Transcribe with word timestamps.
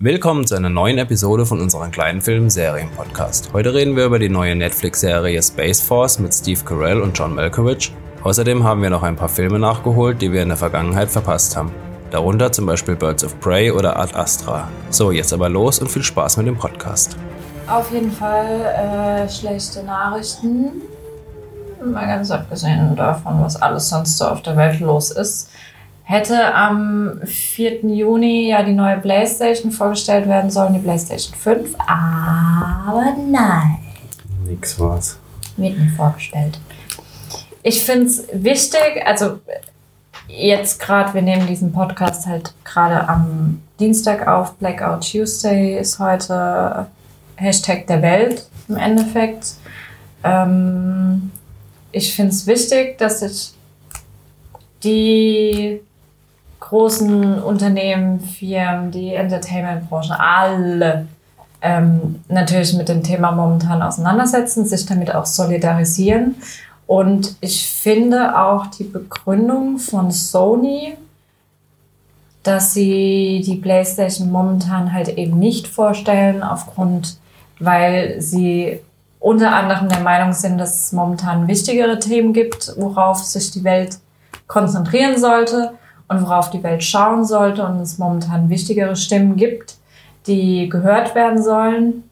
Willkommen 0.00 0.46
zu 0.46 0.54
einer 0.54 0.68
neuen 0.68 0.96
Episode 0.98 1.44
von 1.44 1.60
unserem 1.60 1.90
kleinen 1.90 2.22
Film-Serien-Podcast. 2.22 3.52
Heute 3.52 3.74
reden 3.74 3.96
wir 3.96 4.04
über 4.04 4.20
die 4.20 4.28
neue 4.28 4.54
Netflix-Serie 4.54 5.42
Space 5.42 5.80
Force 5.80 6.20
mit 6.20 6.32
Steve 6.32 6.60
Carell 6.64 7.00
und 7.00 7.18
John 7.18 7.34
Malkovich. 7.34 7.92
Außerdem 8.22 8.62
haben 8.62 8.80
wir 8.80 8.90
noch 8.90 9.02
ein 9.02 9.16
paar 9.16 9.28
Filme 9.28 9.58
nachgeholt, 9.58 10.22
die 10.22 10.30
wir 10.30 10.42
in 10.42 10.50
der 10.50 10.56
Vergangenheit 10.56 11.10
verpasst 11.10 11.56
haben. 11.56 11.72
Darunter 12.12 12.52
zum 12.52 12.66
Beispiel 12.66 12.94
Birds 12.94 13.24
of 13.24 13.40
Prey 13.40 13.72
oder 13.72 13.98
Ad 13.98 14.14
Astra. 14.14 14.68
So, 14.90 15.10
jetzt 15.10 15.32
aber 15.32 15.48
los 15.48 15.80
und 15.80 15.90
viel 15.90 16.04
Spaß 16.04 16.36
mit 16.36 16.46
dem 16.46 16.56
Podcast. 16.56 17.16
Auf 17.66 17.90
jeden 17.90 18.12
Fall 18.12 19.26
äh, 19.26 19.28
schlechte 19.28 19.82
Nachrichten. 19.82 20.82
Mal 21.84 22.06
ganz 22.06 22.30
abgesehen 22.30 22.94
davon, 22.94 23.42
was 23.42 23.60
alles 23.60 23.88
sonst 23.88 24.16
so 24.16 24.26
auf 24.26 24.42
der 24.42 24.56
Welt 24.56 24.78
los 24.78 25.10
ist 25.10 25.50
hätte 26.08 26.54
am 26.54 27.20
4. 27.22 27.84
Juni 27.84 28.48
ja 28.48 28.62
die 28.62 28.72
neue 28.72 28.96
PlayStation 28.96 29.70
vorgestellt 29.70 30.26
werden 30.26 30.50
sollen, 30.50 30.72
die 30.72 30.78
PlayStation 30.78 31.34
5, 31.34 31.74
aber 31.86 33.14
nein. 33.30 33.76
Nix 34.46 34.80
war's. 34.80 35.18
Wird 35.58 35.78
nicht 35.78 35.94
vorgestellt. 35.96 36.58
Ich 37.62 37.82
finde 37.82 38.06
es 38.06 38.24
wichtig, 38.32 39.02
also 39.04 39.40
jetzt 40.28 40.80
gerade, 40.80 41.12
wir 41.12 41.20
nehmen 41.20 41.46
diesen 41.46 41.72
Podcast 41.72 42.26
halt 42.26 42.54
gerade 42.64 43.06
am 43.06 43.60
Dienstag 43.78 44.26
auf, 44.26 44.54
Blackout 44.54 45.10
Tuesday 45.12 45.78
ist 45.78 45.98
heute 45.98 46.86
Hashtag 47.36 47.86
der 47.86 48.00
Welt 48.00 48.48
im 48.68 48.76
Endeffekt. 48.76 49.56
Ähm, 50.24 51.32
ich 51.92 52.14
finde 52.14 52.32
es 52.32 52.46
wichtig, 52.46 52.96
dass 52.96 53.20
sich 53.20 53.52
die 54.82 55.82
großen 56.68 57.42
Unternehmen, 57.42 58.20
Firmen, 58.20 58.90
die 58.90 59.14
Entertainment-Branche, 59.14 60.18
alle 60.18 61.06
ähm, 61.62 62.22
natürlich 62.28 62.74
mit 62.74 62.90
dem 62.90 63.02
Thema 63.02 63.32
momentan 63.32 63.80
auseinandersetzen, 63.80 64.66
sich 64.66 64.84
damit 64.84 65.14
auch 65.14 65.24
solidarisieren. 65.24 66.36
Und 66.86 67.36
ich 67.40 67.66
finde 67.66 68.38
auch 68.38 68.66
die 68.66 68.84
Begründung 68.84 69.78
von 69.78 70.10
Sony, 70.10 70.96
dass 72.42 72.74
sie 72.74 73.42
die 73.44 73.56
PlayStation 73.56 74.30
momentan 74.30 74.92
halt 74.92 75.08
eben 75.08 75.38
nicht 75.38 75.68
vorstellen, 75.68 76.42
aufgrund, 76.42 77.18
weil 77.60 78.20
sie 78.20 78.80
unter 79.20 79.54
anderem 79.54 79.88
der 79.88 80.00
Meinung 80.00 80.32
sind, 80.34 80.58
dass 80.58 80.84
es 80.84 80.92
momentan 80.92 81.48
wichtigere 81.48 81.98
Themen 81.98 82.32
gibt, 82.32 82.74
worauf 82.76 83.24
sich 83.24 83.50
die 83.50 83.64
Welt 83.64 83.98
konzentrieren 84.46 85.18
sollte 85.18 85.72
und 86.08 86.22
worauf 86.22 86.50
die 86.50 86.62
Welt 86.62 86.82
schauen 86.82 87.24
sollte 87.24 87.64
und 87.64 87.80
es 87.80 87.98
momentan 87.98 88.48
wichtigere 88.48 88.96
Stimmen 88.96 89.36
gibt, 89.36 89.76
die 90.26 90.68
gehört 90.68 91.14
werden 91.14 91.42
sollen, 91.42 92.04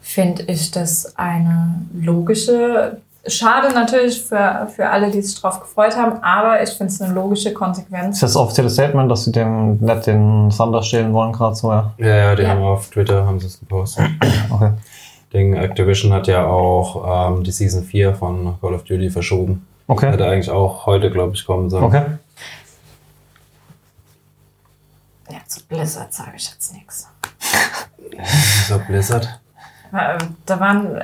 finde 0.00 0.44
ich 0.44 0.70
das 0.70 1.16
eine 1.16 1.82
logische, 1.92 2.98
schade 3.26 3.74
natürlich 3.74 4.22
für, 4.22 4.68
für 4.74 4.88
alle, 4.88 5.10
die 5.10 5.20
sich 5.20 5.40
darauf 5.40 5.60
gefreut 5.60 5.96
haben, 5.96 6.22
aber 6.22 6.62
ich 6.62 6.70
finde 6.70 6.92
es 6.92 7.00
eine 7.00 7.12
logische 7.12 7.52
Konsequenz. 7.52 8.16
Ist 8.16 8.22
das 8.22 8.36
offizielles 8.36 8.74
Statement, 8.74 9.10
dass 9.10 9.24
sie 9.24 9.32
dem 9.32 9.78
nicht 9.78 10.06
den 10.06 10.50
Thunder 10.50 10.82
stehlen 10.82 11.12
wollen, 11.12 11.32
gerade 11.32 11.56
so, 11.56 11.72
ja? 11.72 11.92
Ja, 11.98 12.06
ja, 12.06 12.34
die 12.36 12.42
ja. 12.42 12.50
haben 12.50 12.62
auf 12.62 12.88
Twitter 12.88 13.26
haben 13.26 13.40
sie 13.40 13.46
es 13.46 13.58
gepostet. 13.58 14.06
Okay. 14.50 14.70
Ding 15.32 15.54
Activision 15.54 16.12
hat 16.12 16.28
ja 16.28 16.46
auch 16.46 17.28
ähm, 17.28 17.42
die 17.42 17.50
Season 17.50 17.82
4 17.82 18.14
von 18.14 18.54
Call 18.60 18.74
of 18.74 18.84
Duty 18.84 19.10
verschoben. 19.10 19.66
Okay. 19.88 20.10
Hätte 20.10 20.26
eigentlich 20.26 20.50
auch 20.50 20.86
heute, 20.86 21.10
glaube 21.10 21.34
ich, 21.34 21.44
kommen 21.44 21.68
sollen. 21.68 21.84
Okay. 21.84 22.02
Ja, 25.30 25.38
zu 25.46 25.55
Blizzard 25.68 26.12
sage 26.12 26.32
ich 26.36 26.50
jetzt 26.50 26.72
nichts. 26.72 27.08
Wieso 28.10 28.78
Blizzard? 28.80 29.40
Da 30.44 30.60
waren, 30.60 31.00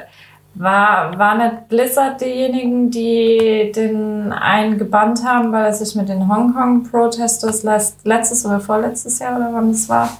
war, 0.55 1.18
war 1.18 1.34
nicht 1.36 1.68
Blizzard 1.68 2.20
diejenigen, 2.20 2.90
die 2.90 3.72
den 3.74 4.33
einen 4.33 4.78
gebannt 4.78 5.24
haben, 5.24 5.52
weil 5.52 5.67
er 5.67 5.74
sich 5.74 5.95
mit 5.95 6.08
den 6.08 6.28
Hongkong-Protesters 6.28 7.62
letztes 8.05 8.45
oder 8.45 8.61
vorletztes 8.61 9.18
Jahr 9.18 9.36
oder 9.36 9.52
wann 9.52 9.70
es 9.70 9.89
war? 9.89 10.11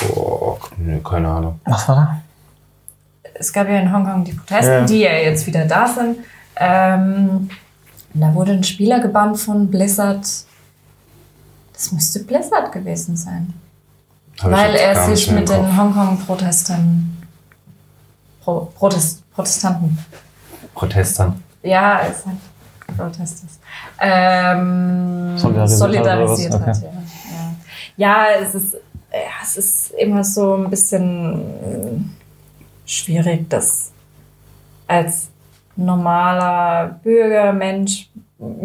Boah, 0.00 0.58
nee, 0.76 1.00
keine 1.04 1.28
Ahnung. 1.28 1.60
Was 1.64 1.88
war 1.88 1.96
da? 1.96 2.20
Es 3.34 3.52
gab 3.52 3.68
ja 3.68 3.78
in 3.78 3.92
Hongkong 3.92 4.24
die 4.24 4.32
Proteste, 4.32 4.72
ja. 4.72 4.84
die 4.84 5.00
ja 5.00 5.12
jetzt 5.12 5.46
wieder 5.46 5.64
da 5.64 5.86
sind. 5.86 6.18
Ähm, 6.56 7.48
da 8.12 8.34
wurde 8.34 8.52
ein 8.52 8.64
Spieler 8.64 9.00
gebannt 9.00 9.38
von 9.38 9.70
Blizzard 9.70 10.26
das 11.80 11.92
müsste 11.92 12.22
Blizzard 12.24 12.72
gewesen 12.72 13.16
sein. 13.16 13.54
Hab 14.42 14.50
Weil 14.50 14.74
er 14.74 15.06
sich 15.06 15.30
mit 15.30 15.48
den 15.48 15.78
Hongkong-Protesten. 15.78 17.26
Pro, 18.42 18.70
Protest, 18.76 19.30
Protestanten. 19.30 19.98
Protestant. 20.74 21.36
Ja, 21.62 22.02
es 22.02 22.26
hat 22.26 22.34
Protestes. 22.98 23.58
Ähm, 23.98 25.38
solidarisiert, 25.38 25.78
solidarisiert 25.78 26.52
hat. 26.52 26.76
Okay. 26.76 26.88
Ja. 27.96 28.26
ja. 28.26 28.40
es 28.42 28.54
ist, 28.54 28.74
ja, 29.10 29.18
es 29.42 29.56
ist 29.56 29.90
immer 29.92 30.22
so 30.22 30.56
ein 30.56 30.68
bisschen 30.68 32.14
schwierig, 32.84 33.48
das 33.48 33.90
als 34.86 35.30
normaler 35.76 37.00
Bürger, 37.02 37.54
Mensch 37.54 38.10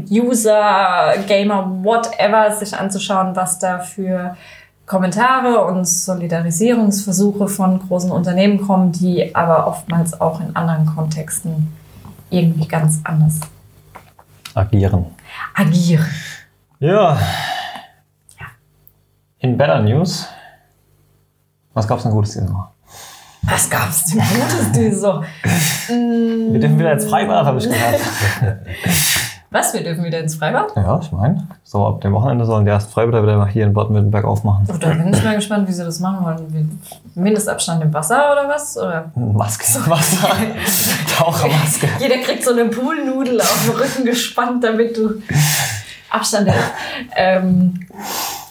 User, 0.09 1.15
Gamer, 1.27 1.69
whatever, 1.83 2.55
sich 2.55 2.75
anzuschauen, 2.77 3.35
was 3.35 3.59
da 3.59 3.79
für 3.79 4.37
Kommentare 4.85 5.65
und 5.65 5.85
Solidarisierungsversuche 5.85 7.47
von 7.47 7.79
großen 7.79 8.11
Unternehmen 8.11 8.61
kommen, 8.61 8.91
die 8.91 9.35
aber 9.35 9.67
oftmals 9.67 10.19
auch 10.21 10.39
in 10.39 10.55
anderen 10.55 10.85
Kontexten 10.85 11.73
irgendwie 12.29 12.67
ganz 12.67 12.99
anders 13.03 13.39
agieren. 14.53 15.07
Agieren. 15.53 16.05
Ja. 16.79 17.17
In 19.39 19.57
Better 19.57 19.81
News, 19.81 20.27
was 21.73 21.87
gab 21.87 21.97
es 21.97 22.03
denn 22.03 22.11
Gutes 22.11 22.33
diese 22.33 22.49
Woche? 22.51 22.67
Was 23.41 23.69
gab 23.69 23.89
es 23.89 24.05
denn 24.05 24.19
Gutes 24.19 24.71
diese 24.71 25.01
Woche? 25.01 25.25
Wir 25.87 26.59
dürfen 26.59 26.79
wieder 26.79 26.93
ins 26.93 27.05
Freibad, 27.05 27.45
habe 27.45 27.59
ich 27.59 27.65
gehört. 27.65 27.99
Was, 29.55 29.73
wir 29.73 29.85
dürfen 29.85 30.03
wieder 30.03 30.19
ins 30.19 30.35
Freibad? 30.35 30.75
Ja, 30.75 30.99
ich 31.01 31.13
meine, 31.13 31.47
so 31.63 31.87
ab 31.87 32.01
dem 32.01 32.11
Wochenende 32.11 32.43
sollen 32.43 32.65
die 32.65 32.71
ersten 32.71 32.91
Freibäder 32.91 33.23
wieder 33.23 33.47
hier 33.47 33.63
in 33.63 33.71
Baden-Württemberg 33.71 34.25
aufmachen. 34.25 34.67
Oh, 34.69 34.75
da 34.77 34.89
bin 34.89 35.13
ich 35.13 35.23
mal 35.23 35.33
gespannt, 35.33 35.65
wie 35.69 35.71
sie 35.71 35.85
das 35.85 36.01
machen 36.01 36.25
wollen. 36.25 36.81
Mindestabstand 37.15 37.81
im 37.81 37.93
Wasser 37.93 38.33
oder 38.33 38.49
was? 38.49 38.77
Oder? 38.77 39.13
Maske 39.15 39.65
im 39.77 39.89
Wasser. 39.89 40.27
Tauchermaske. 41.17 41.87
Jeder 42.01 42.17
kriegt 42.17 42.43
so 42.43 42.51
eine 42.51 42.65
Poolnudel 42.65 43.39
auf 43.39 43.65
den 43.65 43.75
Rücken 43.77 44.03
gespannt, 44.03 44.61
damit 44.61 44.97
du 44.97 45.21
Abstand 46.09 46.49
hast. 46.49 46.71
Ähm, 47.15 47.79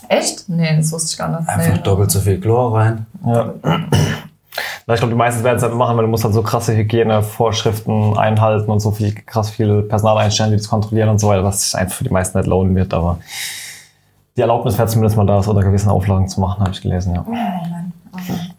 echt? 0.08 0.48
Nee, 0.48 0.74
das 0.78 0.90
wusste 0.90 1.10
ich 1.10 1.18
gar 1.18 1.38
nicht. 1.38 1.46
Einfach 1.46 1.74
nee. 1.74 1.82
doppelt 1.82 2.10
so 2.12 2.20
viel 2.20 2.40
Chlor 2.40 2.78
rein. 2.78 3.04
Ja. 3.26 3.52
Ich 4.86 4.96
glaube, 4.96 5.08
die 5.08 5.18
meisten 5.18 5.42
werden 5.44 5.56
es 5.56 5.62
halt 5.62 5.74
machen, 5.74 5.96
weil 5.96 6.04
du 6.04 6.10
musst 6.10 6.24
halt 6.24 6.34
so 6.34 6.42
krasse 6.42 6.76
Hygienevorschriften 6.76 8.18
einhalten 8.18 8.70
und 8.70 8.80
so 8.80 8.90
viel 8.90 9.14
krass 9.14 9.48
viel 9.48 9.82
Personal 9.82 10.18
einstellen, 10.18 10.50
die 10.50 10.58
das 10.58 10.68
kontrollieren 10.68 11.08
und 11.08 11.18
so 11.18 11.28
weiter, 11.28 11.42
dass 11.42 11.62
sich 11.62 11.74
einfach 11.74 11.96
für 11.96 12.04
die 12.04 12.10
meisten 12.10 12.36
nicht 12.36 12.46
lohnen 12.46 12.74
wird. 12.76 12.92
Aber 12.92 13.18
die 14.36 14.42
Erlaubnis 14.42 14.76
wäre 14.76 14.86
zumindest 14.88 15.16
mal 15.16 15.24
da, 15.24 15.36
das 15.36 15.48
unter 15.48 15.62
gewissen 15.62 15.88
Auflagen 15.88 16.28
zu 16.28 16.40
machen, 16.40 16.60
habe 16.60 16.72
ich 16.72 16.82
gelesen, 16.82 17.14
ja. 17.14 17.24
Oh 17.26 17.30
Mann, 17.30 17.92
oh 18.12 18.18
Mann. 18.28 18.54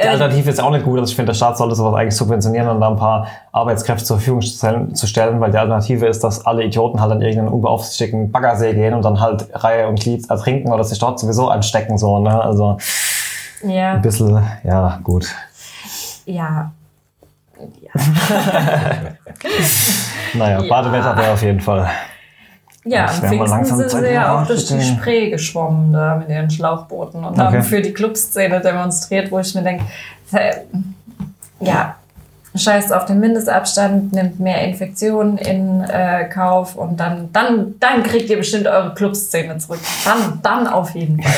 Die 0.00 0.06
Alternative 0.06 0.50
ist 0.50 0.60
auch 0.60 0.70
nicht 0.70 0.84
gut. 0.84 0.98
Also 1.00 1.10
ich 1.10 1.16
finde, 1.16 1.30
der 1.30 1.34
Staat 1.34 1.58
sollte 1.58 1.74
sowas 1.74 1.94
eigentlich 1.94 2.14
subventionieren 2.14 2.68
und 2.68 2.80
da 2.80 2.88
ein 2.88 2.96
paar 2.96 3.26
Arbeitskräfte 3.50 4.04
zur 4.04 4.18
Verfügung 4.18 4.42
zu 4.42 5.06
stellen, 5.06 5.40
weil 5.40 5.50
die 5.50 5.58
Alternative 5.58 6.06
ist, 6.06 6.22
dass 6.22 6.46
alle 6.46 6.62
Idioten 6.62 7.00
halt 7.00 7.10
an 7.10 7.20
irgendeinen 7.20 7.48
unbeaufsichtigten 7.48 8.30
Baggersee 8.30 8.74
gehen 8.74 8.94
und 8.94 9.04
dann 9.04 9.18
halt 9.18 9.48
Reihe 9.52 9.88
und 9.88 9.98
Glied 9.98 10.30
ertrinken 10.30 10.70
oder 10.70 10.84
sich 10.84 11.00
dort 11.00 11.18
sowieso 11.18 11.48
anstecken, 11.48 11.98
so, 11.98 12.20
ne? 12.20 12.40
Also, 12.40 12.76
ja. 13.66 13.94
Ein 13.94 14.02
bisschen, 14.02 14.40
ja, 14.62 15.00
gut. 15.02 15.34
Ja. 16.28 16.72
ja. 17.80 17.90
naja, 20.34 20.60
ja. 20.60 20.68
Badewetter 20.68 21.16
wäre 21.16 21.32
auf 21.32 21.42
jeden 21.42 21.60
Fall. 21.60 21.88
Ja, 22.84 23.06
am 23.06 23.14
Pfingsten 23.14 23.64
sind 23.64 23.90
sie 23.90 24.12
ja 24.12 24.38
auch 24.38 24.46
durch 24.46 24.66
die 24.66 24.80
Spree 24.82 25.30
geschwommen 25.30 25.92
da 25.92 26.16
mit 26.16 26.28
ihren 26.28 26.50
Schlauchbooten 26.50 27.24
und 27.24 27.32
okay. 27.32 27.40
haben 27.40 27.62
für 27.62 27.80
die 27.80 27.92
Clubszene 27.92 28.60
demonstriert, 28.60 29.30
wo 29.30 29.38
ich 29.38 29.54
mir 29.54 29.62
denke, 29.62 29.84
ja, 31.60 31.96
scheißt 32.54 32.92
auf 32.92 33.06
den 33.06 33.20
Mindestabstand, 33.20 34.12
nimmt 34.12 34.38
mehr 34.38 34.62
Infektionen 34.62 35.38
in 35.38 35.82
äh, 35.82 36.28
Kauf 36.28 36.76
und 36.76 36.98
dann, 36.98 37.32
dann, 37.32 37.74
dann 37.80 38.02
kriegt 38.02 38.28
ihr 38.28 38.36
bestimmt 38.36 38.66
eure 38.66 38.94
Clubszene 38.94 39.56
zurück. 39.58 39.80
Dann, 40.04 40.40
dann 40.42 40.66
auf 40.66 40.94
jeden 40.94 41.22
Fall. 41.22 41.32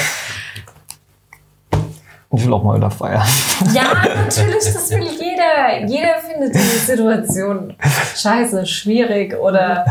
Ich 2.32 2.46
will 2.46 2.52
auch 2.52 2.62
mal 2.62 2.76
wieder 2.76 2.90
feiern. 2.90 3.26
Ja, 3.72 3.92
natürlich, 4.24 4.64
das 4.64 4.90
will 4.90 5.02
jeder. 5.02 5.84
Jeder 5.86 6.14
findet 6.18 6.54
diese 6.54 6.78
Situation 6.78 7.74
scheiße, 8.14 8.64
schwierig 8.66 9.36
oder 9.36 9.84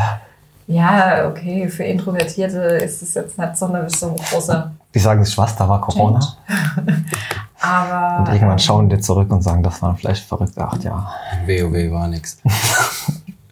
ja, 0.68 1.28
okay, 1.28 1.68
für 1.68 1.84
Introvertierte 1.84 2.60
ist 2.60 3.02
es 3.02 3.16
jetzt 3.16 3.38
nicht 3.38 3.58
so, 3.58 3.66
eine, 3.66 3.90
so 3.90 4.10
ein 4.10 4.16
großer 4.16 4.72
Die 4.94 5.00
sagen 5.00 5.26
sich, 5.26 5.38
was, 5.38 5.56
da 5.56 5.68
war 5.68 5.82
Corona? 5.82 6.20
Aber 7.60 8.20
Und 8.20 8.34
irgendwann 8.34 8.60
schauen 8.60 8.88
die 8.88 9.00
zurück 9.00 9.32
und 9.32 9.42
sagen, 9.42 9.62
das 9.64 9.82
waren 9.82 9.98
vielleicht 9.98 10.24
verrückte 10.26 10.62
acht 10.64 10.84
Jahre. 10.84 11.08
WoW 11.46 11.92
war 11.92 12.08
nix. 12.08 12.38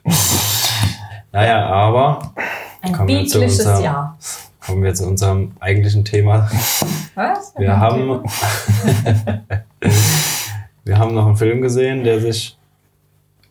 naja, 1.31 1.66
aber 1.66 2.31
ein 2.81 3.06
biblisches 3.06 3.81
Jahr. 3.81 4.16
Kommen 4.67 4.83
wir 4.83 4.93
zu 4.93 5.07
unserem 5.07 5.53
eigentlichen 5.61 6.03
Thema. 6.03 6.49
Was? 7.15 7.53
Wir 7.57 7.79
haben, 7.79 8.21
wir 10.83 10.99
haben 10.99 11.15
noch 11.15 11.25
einen 11.25 11.37
Film 11.37 11.61
gesehen, 11.61 12.03
der 12.03 12.19
sich 12.19 12.57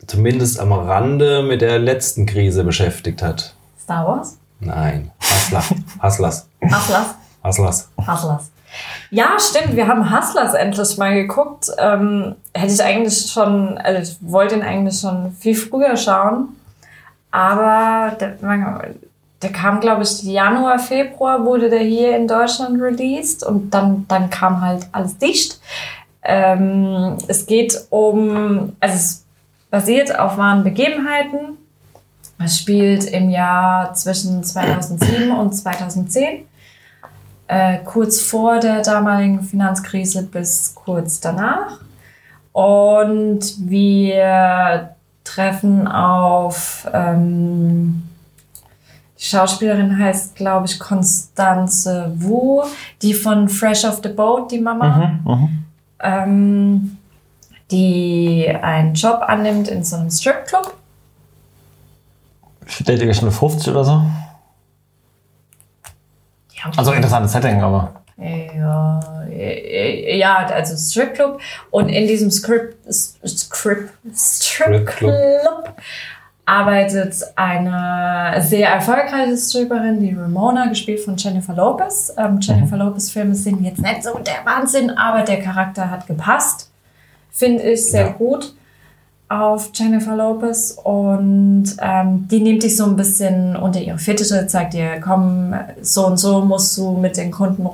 zumindest 0.07 0.61
am 0.61 0.73
Rande 0.73 1.43
mit 1.43 1.63
der 1.63 1.79
letzten 1.79 2.27
Krise 2.27 2.65
beschäftigt 2.65 3.23
hat. 3.23 3.55
Star 3.83 4.07
Wars? 4.07 4.39
Nein, 4.61 5.11
Hustler. 5.23 5.65
Hustlers. 6.03 6.49
Hustlers? 6.63 7.15
Hustlers. 7.43 7.89
Hustlers. 7.97 8.51
Ja, 9.11 9.39
stimmt, 9.39 9.75
wir 9.75 9.89
haben 9.89 10.15
Hustlers 10.15 10.53
endlich 10.53 10.99
mal 10.99 11.15
geguckt. 11.15 11.71
Ähm, 11.79 12.37
hätte 12.53 12.75
ich 12.75 12.85
eigentlich 12.85 13.33
schon, 13.33 13.79
also 13.79 14.03
ich 14.03 14.19
wollte 14.21 14.57
ihn 14.57 14.63
eigentlich 14.63 15.01
schon 15.01 15.33
viel 15.33 15.55
früher 15.55 15.97
schauen. 15.97 16.49
Aber 17.31 18.17
der, 18.17 18.37
der 19.43 19.53
kam, 19.53 19.81
glaube 19.81 20.03
ich, 20.03 20.23
Januar, 20.23 20.79
Februar 20.79 21.45
wurde 21.45 21.69
der 21.69 21.81
hier 21.81 22.17
in 22.17 22.27
Deutschland 22.27 22.81
released 22.81 23.43
und 23.45 23.71
dann, 23.71 24.07
dann 24.09 24.31
kam 24.31 24.61
halt 24.61 24.87
alles 24.93 25.19
dicht. 25.19 25.61
Ähm, 26.23 27.19
es 27.29 27.47
geht 27.47 27.87
um, 27.91 28.75
also 28.81 28.95
es 28.95 29.25
basiert 29.71 30.19
auf 30.19 30.39
wahren 30.39 30.65
Begebenheiten. 30.65 31.59
Es 32.43 32.59
spielt 32.59 33.05
im 33.05 33.31
Jahr 33.31 33.95
zwischen 33.95 34.43
2007 34.43 35.31
und 35.31 35.53
2010 35.53 36.47
äh, 37.49 37.79
kurz 37.85 38.21
vor 38.21 38.59
der 38.59 38.83
damaligen 38.83 39.43
Finanzkrise 39.43 40.23
bis 40.23 40.75
kurz 40.75 41.21
danach. 41.21 41.81
Und 42.53 43.41
wir 43.59 44.97
treffen 45.25 45.87
auf, 45.87 46.89
ähm, 46.93 48.03
die 49.19 49.25
Schauspielerin 49.25 49.99
heißt, 49.99 50.37
glaube 50.37 50.67
ich, 50.67 50.79
Constanze 50.79 52.13
Wu, 52.17 52.63
die 53.03 53.15
von 53.15 53.49
Fresh 53.49 53.85
Off 53.85 54.01
the 54.03 54.11
Boat, 54.11 54.51
die 54.53 54.61
Mama, 54.61 55.19
Mhm. 55.25 55.65
ähm, 56.01 56.99
die 57.71 58.49
einen 58.63 58.95
Job 58.95 59.23
annimmt 59.27 59.69
in 59.69 59.83
so 59.85 59.97
einem 59.97 60.11
Stripclub. 60.11 60.75
Ihr 62.79 63.15
schon 63.15 63.31
50 63.31 63.69
oder 63.73 63.85
so? 63.85 64.03
Ja, 66.53 66.71
Also 66.77 66.93
interessantes 66.93 67.33
Setting, 67.33 67.61
aber. 67.63 68.03
Ja, 68.19 69.01
ja, 69.31 70.47
also 70.47 70.75
Stripclub 70.77 71.39
und 71.71 71.89
in 71.91 72.07
diesem 72.07 72.31
Script, 72.31 72.77
Script, 72.93 73.93
Stripclub 74.15 75.13
arbeitet 76.47 77.15
eine 77.35 78.41
sehr 78.41 78.69
erfolgreiche 78.71 79.37
Stripperin, 79.37 79.99
die 80.01 80.15
Ramona, 80.15 80.67
gespielt 80.67 81.01
von 81.01 81.17
Jennifer 81.17 81.55
Lopez. 81.55 82.15
Ähm, 82.17 82.39
Jennifer 82.41 82.77
Lopez 82.77 83.11
Filme 83.11 83.35
sind 83.35 83.63
jetzt 83.65 83.81
nicht 83.83 84.03
so 84.05 84.17
der 84.19 84.45
Wahnsinn, 84.45 84.91
aber 84.91 85.23
der 85.23 85.41
Charakter 85.43 85.91
hat 85.91 86.07
gepasst. 86.07 86.71
Finde 87.31 87.63
ich 87.65 87.91
sehr 87.91 88.07
Ja. 88.07 88.13
gut 88.13 88.55
auf 89.29 89.71
Jennifer 89.75 90.15
Lopez 90.15 90.79
und 90.85 91.65
ähm, 91.83 92.29
die 92.31 92.41
nimmt 92.41 92.63
dich 92.63 92.77
so 92.77 92.85
ein 92.85 92.95
bisschen 92.95 93.57
unter 93.57 93.81
ihre 93.81 93.99
Fittiche, 93.99 94.47
zeigt 94.47 94.75
dir, 94.75 95.01
komm, 95.01 95.53
so 95.83 96.07
und 96.07 96.17
so 96.17 96.43
musst 96.45 96.79
du 96.79 96.93
mit 96.93 97.17
den 97.17 97.33
Kunden 97.33 97.67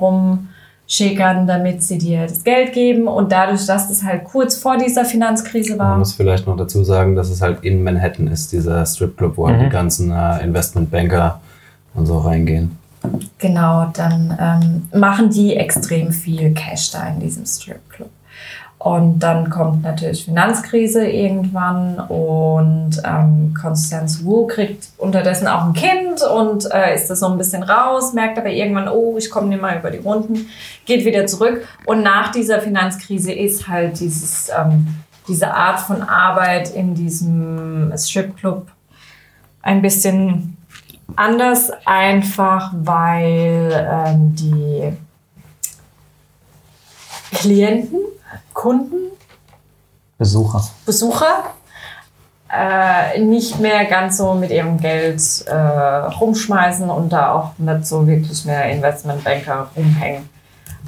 rumschickern, 0.93 1.47
damit 1.47 1.83
sie 1.83 1.97
dir 1.97 2.23
das 2.23 2.43
Geld 2.43 2.73
geben 2.73 3.07
und 3.07 3.31
dadurch, 3.31 3.65
dass 3.65 3.87
das 3.87 4.03
halt 4.03 4.23
kurz 4.25 4.55
vor 4.55 4.77
dieser 4.77 5.05
Finanzkrise 5.05 5.75
Man 5.75 5.87
war, 5.87 5.97
muss 5.97 6.13
vielleicht 6.13 6.45
noch 6.47 6.57
dazu 6.57 6.83
sagen, 6.83 7.15
dass 7.15 7.29
es 7.29 7.41
halt 7.41 7.63
in 7.63 7.83
Manhattan 7.83 8.27
ist, 8.27 8.51
dieser 8.51 8.85
Stripclub, 8.85 9.37
wo 9.37 9.47
halt 9.47 9.59
Mhm. 9.59 9.63
die 9.65 9.69
ganzen 9.69 10.11
äh, 10.11 10.43
Investmentbanker 10.43 11.41
und 11.95 12.05
so 12.05 12.19
reingehen. 12.19 12.77
genau, 13.37 13.91
dann 13.93 14.37
ähm, 14.39 14.99
machen 14.99 15.29
die 15.29 15.55
extrem 15.55 16.11
viel 16.11 16.53
Cash 16.53 16.91
da 16.91 17.07
in 17.09 17.19
diesem 17.19 17.45
Stripclub. 17.45 18.09
Und 18.83 19.19
dann 19.19 19.49
kommt 19.49 19.81
natürlich 19.81 20.25
Finanzkrise 20.25 21.07
irgendwann 21.07 22.01
und 22.01 23.01
ähm, 23.05 23.53
Constance 23.53 24.25
Wu 24.25 24.45
kriegt 24.45 24.89
unterdessen 24.97 25.47
auch 25.47 25.67
ein 25.67 25.73
Kind 25.73 26.21
und 26.21 26.69
äh, 26.69 26.93
ist 26.93 27.09
das 27.09 27.21
so 27.21 27.27
ein 27.27 27.37
bisschen 27.37 27.63
raus, 27.63 28.11
merkt 28.11 28.37
aber 28.37 28.49
irgendwann, 28.49 28.89
oh, 28.89 29.15
ich 29.17 29.31
komme 29.31 29.47
nicht 29.47 29.61
mal 29.61 29.77
über 29.77 29.89
die 29.89 29.99
Runden, 29.99 30.47
geht 30.85 31.05
wieder 31.05 31.25
zurück. 31.27 31.65
Und 31.85 32.03
nach 32.03 32.33
dieser 32.33 32.59
Finanzkrise 32.59 33.31
ist 33.31 33.69
halt 33.69 34.01
dieses, 34.01 34.49
ähm, 34.49 34.87
diese 35.29 35.53
Art 35.53 35.79
von 35.79 36.01
Arbeit 36.01 36.75
in 36.75 36.93
diesem 36.93 37.93
Stripclub 37.95 38.67
ein 39.61 39.81
bisschen 39.81 40.57
anders, 41.15 41.71
einfach 41.85 42.73
weil 42.75 43.87
ähm, 43.89 44.35
die 44.35 44.91
Klienten, 47.37 47.99
Kunden, 48.53 49.11
Besucher. 50.17 50.63
Besucher 50.85 51.43
äh, 52.49 53.19
nicht 53.19 53.59
mehr 53.59 53.85
ganz 53.85 54.17
so 54.17 54.33
mit 54.35 54.51
ihrem 54.51 54.79
Geld 54.79 55.21
äh, 55.47 55.53
rumschmeißen 55.53 56.89
und 56.89 57.11
da 57.11 57.33
auch 57.33 57.57
nicht 57.57 57.85
so 57.85 58.05
wirklich 58.05 58.45
mehr 58.45 58.71
Investmentbanker 58.71 59.69
rumhängen. 59.75 60.29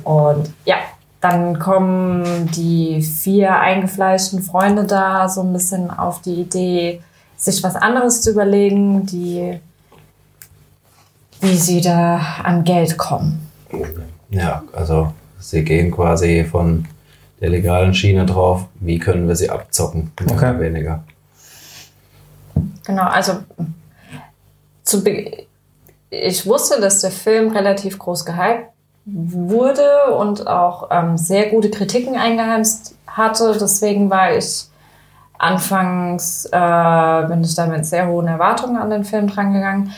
Und 0.03 0.53
ja, 0.65 0.75
dann 1.21 1.57
kommen 1.57 2.51
die 2.51 3.01
vier 3.01 3.59
eingefleischten 3.59 4.43
Freunde 4.43 4.83
da 4.83 5.27
so 5.27 5.41
ein 5.41 5.53
bisschen 5.53 5.89
auf 5.89 6.21
die 6.21 6.41
Idee, 6.41 7.01
sich 7.35 7.63
was 7.63 7.75
anderes 7.75 8.21
zu 8.21 8.31
überlegen, 8.31 9.05
die, 9.07 9.59
wie 11.41 11.57
sie 11.57 11.81
da 11.81 12.21
an 12.43 12.63
Geld 12.63 12.97
kommen. 12.97 13.49
Ja, 14.29 14.63
also 14.71 15.13
sie 15.39 15.63
gehen 15.63 15.91
quasi 15.91 16.43
von 16.43 16.87
der 17.45 17.51
legalen 17.51 17.93
Schiene 17.93 18.25
drauf, 18.25 18.65
wie 18.79 18.97
können 18.97 19.27
wir 19.27 19.35
sie 19.35 19.51
abzocken, 19.51 20.11
mehr 20.19 20.35
Okay. 20.35 20.49
oder 20.49 20.59
weniger. 20.59 21.03
Genau, 22.85 23.03
also 23.03 23.33
zu 24.83 25.03
Be 25.03 25.45
ich 26.09 26.45
wusste, 26.47 26.79
dass 26.81 27.01
der 27.01 27.11
Film 27.11 27.51
relativ 27.51 27.99
groß 27.99 28.25
gehypt 28.25 28.69
wurde 29.05 30.15
und 30.17 30.47
auch 30.47 30.87
ähm, 30.89 31.17
sehr 31.17 31.49
gute 31.49 31.69
Kritiken 31.69 32.15
eingeheimst 32.15 32.95
hatte. 33.05 33.55
Deswegen 33.59 34.09
war 34.09 34.35
ich 34.35 34.65
anfangs, 35.37 36.45
äh, 36.45 37.27
bin 37.27 37.43
ich 37.43 37.53
da 37.53 37.67
mit 37.67 37.85
sehr 37.85 38.07
hohen 38.07 38.27
Erwartungen 38.27 38.77
an 38.77 38.89
den 38.89 39.03
Film 39.03 39.27
drangegangen, 39.27 39.91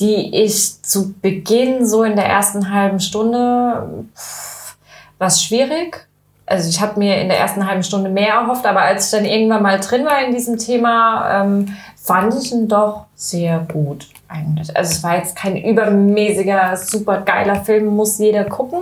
die 0.00 0.34
ich 0.34 0.82
zu 0.82 1.14
Beginn 1.14 1.86
so 1.86 2.02
in 2.02 2.16
der 2.16 2.26
ersten 2.26 2.74
halben 2.74 3.00
Stunde 3.00 4.04
pff, 4.14 4.76
was 5.18 5.42
schwierig. 5.44 6.09
Also 6.50 6.68
ich 6.68 6.80
habe 6.80 6.98
mir 6.98 7.20
in 7.20 7.28
der 7.28 7.38
ersten 7.38 7.66
halben 7.66 7.84
Stunde 7.84 8.10
mehr 8.10 8.34
erhofft, 8.34 8.66
aber 8.66 8.82
als 8.82 9.06
ich 9.06 9.18
dann 9.18 9.24
irgendwann 9.24 9.62
mal 9.62 9.78
drin 9.78 10.04
war 10.04 10.24
in 10.24 10.32
diesem 10.32 10.58
Thema, 10.58 11.42
ähm, 11.42 11.68
fand 11.96 12.34
ich 12.34 12.50
ihn 12.50 12.66
doch 12.66 13.06
sehr 13.14 13.60
gut 13.72 14.08
eigentlich. 14.28 14.76
Also 14.76 14.92
es 14.92 15.02
war 15.04 15.16
jetzt 15.16 15.36
kein 15.36 15.56
übermäßiger, 15.56 16.76
super 16.76 17.20
geiler 17.20 17.56
Film, 17.56 17.86
muss 17.86 18.18
jeder 18.18 18.44
gucken. 18.44 18.80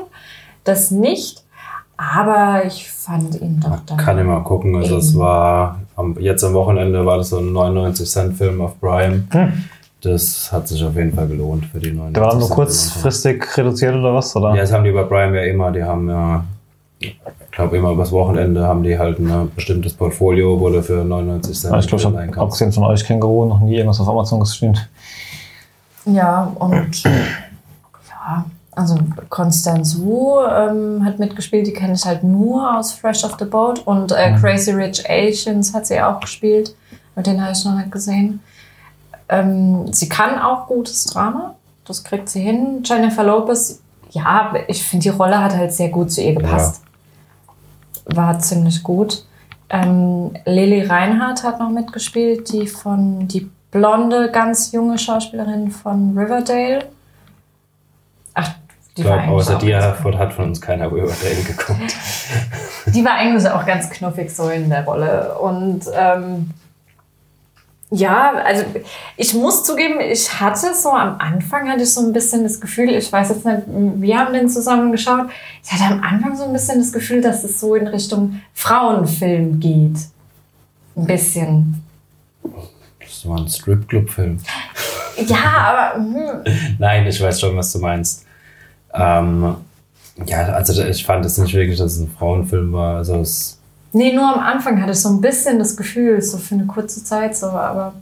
Das 0.65 0.91
nicht. 0.91 1.45
Aber 1.99 2.63
ich 2.65 2.91
fand 2.91 3.41
ihn 3.41 3.61
doch 3.61 3.81
dann. 3.85 3.99
Kann 3.99 4.19
immer 4.19 4.41
gucken. 4.43 4.77
Also 4.77 4.99
es 4.99 5.19
war 5.19 5.81
am, 5.97 6.17
jetzt 6.21 6.45
am 6.45 6.55
Wochenende 6.55 7.05
war 7.05 7.19
das 7.19 7.31
so 7.31 7.39
ein 7.39 7.53
99 7.53 8.09
Cent 8.09 8.37
Film 8.37 8.61
auf 8.61 8.81
Prime. 8.81 9.25
Das 10.01 10.53
hat 10.53 10.69
sich 10.69 10.85
auf 10.85 10.95
jeden 10.95 11.13
Fall 11.13 11.27
gelohnt 11.27 11.67
für 11.67 11.81
die 11.81 11.91
99 11.91 12.15
Der 12.15 12.23
war 12.23 12.31
dann 12.31 12.39
nur 12.39 12.51
kurzfristig 12.51 13.57
reduziert 13.57 13.97
oder 13.97 14.15
was? 14.15 14.35
Oder? 14.37 14.55
Ja, 14.55 14.61
das 14.61 14.73
haben 14.73 14.85
die 14.85 14.93
bei 14.93 15.03
Prime 15.03 15.37
ja 15.37 15.51
immer. 15.51 15.73
Die 15.73 15.83
haben 15.83 16.09
ja, 16.09 16.45
ich 17.01 17.17
glaube 17.53 17.77
immer 17.77 17.93
übers 17.93 18.11
Wochenende 18.13 18.65
haben 18.65 18.83
die 18.83 18.99
halt 18.99 19.19
ein 19.19 19.51
bestimmtes 19.55 19.95
Portfolio, 19.95 20.59
wo 20.59 20.69
du 20.69 20.83
für 20.83 21.05
99 21.05 21.59
Cent 21.59 21.73
Ja, 21.73 21.79
ich 21.79 21.87
glaube, 21.87 22.03
ich 22.03 22.07
habe 22.07 22.41
abgesehen 22.41 22.73
von 22.73 22.85
euch 22.85 23.05
Känguru 23.05 23.47
noch 23.47 23.61
nie 23.61 23.77
irgendwas 23.77 24.01
auf 24.01 24.09
Amazon 24.09 24.41
gestreamt. 24.41 24.89
Ja, 26.07 26.53
und 26.59 27.03
ja, 27.05 28.45
also 28.75 28.97
Constance 29.29 30.01
Wu 30.01 30.41
ähm, 30.41 31.05
hat 31.05 31.19
mitgespielt, 31.19 31.67
die 31.67 31.73
kenne 31.73 31.95
ich 31.95 32.05
halt 32.05 32.25
nur 32.25 32.77
aus 32.79 32.93
Fresh 32.93 33.25
Off 33.25 33.37
the 33.39 33.45
Boat 33.45 33.81
und 33.87 34.13
äh, 34.13 34.35
Crazy 34.41 34.73
Rich 34.73 35.09
Asians 35.09 35.75
hat 35.75 35.87
sie 35.87 36.01
auch 36.01 36.21
gespielt, 36.21 36.75
aber 37.15 37.23
den 37.23 37.41
habe 37.41 37.53
ich 37.53 37.65
noch 37.65 37.75
nicht 37.75 37.93
gesehen. 37.93 38.41
Ähm, 39.29 39.93
sie 39.93 40.09
kann 40.09 40.39
auch 40.39 40.67
gutes 40.67 41.05
Drama, 41.05 41.55
das 41.85 42.03
kriegt 42.03 42.29
sie 42.29 42.41
hin. 42.41 42.83
Jennifer 42.85 43.25
Lopez, 43.25 43.81
ja, 44.11 44.55
ich 44.67 44.83
finde 44.83 45.03
die 45.05 45.09
Rolle 45.11 45.43
hat 45.43 45.55
halt 45.55 45.73
sehr 45.73 45.91
gut 45.91 46.11
zu 46.11 46.23
ihr 46.23 46.35
gepasst. 46.35 46.83
War 48.09 48.39
ziemlich 48.39 48.83
gut. 48.83 49.25
Ähm, 49.71 50.33
Lily 50.45 50.83
Reinhardt 50.83 51.45
hat 51.45 51.61
noch 51.61 51.71
mitgespielt, 51.71 52.53
die 52.53 52.67
von 52.67 53.29
die 53.29 53.51
blonde, 53.71 54.31
ganz 54.31 54.73
junge 54.73 54.99
Schauspielerin 54.99 55.71
von 55.71 56.17
Riverdale. 56.17 56.87
Ach, 58.35 58.51
Ich 58.97 59.05
war 59.05 59.19
glaube, 59.19 59.33
außer 59.33 59.59
dir 59.59 59.83
hat 59.83 60.33
von 60.33 60.47
uns 60.47 60.61
keiner 60.61 60.91
Riverdale 60.91 61.43
geguckt. 61.47 61.95
Die 62.95 63.05
war 63.05 63.15
eigentlich 63.15 63.47
auch 63.51 63.67
ganz 63.67 63.91
knuffig 63.91 64.35
so 64.35 64.49
in 64.49 64.71
der 64.71 64.85
Rolle. 64.85 65.37
Und 65.39 65.83
ähm, 65.95 66.51
ja, 67.91 68.33
also 68.45 68.65
ich 69.17 69.33
muss 69.35 69.65
zugeben, 69.65 70.01
ich 70.01 70.41
hatte 70.41 70.75
so 70.75 70.91
am 70.91 71.19
Anfang 71.19 71.71
hatte 71.71 71.83
ich 71.83 71.95
so 71.95 72.03
ein 72.03 72.13
bisschen 72.13 72.43
das 72.43 72.61
Gefühl, 72.61 72.91
ich 72.91 73.11
weiß 73.11 73.31
jetzt 73.31 73.47
nicht, 73.47 73.63
wir 73.67 74.19
haben 74.19 74.35
den 74.35 74.51
zusammen 74.51 74.93
geschaut, 74.93 75.29
ich 75.65 75.73
hatte 75.73 75.95
am 75.95 76.03
Anfang 76.03 76.37
so 76.37 76.45
ein 76.45 76.53
bisschen 76.53 76.79
das 76.81 76.93
Gefühl, 76.93 77.23
dass 77.23 77.45
es 77.45 77.59
so 77.59 77.75
in 77.75 77.87
Richtung 77.87 78.41
Frauenfilm 78.53 79.59
geht. 79.59 79.97
Ein 80.97 81.07
bisschen. 81.07 81.83
Das 83.01 83.27
war 83.27 83.39
ein 83.39 83.49
Stripclub-Film. 83.49 84.39
Ja, 85.27 85.39
aber 85.47 85.95
hm, 86.45 86.77
Nein, 86.79 87.07
ich 87.07 87.21
weiß 87.21 87.41
schon, 87.41 87.57
was 87.57 87.73
du 87.73 87.79
meinst. 87.79 88.27
Ähm, 88.93 89.57
ja, 90.27 90.39
also 90.49 90.83
ich 90.85 91.05
fand 91.05 91.25
es 91.25 91.39
nicht 91.39 91.55
wirklich, 91.55 91.79
dass 91.79 91.93
es 91.93 92.01
ein 92.01 92.11
Frauenfilm 92.11 92.73
war. 92.73 92.97
Also 92.97 93.21
es, 93.21 93.58
nee, 93.93 94.13
nur 94.13 94.25
am 94.25 94.41
Anfang 94.41 94.81
hatte 94.81 94.93
ich 94.93 95.01
so 95.01 95.09
ein 95.09 95.21
bisschen 95.21 95.59
das 95.59 95.77
Gefühl, 95.77 96.21
so 96.23 96.39
für 96.39 96.55
eine 96.55 96.67
kurze 96.67 97.05
Zeit 97.05 97.37
so, 97.37 97.47
aber 97.47 97.95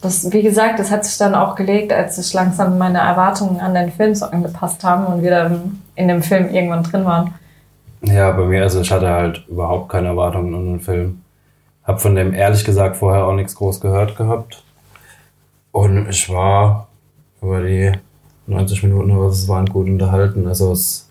das, 0.00 0.32
wie 0.32 0.42
gesagt, 0.42 0.78
das 0.78 0.90
hat 0.90 1.04
sich 1.04 1.18
dann 1.18 1.34
auch 1.34 1.54
gelegt, 1.54 1.92
als 1.92 2.16
sich 2.16 2.32
langsam 2.32 2.78
meine 2.78 2.98
Erwartungen 2.98 3.60
an 3.60 3.74
den 3.74 3.90
Film 3.90 4.14
so 4.14 4.26
angepasst 4.26 4.84
haben 4.84 5.06
und 5.06 5.22
wir 5.22 5.30
dann 5.30 5.82
in 5.96 6.08
dem 6.08 6.22
Film 6.22 6.50
irgendwann 6.50 6.84
drin 6.84 7.04
waren. 7.04 7.34
ja, 8.02 8.30
bei 8.30 8.44
mir, 8.44 8.62
also 8.62 8.80
ich 8.80 8.92
hatte 8.92 9.08
halt 9.08 9.44
überhaupt 9.48 9.88
keine 9.88 10.08
Erwartungen 10.08 10.54
an 10.54 10.66
den 10.66 10.80
Film. 10.80 11.22
Hab 11.82 12.00
von 12.00 12.14
dem 12.14 12.32
ehrlich 12.32 12.64
gesagt 12.64 12.96
vorher 12.96 13.24
auch 13.24 13.34
nichts 13.34 13.56
groß 13.56 13.80
gehört 13.80 14.16
gehabt. 14.16 14.62
Und 15.72 16.08
ich 16.08 16.28
war 16.28 16.88
über 17.42 17.62
die 17.62 17.92
90 18.46 18.82
Minuten, 18.84 19.10
aber 19.10 19.26
es 19.26 19.48
waren 19.48 19.66
gut 19.66 19.86
unterhalten. 19.86 20.46
Also 20.46 20.72
es 20.72 21.07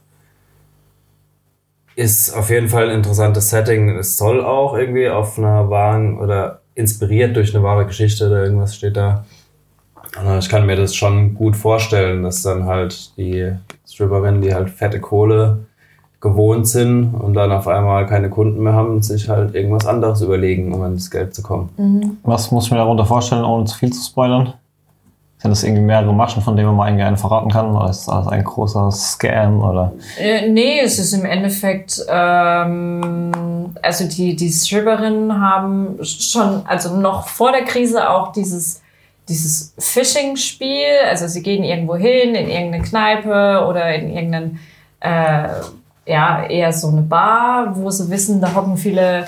ist 1.98 2.32
auf 2.32 2.51
jeden 2.51 2.70
Fall 2.70 2.89
ein 2.89 2.98
interessantes 2.98 3.50
Setting. 3.50 3.89
Es 3.89 4.18
soll 4.18 4.46
auch 4.46 4.77
irgendwie 4.77 5.10
auf 5.10 5.39
einer 5.39 5.70
wahren 5.72 6.20
oder 6.20 6.62
inspiriert 6.75 7.36
durch 7.36 7.56
eine 7.56 7.63
wahre 7.63 7.88
Geschichte 7.88 8.27
oder 8.27 8.44
irgendwas 8.44 8.75
steht 8.75 8.96
da. 8.96 9.25
Ich 10.39 10.48
kann 10.48 10.68
mir 10.68 10.75
das 10.75 10.96
schon 10.96 11.34
gut 11.34 11.56
vorstellen, 11.56 12.22
dass 12.22 12.44
dann 12.44 12.66
halt 12.66 13.18
die 13.18 13.51
Stripperinnen, 13.88 14.42
die 14.42 14.54
halt 14.54 14.70
fette 14.70 15.00
Kohle 15.00 15.66
gewohnt 16.22 16.68
sind 16.68 17.16
und 17.16 17.34
dann 17.34 17.51
auf 17.51 17.68
einmal 17.68 18.06
keine 18.06 18.30
Kunden 18.30 18.62
mehr 18.62 18.74
haben, 18.74 19.01
sich 19.01 19.27
halt 19.27 19.56
irgendwas 19.56 19.88
anderes 19.88 20.22
überlegen, 20.22 20.74
um 20.74 20.84
an 20.84 20.94
das 20.94 21.10
Geld 21.10 21.34
zu 21.34 21.42
kommen. 21.42 22.20
Was 22.24 22.51
muss 22.51 22.66
ich 22.66 22.72
mir 22.72 22.77
darunter 22.77 23.06
vorstellen, 23.06 23.44
ohne 23.44 23.66
zu 23.66 23.75
viel 23.75 23.92
zu 23.92 24.04
spoilern? 24.04 24.54
Sind 25.39 25.51
das 25.51 25.63
irgendwie 25.63 25.84
mehrere 25.84 26.13
Maschen, 26.13 26.41
von 26.41 26.56
denen 26.56 26.67
man 26.70 26.75
mal 26.75 26.86
einen 26.86 27.15
verraten 27.15 27.51
kann? 27.51 27.75
Oder 27.75 27.91
ist 27.91 28.08
das 28.08 28.27
ein 28.27 28.44
großer 28.44 28.91
Scam? 28.91 29.62
Oder? 29.62 29.94
Äh, 30.20 30.50
nee, 30.50 30.79
es 30.79 30.98
ist 30.98 31.13
im 31.13 31.25
Endeffekt, 31.25 32.03
ähm, 32.10 33.72
also 33.84 34.08
die, 34.08 34.36
die 34.36 34.50
Stripperinnen 34.50 35.39
haben 35.39 36.00
schon, 36.03 36.65
also 36.65 36.98
noch 36.98 37.27
vor 37.27 37.51
der 37.51 37.65
Krise 37.65 38.10
auch 38.10 38.32
dieses, 38.32 38.82
dieses 39.29 39.75
Phishing-Spiel. 39.77 41.06
Also 41.08 41.27
sie 41.27 41.44
gehen 41.44 41.63
irgendwo 41.63 41.96
hin, 41.96 42.34
in 42.34 42.50
irgendeine 42.50 42.84
Kneipe 42.84 43.67
oder 43.67 43.94
in 43.94 44.10
irgendeinen, 44.10 44.60
äh, 45.01 45.50
ja, 46.08 46.48
eher 46.48 46.74
so 46.74 46.88
eine 46.88 47.01
Bar, 47.01 47.77
wo 47.77 47.91
sie 47.91 48.10
wissen, 48.10 48.41
da 48.41 48.56
hocken 48.56 48.75
viele 48.75 49.27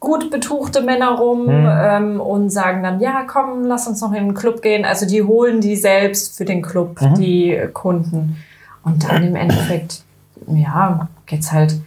gut 0.00 0.30
betuchte 0.30 0.82
Männer 0.82 1.16
rum 1.16 1.48
ähm, 1.50 2.20
und 2.20 2.50
sagen 2.50 2.82
dann, 2.82 3.00
ja, 3.00 3.24
komm, 3.26 3.64
lass 3.64 3.86
uns 3.86 4.00
noch 4.00 4.12
in 4.12 4.26
den 4.26 4.34
Club 4.34 4.62
gehen. 4.62 4.84
Also 4.84 5.06
die 5.06 5.22
holen 5.22 5.60
die 5.60 5.76
selbst 5.76 6.36
für 6.36 6.44
den 6.44 6.62
Club, 6.62 6.98
die 7.16 7.58
Kunden. 7.72 8.36
Und 8.84 9.08
dann 9.08 9.24
im 9.24 9.36
Endeffekt, 9.36 10.02
ja, 10.46 11.08
geht's 11.26 11.52
halt 11.52 11.80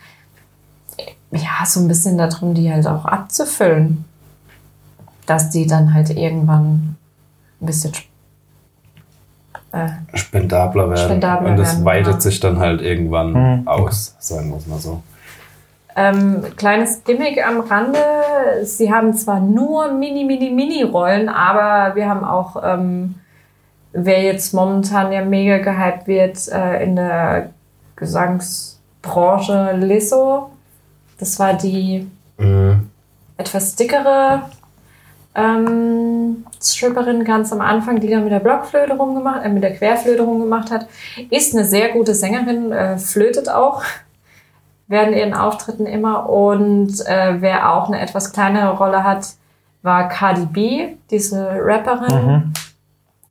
ja 1.31 1.65
so 1.65 1.79
ein 1.79 1.87
bisschen 1.87 2.17
darum, 2.17 2.53
die 2.53 2.71
halt 2.71 2.85
auch 2.87 3.05
abzufüllen. 3.05 4.05
Dass 5.25 5.49
die 5.49 5.65
dann 5.65 5.93
halt 5.93 6.09
irgendwann 6.09 6.97
ein 7.61 7.65
bisschen 7.65 7.93
äh, 9.71 9.87
Spendabler 10.15 10.89
werden. 10.89 11.05
Spendabler 11.05 11.49
und 11.51 11.57
das 11.57 11.73
werden, 11.75 11.85
weitet 11.85 12.13
ja. 12.15 12.19
sich 12.19 12.39
dann 12.41 12.59
halt 12.59 12.81
irgendwann 12.81 13.31
Mhm. 13.61 13.67
aus, 13.67 14.15
sagen 14.19 14.49
wir 14.49 14.57
es 14.57 14.67
mal 14.67 14.79
so. 14.79 15.01
Ähm, 15.95 16.43
kleines 16.55 17.03
Gimmick 17.03 17.45
am 17.45 17.59
Rande. 17.61 17.99
Sie 18.63 18.93
haben 18.93 19.13
zwar 19.13 19.39
nur 19.39 19.91
mini, 19.91 20.23
mini, 20.23 20.49
mini 20.49 20.83
Rollen, 20.83 21.27
aber 21.29 21.95
wir 21.95 22.07
haben 22.07 22.23
auch, 22.23 22.61
ähm, 22.63 23.15
wer 23.91 24.21
jetzt 24.21 24.53
momentan 24.53 25.11
ja 25.11 25.23
mega 25.25 25.57
gehypt 25.57 26.07
wird 26.07 26.47
äh, 26.47 26.83
in 26.83 26.95
der 26.95 27.49
Gesangsbranche, 27.97 29.73
Lizzo. 29.77 30.51
Das 31.19 31.39
war 31.39 31.53
die 31.53 32.07
Mhm. 32.37 32.89
etwas 33.37 33.75
dickere 33.75 34.41
ähm, 35.35 36.45
Stripperin 36.61 37.23
ganz 37.23 37.53
am 37.53 37.61
Anfang, 37.61 37.99
die 37.99 38.09
dann 38.09 38.23
mit 38.23 38.33
der 38.33 38.39
Blockflöte 38.39 38.93
rumgemacht, 38.97 39.45
äh, 39.45 39.49
mit 39.49 39.63
der 39.63 39.75
Querflöte 39.75 40.23
rumgemacht 40.23 40.71
hat, 40.71 40.87
ist 41.29 41.55
eine 41.55 41.65
sehr 41.65 41.89
gute 41.89 42.13
Sängerin, 42.15 42.71
äh, 42.71 42.97
flötet 42.97 43.47
auch 43.49 43.83
während 44.91 45.15
ihren 45.15 45.33
Auftritten 45.33 45.85
immer 45.85 46.29
und 46.29 46.99
äh, 47.07 47.41
wer 47.41 47.73
auch 47.73 47.87
eine 47.87 47.99
etwas 47.99 48.31
kleinere 48.33 48.75
Rolle 48.77 49.03
hat, 49.03 49.25
war 49.81 50.09
Cardi 50.09 50.45
B, 50.45 50.87
diese 51.09 51.49
Rapperin, 51.59 52.53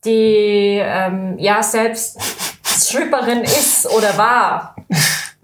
die 0.05 0.81
ähm, 0.83 1.39
ja 1.39 1.63
selbst 1.63 2.19
Stripperin 2.65 3.43
ist 3.43 3.87
oder 3.97 4.17
war, 4.17 4.75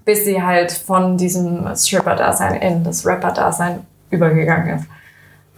bis 0.04 0.24
sie 0.24 0.42
halt 0.42 0.72
von 0.72 1.16
diesem 1.18 1.68
Stripper-Dasein 1.76 2.54
in 2.62 2.82
das 2.82 3.04
Rapper-Dasein 3.06 3.86
übergegangen 4.10 4.78
ist. 4.78 4.86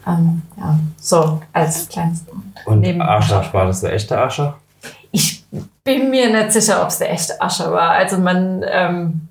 Ähm, 0.06 0.42
ja, 0.56 0.78
so 0.96 1.40
als 1.52 1.88
kleines. 1.88 2.24
Und 2.66 2.80
Neben- 2.80 3.00
Ascher, 3.00 3.44
war 3.52 3.66
das 3.66 3.80
der 3.80 3.92
echte 3.92 4.18
Ascher? 4.18 4.58
Ich 5.12 5.44
bin 5.84 6.10
mir 6.10 6.28
nicht 6.30 6.52
sicher, 6.52 6.82
ob 6.82 6.88
es 6.88 6.98
der 6.98 7.10
echte 7.12 7.40
Ascher 7.40 7.72
war. 7.72 7.90
Also 7.90 8.18
man, 8.18 8.64
ähm, 8.68 9.27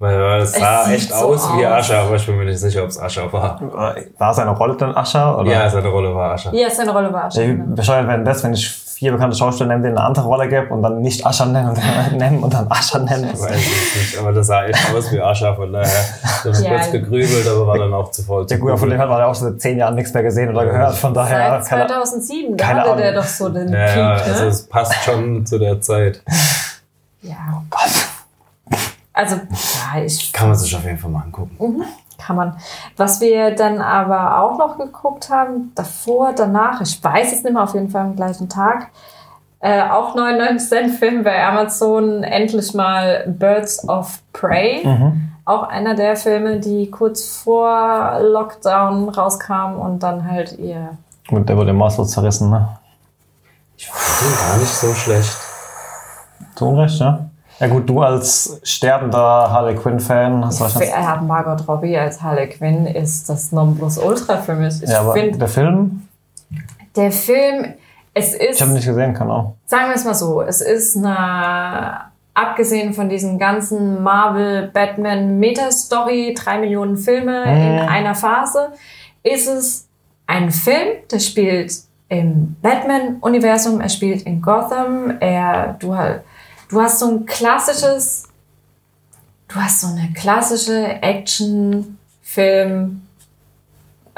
Weil 0.00 0.40
es 0.42 0.52
Es 0.54 0.60
sah 0.60 0.84
sieht 0.84 0.94
echt 0.94 1.10
so 1.10 1.14
aus 1.16 1.48
wie. 1.56 1.66
Ascher, 1.66 1.98
aber 2.00 2.14
ich 2.14 2.24
bin 2.24 2.36
mir 2.36 2.44
nicht 2.44 2.60
sicher, 2.60 2.84
ob 2.84 2.88
es 2.90 3.00
Ascher 3.00 3.32
war. 3.32 3.60
War 4.18 4.32
seine 4.34 4.50
Rolle 4.50 4.76
denn 4.76 4.96
Ascher? 4.96 5.38
Oder? 5.40 5.50
Ja, 5.50 5.68
seine 5.68 5.88
Rolle 5.88 6.14
war 6.14 6.32
Ascher. 6.34 6.54
ja, 6.54 6.70
seine 6.70 6.92
Rolle 6.92 7.12
war. 7.12 7.28
Wie 7.34 7.46
genau. 7.46 7.74
bescheuert 7.74 8.06
wäre 8.06 8.22
das, 8.22 8.44
wenn 8.44 8.52
ich 8.54 8.68
vier 8.68 9.10
bekannte 9.12 9.36
Schauspieler 9.36 9.68
nenne, 9.70 9.82
denen 9.82 9.98
eine 9.98 10.06
andere 10.06 10.26
Rolle 10.26 10.48
gebe 10.48 10.72
und 10.72 10.82
dann 10.82 11.00
nicht 11.00 11.24
Ascher 11.26 11.46
nennen 11.46 11.70
und 11.70 11.78
dann 11.78 12.16
nennen 12.16 12.42
und 12.44 12.54
dann 12.54 12.70
Ascher 12.70 13.00
nennen. 13.00 13.30
Ich 13.34 13.40
weiß 13.40 13.50
es 13.56 13.96
nicht, 14.12 14.18
aber 14.20 14.32
das 14.32 14.46
sah 14.46 14.64
echt 14.66 14.94
aus 14.94 15.10
wie 15.10 15.20
Ascher, 15.20 15.54
von 15.56 15.72
daher. 15.72 15.86
Ich 15.88 16.44
habe 16.46 16.62
Ja. 16.64 16.70
kurz 16.76 16.92
gegrübelt, 16.92 17.48
aber 17.48 17.66
war 17.66 17.78
dann 17.78 17.92
auch 17.92 18.12
zu 18.12 18.22
voll. 18.22 18.46
Ja 18.48 18.56
gut, 18.56 18.78
von 18.78 18.90
dem 18.90 19.00
hat 19.00 19.08
man 19.08 19.18
ja 19.18 19.26
auch 19.26 19.34
schon 19.34 19.50
seit 19.50 19.60
zehn 19.60 19.78
Jahren 19.78 19.96
nichts 19.96 20.14
mehr 20.14 20.22
gesehen 20.22 20.50
oder 20.50 20.64
gehört. 20.64 20.94
Von 20.94 21.12
daher 21.12 21.60
Seit 21.60 21.68
kann 21.70 21.78
er, 21.80 21.86
2007, 21.88 22.56
da 22.56 22.66
hatte 22.68 22.96
der 22.96 23.14
doch 23.14 23.24
so 23.24 23.48
den 23.48 23.72
Ja, 23.72 23.78
ja, 23.96 24.14
Peak, 24.14 24.26
also 24.28 24.42
ne? 24.44 24.48
es 24.50 24.66
passt 24.68 24.94
schon 25.04 25.44
zu 25.44 25.58
der 25.58 25.80
Zeit. 25.80 26.22
Ja. 27.22 27.34
Also, 29.18 29.34
ja, 29.34 30.00
ich 30.00 30.32
Kann 30.32 30.46
man 30.46 30.56
sich 30.56 30.76
auf 30.76 30.84
jeden 30.84 30.96
Fall 30.96 31.10
mal 31.10 31.24
angucken. 31.24 31.82
kann 32.18 32.36
man. 32.36 32.56
Was 32.96 33.20
wir 33.20 33.52
dann 33.52 33.80
aber 33.80 34.40
auch 34.40 34.56
noch 34.58 34.78
geguckt 34.78 35.28
haben, 35.28 35.72
davor, 35.74 36.32
danach, 36.36 36.80
ich 36.80 37.02
weiß 37.02 37.32
es 37.32 37.42
nicht 37.42 37.52
mehr, 37.52 37.64
auf 37.64 37.74
jeden 37.74 37.90
Fall 37.90 38.02
am 38.02 38.14
gleichen 38.14 38.48
Tag, 38.48 38.90
äh, 39.58 39.82
auch 39.82 40.14
99 40.14 40.68
Cent 40.68 40.94
Film 40.94 41.24
bei 41.24 41.44
Amazon, 41.44 42.22
endlich 42.22 42.74
mal 42.74 43.24
Birds 43.26 43.88
of 43.88 44.22
Prey. 44.32 44.84
Auch 45.44 45.64
einer 45.64 45.96
der 45.96 46.14
Filme, 46.14 46.60
die 46.60 46.88
kurz 46.88 47.38
vor 47.38 48.20
Lockdown 48.20 49.08
rauskamen 49.08 49.78
und 49.78 50.00
dann 50.04 50.30
halt 50.30 50.56
ihr. 50.60 50.96
Gut, 51.26 51.48
der 51.48 51.56
wurde 51.56 51.72
maßlos 51.72 52.12
zerrissen, 52.12 52.50
ne? 52.50 52.68
Ich 53.76 53.88
fand 53.88 54.30
den 54.30 54.38
gar 54.48 54.56
nicht 54.58 54.72
so 54.72 54.94
schlecht. 54.94 55.36
Zu 56.54 56.68
Unrecht, 56.68 57.00
ja? 57.00 57.27
Ja 57.60 57.66
gut, 57.66 57.88
du 57.88 58.00
als 58.00 58.60
sterbender 58.62 59.18
Harley 59.50 59.74
Quinn-Fan 59.74 60.44
hast 60.44 60.60
wahrscheinlich... 60.60 60.90
Ja, 60.90 61.20
Margot 61.20 61.66
Robbie 61.66 61.96
als 61.98 62.22
Harley 62.22 62.48
Quinn 62.48 62.86
ist 62.86 63.28
das 63.28 63.50
Nonplusultra 63.52 64.36
für 64.38 64.54
mich. 64.54 64.80
Ich 64.82 64.88
Ja, 64.88 65.00
aber 65.00 65.12
finde, 65.14 65.38
der 65.38 65.48
Film, 65.48 66.06
der 66.94 67.10
Film, 67.10 67.74
es 68.14 68.32
ist. 68.34 68.54
ich 68.56 68.60
habe 68.60 68.70
ihn 68.70 68.74
nicht 68.74 68.86
gesehen, 68.86 69.12
kann 69.12 69.28
auch. 69.30 69.54
sagen 69.66 69.88
wir 69.88 69.96
es 69.96 70.04
mal 70.04 70.14
so, 70.14 70.40
es 70.42 70.60
ist 70.60 70.96
eine, 70.96 72.00
abgesehen 72.34 72.92
von 72.94 73.08
diesen 73.08 73.38
ganzen 73.40 74.02
Marvel, 74.04 74.68
Batman, 74.72 75.40
Meta-Story, 75.40 76.34
drei 76.38 76.58
Millionen 76.58 76.96
Filme 76.96 77.42
in 77.44 77.82
Mhm. 77.82 77.88
einer 77.88 78.14
Phase, 78.14 78.68
ist 79.24 79.48
es 79.48 79.88
ein 80.28 80.52
Film, 80.52 80.98
der 81.10 81.18
spielt 81.18 81.72
im 82.08 82.54
Batman-Universum, 82.62 83.80
er 83.80 83.88
spielt 83.88 84.22
in 84.22 84.40
Gotham, 84.40 85.14
er, 85.20 85.74
du, 85.78 85.96
ha- 85.96 86.20
du 86.68 86.80
hast 86.80 87.00
so 87.00 87.06
ein 87.06 87.26
klassisches, 87.26 88.28
du 89.48 89.56
hast 89.56 89.80
so 89.80 89.88
eine 89.88 90.12
klassische 90.14 91.02
Action-Film, 91.02 93.02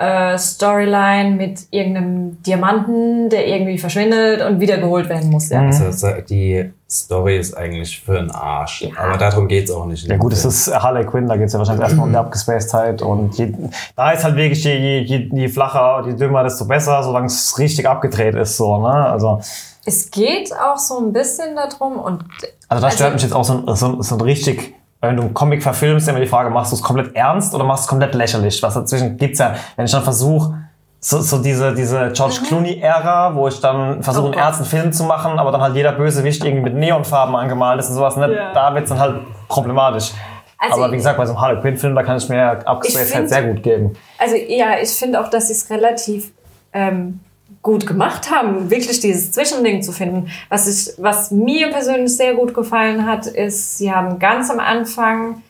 äh, 0.00 0.38
Storyline 0.38 1.36
mit 1.36 1.66
irgendeinem 1.70 2.42
Diamanten, 2.42 3.28
der 3.28 3.46
irgendwie 3.46 3.76
verschwindet 3.76 4.40
und 4.40 4.58
wiedergeholt 4.58 5.10
werden 5.10 5.28
muss. 5.28 5.50
Ja. 5.50 5.66
Also 5.66 6.08
die 6.26 6.72
Story 6.88 7.38
ist 7.38 7.54
eigentlich 7.54 8.00
für 8.00 8.14
den 8.14 8.30
Arsch. 8.30 8.80
Ja. 8.80 8.92
Aber 8.96 9.18
darum 9.18 9.46
geht's 9.46 9.70
auch 9.70 9.84
nicht. 9.84 10.06
Ja 10.06 10.16
gut, 10.16 10.32
es 10.32 10.46
ist 10.46 10.74
Harley 10.74 11.04
Quinn, 11.04 11.28
da 11.28 11.36
geht 11.36 11.48
es 11.48 11.52
ja 11.52 11.58
wahrscheinlich 11.58 11.84
erstmal 11.84 12.06
um 12.06 12.12
die 12.12 12.18
Abgespacedheit 12.18 13.02
und 13.02 13.36
je, 13.36 13.52
da 13.94 14.12
ist 14.12 14.24
halt 14.24 14.36
wirklich, 14.36 14.64
je, 14.64 14.74
je, 14.74 15.02
je, 15.02 15.28
je 15.32 15.48
flacher, 15.48 16.04
je 16.06 16.14
dümmer, 16.14 16.44
desto 16.44 16.64
besser, 16.64 17.02
solange 17.02 17.26
es 17.26 17.58
richtig 17.58 17.86
abgedreht 17.86 18.36
ist, 18.36 18.56
so, 18.56 18.78
ne? 18.78 18.88
Also, 18.88 19.42
Es 19.86 20.10
geht 20.10 20.52
auch 20.54 20.76
so 20.78 20.98
ein 20.98 21.12
bisschen 21.12 21.56
darum 21.56 21.98
und 21.98 22.24
also 22.68 22.82
da 22.82 22.90
stört 22.90 23.12
Also- 23.12 23.14
mich 23.14 23.22
jetzt 23.22 23.32
auch 23.34 23.44
so 23.44 23.54
ein, 23.66 23.76
so, 23.76 23.86
ein- 23.86 24.02
so 24.02 24.14
ein 24.16 24.20
richtig, 24.20 24.74
wenn 25.00 25.16
du 25.16 25.22
einen 25.22 25.34
Comic 25.34 25.62
verfilmst, 25.62 26.08
immer 26.08 26.20
die 26.20 26.26
Frage, 26.26 26.50
machst 26.50 26.70
du 26.72 26.76
es 26.76 26.82
komplett 26.82 27.14
ernst 27.16 27.54
oder 27.54 27.64
machst 27.64 27.82
du 27.82 27.86
es 27.86 27.88
komplett 27.88 28.14
lächerlich? 28.14 28.62
Was 28.62 28.74
dazwischen 28.74 29.16
gibt's 29.16 29.38
ja, 29.38 29.54
wenn 29.76 29.86
ich 29.86 29.90
dann 29.92 30.02
versuche, 30.02 30.54
so, 31.02 31.18
so 31.20 31.38
diese, 31.42 31.74
diese 31.74 32.10
George 32.12 32.40
Clooney-Ära, 32.46 33.34
wo 33.34 33.48
ich 33.48 33.58
dann 33.60 34.02
versuche, 34.02 34.26
Mhm. 34.28 34.34
Oh 34.34 34.36
einen 34.36 34.42
ernsten 34.46 34.64
Film 34.66 34.92
zu 34.92 35.04
machen, 35.04 35.38
aber 35.38 35.50
dann 35.50 35.62
halt 35.62 35.74
jeder 35.74 35.92
Bösewicht 35.92 36.44
irgendwie 36.44 36.62
mit 36.64 36.74
Neonfarben 36.74 37.34
angemalt 37.34 37.80
ist 37.80 37.88
und 37.88 37.94
sowas, 37.94 38.16
ne? 38.16 38.30
Ja. 38.34 38.52
da 38.52 38.74
wird's 38.74 38.90
dann 38.90 38.98
halt 38.98 39.22
problematisch. 39.48 40.10
Also 40.58 40.74
aber 40.82 40.92
wie 40.92 40.96
gesagt, 40.96 41.16
bei 41.16 41.24
so 41.24 41.32
einem 41.32 41.40
Harley 41.40 41.60
Quinn-Film, 41.62 41.94
da 41.94 42.02
kann 42.02 42.18
ich 42.18 42.28
mir 42.28 42.66
Abgespacedheit 42.68 43.16
find- 43.16 43.28
sehr 43.30 43.42
gut 43.44 43.62
geben. 43.62 43.94
Also 44.18 44.36
ja, 44.36 44.78
ich 44.78 44.90
finde 44.90 45.18
auch, 45.22 45.30
dass 45.30 45.46
sie 45.46 45.54
es 45.54 45.70
relativ 45.70 46.32
ähm, 46.74 47.20
gut 47.62 47.86
gemacht 47.86 48.30
haben, 48.30 48.70
wirklich 48.70 49.00
dieses 49.00 49.32
Zwischending 49.32 49.82
zu 49.82 49.92
finden. 49.92 50.30
Was, 50.48 50.66
ich, 50.66 50.94
was 50.98 51.30
mir 51.30 51.70
persönlich 51.70 52.16
sehr 52.16 52.34
gut 52.34 52.54
gefallen 52.54 53.06
hat, 53.06 53.26
ist, 53.26 53.78
sie 53.78 53.92
haben 53.92 54.18
ganz 54.18 54.50
am 54.50 54.60
Anfang 54.60 55.42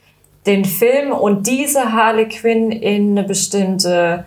den 0.47 0.65
Film 0.65 1.13
und 1.13 1.47
diese 1.47 1.93
Harley 1.93 2.29
Quinn 2.29 2.73
in 2.73 3.11
eine 3.17 3.27
bestimmte 3.27 4.25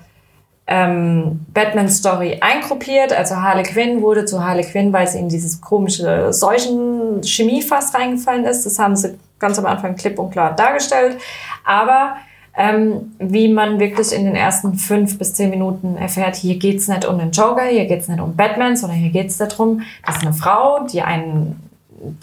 ähm, 0.66 1.46
Batman-Story 1.54 2.38
eingruppiert. 2.40 3.12
Also 3.12 3.36
Harley 3.36 3.64
Quinn 3.64 4.02
wurde 4.02 4.26
zu 4.26 4.44
Harley 4.44 4.64
Quinn, 4.64 4.94
weil 4.94 5.08
sie 5.08 5.20
in 5.20 5.28
dieses 5.28 5.60
komische 5.60 6.32
Seuchen-Chemiefass 6.32 7.94
reingefallen 7.94 8.46
ist. 8.46 8.66
Das 8.66 8.80
haben 8.80 8.96
sie 8.96 9.18
ganz 9.40 9.60
am 9.60 9.66
Anfang 9.66 9.96
klipp 9.96 10.18
und 10.20 10.32
klar 10.32 10.56
dargestellt. 10.56 11.18
Aber 11.66 12.16
ähm, 12.56 13.14
wie 13.20 13.48
man 13.48 13.80
wirklich 13.80 14.14
in 14.14 14.26
den 14.26 14.36
ersten 14.36 14.76
fünf 14.76 15.18
bis 15.18 15.34
zehn 15.34 15.50
Minuten 15.50 15.98
erfährt, 15.98 16.36
hier 16.36 16.58
geht's 16.58 16.88
nicht 16.88 17.06
um 17.06 17.18
den 17.18 17.32
Joker, 17.32 17.66
hier 17.66 17.86
geht's 17.86 18.08
nicht 18.08 18.22
um 18.22 18.36
Batman, 18.36 18.78
sondern 18.78 19.00
hier 19.00 19.12
geht's 19.12 19.38
darum, 19.38 19.82
dass 20.06 20.22
eine 20.22 20.34
Frau, 20.34 20.86
die 20.86 21.02
einen, 21.02 21.60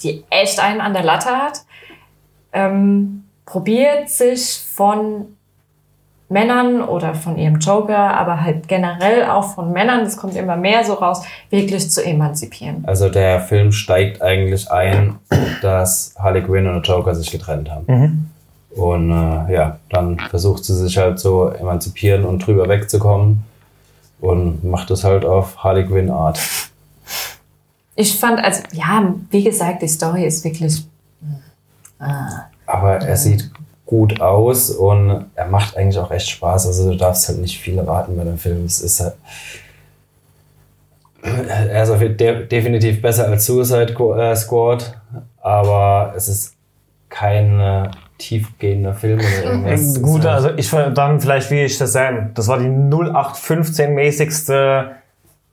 die 0.03 0.25
echt 0.31 0.61
einen 0.61 0.81
an 0.81 0.93
der 0.93 1.03
Latte 1.03 1.31
hat, 1.31 1.65
ähm, 2.53 3.25
probiert 3.45 4.09
sich 4.09 4.61
von 4.73 5.27
Männern 6.29 6.81
oder 6.83 7.15
von 7.15 7.37
ihrem 7.37 7.59
Joker, 7.59 7.99
aber 7.99 8.41
halt 8.41 8.69
generell 8.69 9.25
auch 9.25 9.55
von 9.57 9.73
Männern, 9.73 10.05
das 10.05 10.17
kommt 10.17 10.37
immer 10.37 10.57
mehr 10.57 10.85
so 10.85 10.95
raus, 10.95 11.25
wirklich 11.51 11.91
zu 11.91 12.05
emanzipieren. 12.05 12.85
Also 12.87 13.09
der 13.09 13.41
Film 13.41 13.73
steigt 13.73 14.23
eigentlich 14.23 14.71
ein, 14.71 15.19
dass 15.61 16.15
Harley 16.17 16.43
Quinn 16.43 16.69
und 16.69 16.87
der 16.87 16.95
Joker 16.95 17.17
sich 17.17 17.33
getrennt 17.33 17.69
haben. 17.69 18.31
Und 18.77 19.11
äh, 19.11 19.53
ja, 19.53 19.79
dann 19.89 20.19
versucht 20.19 20.65
sie 20.65 20.77
sich 20.77 20.97
halt 20.97 21.19
so 21.19 21.49
emanzipieren 21.49 22.25
und 22.25 22.47
drüber 22.47 22.69
wegzukommen 22.69 23.45
und 24.21 24.65
macht 24.65 24.91
es 24.91 25.03
halt 25.05 25.25
auf 25.25 25.59
Harley 25.59 25.87
Quinn 25.87 26.11
Art. 26.11 26.39
Ich 27.97 28.19
fand, 28.19 28.43
also 28.43 28.63
ja, 28.73 29.15
wie 29.31 29.45
gesagt, 29.45 29.83
die 29.83 29.89
Story 29.89 30.25
ist 30.25 30.45
wirklich 30.45 30.85
Aber 32.67 32.97
er 32.97 33.17
sieht 33.17 33.51
gut 33.85 34.21
aus 34.21 34.71
und 34.71 35.27
er 35.35 35.47
macht 35.47 35.77
eigentlich 35.77 35.99
auch 35.99 36.11
echt 36.11 36.31
Spaß. 36.31 36.69
Also 36.69 36.93
du 36.93 36.97
darfst 36.97 37.29
halt 37.29 37.41
nicht 37.41 37.59
viel 37.59 37.77
erwarten 37.77 38.17
bei 38.17 38.25
dem 38.25 38.39
Film. 38.39 38.65
Es 38.65 38.81
ist 38.81 39.01
halt. 39.01 39.15
Er 41.23 41.83
ist 41.83 41.91
auf 41.91 41.99
de 41.99 42.47
definitiv 42.47 43.03
besser 43.03 43.27
als 43.27 43.45
Suicide 43.45 43.93
äh, 43.93 44.37
Squad, 44.37 44.97
aber 45.43 46.15
es 46.17 46.29
ist 46.29 46.55
kein 47.11 47.61
äh, 47.61 47.91
tiefgehender 48.21 48.95
Film 48.95 49.19
oder 49.19 49.45
irgendwas. 49.51 49.81
Es 49.81 49.87
ist 49.89 50.03
Gut, 50.03 50.25
also 50.27 50.51
ich 50.57 50.71
dann 50.71 51.21
vielleicht 51.21 51.51
wie 51.51 51.63
ich 51.63 51.77
das 51.79 51.93
Sam. 51.93 52.31
Das 52.35 52.47
war 52.49 52.59
die 52.59 52.67
0815-mäßigste 52.69 54.87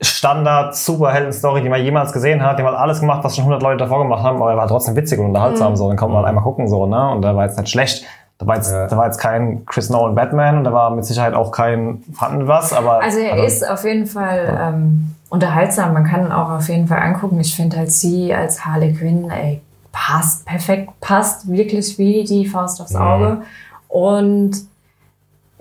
Standard-Superhelden-Story, 0.02 1.62
die 1.63 1.70
man 1.70 1.82
jemals 1.84 2.13
gesehen 2.13 2.44
hat. 2.44 2.60
Die 2.60 2.63
halt 2.63 2.76
alles 2.76 3.00
gemacht, 3.00 3.24
was 3.24 3.36
schon 3.36 3.44
100 3.46 3.63
Leute 3.63 3.78
davor 3.78 4.04
gemacht 4.04 4.24
haben, 4.24 4.39
aber 4.42 4.52
er 4.52 4.58
war 4.58 4.68
trotzdem 4.68 4.96
witzig 4.96 5.20
und 5.20 5.28
unterhaltsam. 5.28 5.76
So, 5.76 5.88
dann 5.88 5.98
kommt 5.98 6.13
man 6.13 6.22
halt 6.22 6.30
einmal 6.30 6.44
gucken, 6.44 6.68
so, 6.68 6.86
ne? 6.86 7.10
Und 7.12 7.24
der 7.24 7.36
war 7.36 7.46
jetzt 7.46 7.58
nicht 7.58 7.72
schlecht. 7.72 8.06
Da 8.38 8.46
war 8.46 8.56
jetzt, 8.56 8.72
Ja. 8.72 8.86
da 8.86 8.96
war 8.98 9.06
jetzt 9.06 9.18
kein 9.18 9.65
Chris 9.65 9.89
Nolan 9.89 10.13
Batman 10.13 10.60
und 10.60 10.63
da 10.63 10.72
war 10.72 10.92
mit 10.92 11.06
Sicherheit 11.06 11.34
auch 11.34 11.52
kein 11.52 12.04
fanden 12.13 12.48
was, 12.48 12.72
aber. 12.72 13.02
Also 13.02 13.18
er 13.20 13.44
ist 13.44 13.68
auf 13.68 13.84
jeden 13.84 14.06
Fall 14.06 14.60
ähm, 14.62 15.15
unterhaltsam. 15.30 15.94
Man 15.94 16.04
kann 16.04 16.26
ihn 16.26 16.32
auch 16.32 16.52
auf 16.52 16.70
jeden 16.70 16.88
Fall 16.88 17.00
angucken. 17.00 17.39
Ich 17.39 17.56
finde 17.56 17.78
halt 17.78 17.92
sie 17.92 18.36
als 18.36 18.63
Harley 18.63 18.94
Quinn, 18.94 19.32
ey, 19.32 19.62
passt 19.98 20.46
perfekt, 20.46 20.92
passt 21.00 21.52
wirklich 21.52 21.98
wie 21.98 22.24
die 22.24 22.46
Faust 22.46 22.80
aufs 22.80 22.96
Auge. 22.96 23.42
Und 23.88 24.68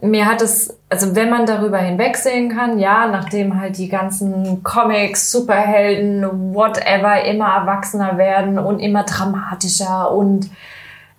mir 0.03 0.27
hat 0.27 0.43
es, 0.43 0.77
also 0.91 1.17
wenn 1.17 1.31
man 1.31 1.47
darüber 1.47 1.79
hinwegsehen 1.79 2.51
kann, 2.51 2.79
ja, 2.79 3.07
nachdem 3.07 3.59
halt 3.59 3.79
die 3.79 3.89
ganzen 3.89 4.63
Comics, 4.63 5.33
Superhelden, 5.33 6.55
whatever, 6.55 7.25
immer 7.25 7.49
erwachsener 7.49 8.19
werden 8.19 8.59
und 8.59 8.79
immer 8.79 9.05
dramatischer 9.05 10.13
und 10.13 10.51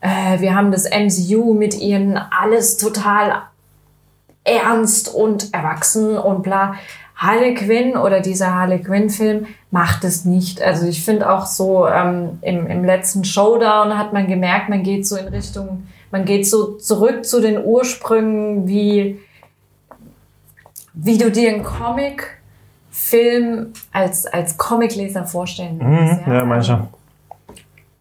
äh, 0.01 0.39
wir 0.39 0.55
haben 0.55 0.71
das 0.71 0.87
MCU 0.87 1.55
mit 1.55 1.73
ihren 1.73 2.17
alles 2.17 2.77
total 2.77 3.41
ernst 4.43 5.13
und 5.13 5.53
erwachsen 5.55 6.19
und 6.19 6.43
bla. 6.43 6.75
Harley 7.17 7.55
Quinn 7.55 7.97
oder 7.97 8.19
dieser 8.21 8.53
Harley 8.53 8.79
Quinn-Film 8.79 9.47
macht 9.71 10.03
es 10.03 10.23
nicht. 10.23 10.61
Also 10.61 10.85
ich 10.87 11.03
finde 11.03 11.29
auch 11.31 11.47
so 11.47 11.87
ähm, 11.87 12.37
im, 12.41 12.67
im 12.67 12.85
letzten 12.85 13.23
Showdown 13.25 13.97
hat 13.97 14.13
man 14.13 14.27
gemerkt, 14.27 14.69
man 14.69 14.83
geht 14.83 15.07
so 15.07 15.17
in 15.17 15.27
Richtung, 15.27 15.87
man 16.11 16.25
geht 16.25 16.47
so 16.47 16.77
zurück 16.77 17.25
zu 17.25 17.41
den 17.41 17.63
Ursprüngen, 17.63 18.67
wie, 18.67 19.19
wie 20.93 21.17
du 21.17 21.31
dir 21.31 21.49
einen 21.53 21.63
Comic-Film 21.63 23.73
als, 23.91 24.25
als 24.27 24.57
Comicleser 24.57 25.25
vorstellen 25.25 25.77
Mhm, 25.77 25.99
würdest. 25.99 26.21
ja, 26.27 26.45
manche. 26.45 26.87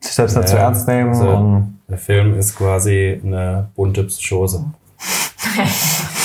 Sich 0.01 0.13
selbst 0.13 0.37
nicht 0.37 0.49
zu 0.49 0.57
Ja, 0.57 0.63
ernst 0.65 0.87
nehmen 0.87 1.09
also-. 1.11 1.63
Der 1.89 1.99
Film 1.99 2.39
ist 2.39 2.57
quasi 2.57 3.21
eine 3.25 3.69
bunte 3.75 4.05
Psychose. 4.05 4.65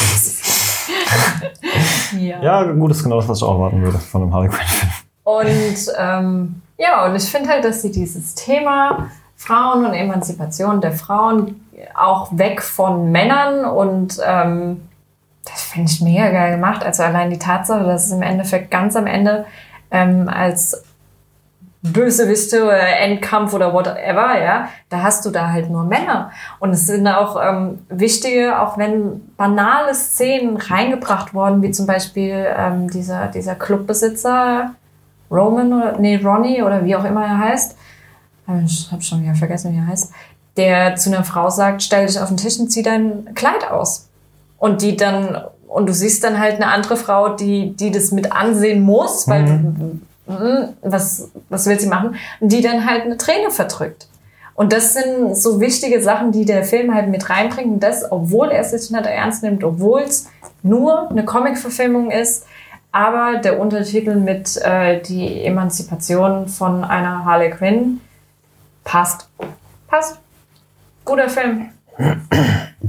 Ja. 2.17 2.41
Ja, 2.41 2.63
gut, 2.71 2.91
das 2.91 2.97
ist 2.97 3.03
genau 3.03 3.17
das, 3.17 3.27
was 3.27 3.37
ich 3.39 3.43
auch 3.43 3.55
erwarten 3.55 3.81
würde 3.81 3.97
von 3.97 4.23
einem 4.23 4.33
Harley 4.33 4.49
Quinn-Film. 4.49 4.91
Und 5.23 5.93
ähm, 5.97 6.61
ja, 6.77 7.05
und 7.05 7.15
ich 7.15 7.23
finde 7.23 7.49
halt, 7.49 7.63
dass 7.63 7.81
sie 7.81 7.91
dieses 7.91 8.35
Thema 8.35 9.09
Frauen 9.35 9.85
und 9.85 9.93
Emanzipation 9.93 10.81
der 10.81 10.91
Frauen 10.91 11.61
auch 11.95 12.37
weg 12.37 12.61
von 12.61 13.11
Männern 13.11 13.65
und 13.65 14.19
ähm, 14.25 14.81
das 15.45 15.61
finde 15.63 15.91
ich 15.91 16.01
mega 16.01 16.29
geil 16.29 16.55
gemacht. 16.55 16.83
Also 16.83 17.03
allein 17.03 17.29
die 17.29 17.39
Tatsache, 17.39 17.83
dass 17.83 18.07
es 18.07 18.11
im 18.11 18.21
Endeffekt 18.21 18.69
ganz 18.69 18.95
am 18.95 19.07
Ende 19.07 19.45
ähm, 19.89 20.29
als 20.29 20.83
Bösewichte 21.83 22.63
oder 22.63 22.99
Endkampf 22.99 23.53
oder 23.53 23.73
whatever, 23.73 24.39
ja, 24.39 24.69
da 24.89 25.01
hast 25.01 25.25
du 25.25 25.31
da 25.31 25.51
halt 25.51 25.69
nur 25.69 25.83
Männer. 25.83 26.31
Und 26.59 26.71
es 26.71 26.85
sind 26.85 27.07
auch 27.07 27.41
ähm, 27.43 27.79
wichtige, 27.89 28.59
auch 28.59 28.77
wenn 28.77 29.21
banale 29.35 29.95
Szenen 29.95 30.57
reingebracht 30.57 31.33
worden, 31.33 31.63
wie 31.63 31.71
zum 31.71 31.87
Beispiel 31.87 32.45
ähm, 32.55 32.89
dieser, 32.89 33.27
dieser 33.27 33.55
Clubbesitzer, 33.55 34.75
Roman 35.31 35.73
oder, 35.73 35.97
nee, 35.97 36.19
Ronnie 36.23 36.61
oder 36.61 36.85
wie 36.85 36.95
auch 36.95 37.05
immer 37.05 37.25
er 37.25 37.39
heißt. 37.39 37.75
Ich 38.65 38.91
habe 38.91 39.01
schon 39.01 39.23
wieder 39.23 39.33
vergessen, 39.33 39.73
wie 39.73 39.77
er 39.77 39.87
heißt. 39.87 40.11
Der 40.57 40.95
zu 40.97 41.09
einer 41.09 41.23
Frau 41.23 41.49
sagt, 41.49 41.81
stell 41.81 42.05
dich 42.05 42.19
auf 42.19 42.27
den 42.27 42.37
Tisch 42.37 42.59
und 42.59 42.69
zieh 42.69 42.83
dein 42.83 43.33
Kleid 43.33 43.71
aus. 43.71 44.09
Und 44.59 44.83
die 44.83 44.97
dann, 44.97 45.41
und 45.67 45.87
du 45.87 45.93
siehst 45.93 46.23
dann 46.23 46.37
halt 46.37 46.55
eine 46.55 46.67
andere 46.67 46.97
Frau, 46.97 47.29
die, 47.29 47.75
die 47.75 47.89
das 47.89 48.11
mit 48.11 48.31
ansehen 48.31 48.81
muss, 48.83 49.27
weil, 49.27 49.43
mm, 49.43 50.01
was, 50.81 51.29
was 51.49 51.67
will 51.67 51.79
sie 51.79 51.87
machen? 51.87 52.15
Die 52.39 52.61
dann 52.61 52.85
halt 52.89 53.03
eine 53.03 53.17
Träne 53.17 53.51
verdrückt. 53.51 54.07
Und 54.53 54.73
das 54.73 54.93
sind 54.93 55.35
so 55.35 55.59
wichtige 55.59 56.03
Sachen, 56.03 56.31
die 56.31 56.45
der 56.45 56.63
Film 56.63 56.93
halt 56.93 57.09
mit 57.09 57.29
reinbringt. 57.29 57.67
Und 57.67 57.79
das, 57.79 58.11
obwohl 58.11 58.49
er 58.49 58.61
es 58.61 58.71
nicht 58.71 59.05
ernst 59.05 59.43
nimmt, 59.43 59.63
obwohl 59.63 60.01
es 60.01 60.29
nur 60.61 61.09
eine 61.09 61.25
Comic-Verfilmung 61.25 62.11
ist, 62.11 62.45
aber 62.91 63.37
der 63.37 63.59
Untertitel 63.59 64.15
mit 64.15 64.57
äh, 64.57 65.01
die 65.01 65.45
Emanzipation 65.45 66.47
von 66.47 66.83
einer 66.83 67.23
Harley 67.23 67.49
Quinn 67.49 68.01
passt. 68.83 69.29
Passt. 69.87 70.19
Guter 71.05 71.29
Film. 71.29 71.69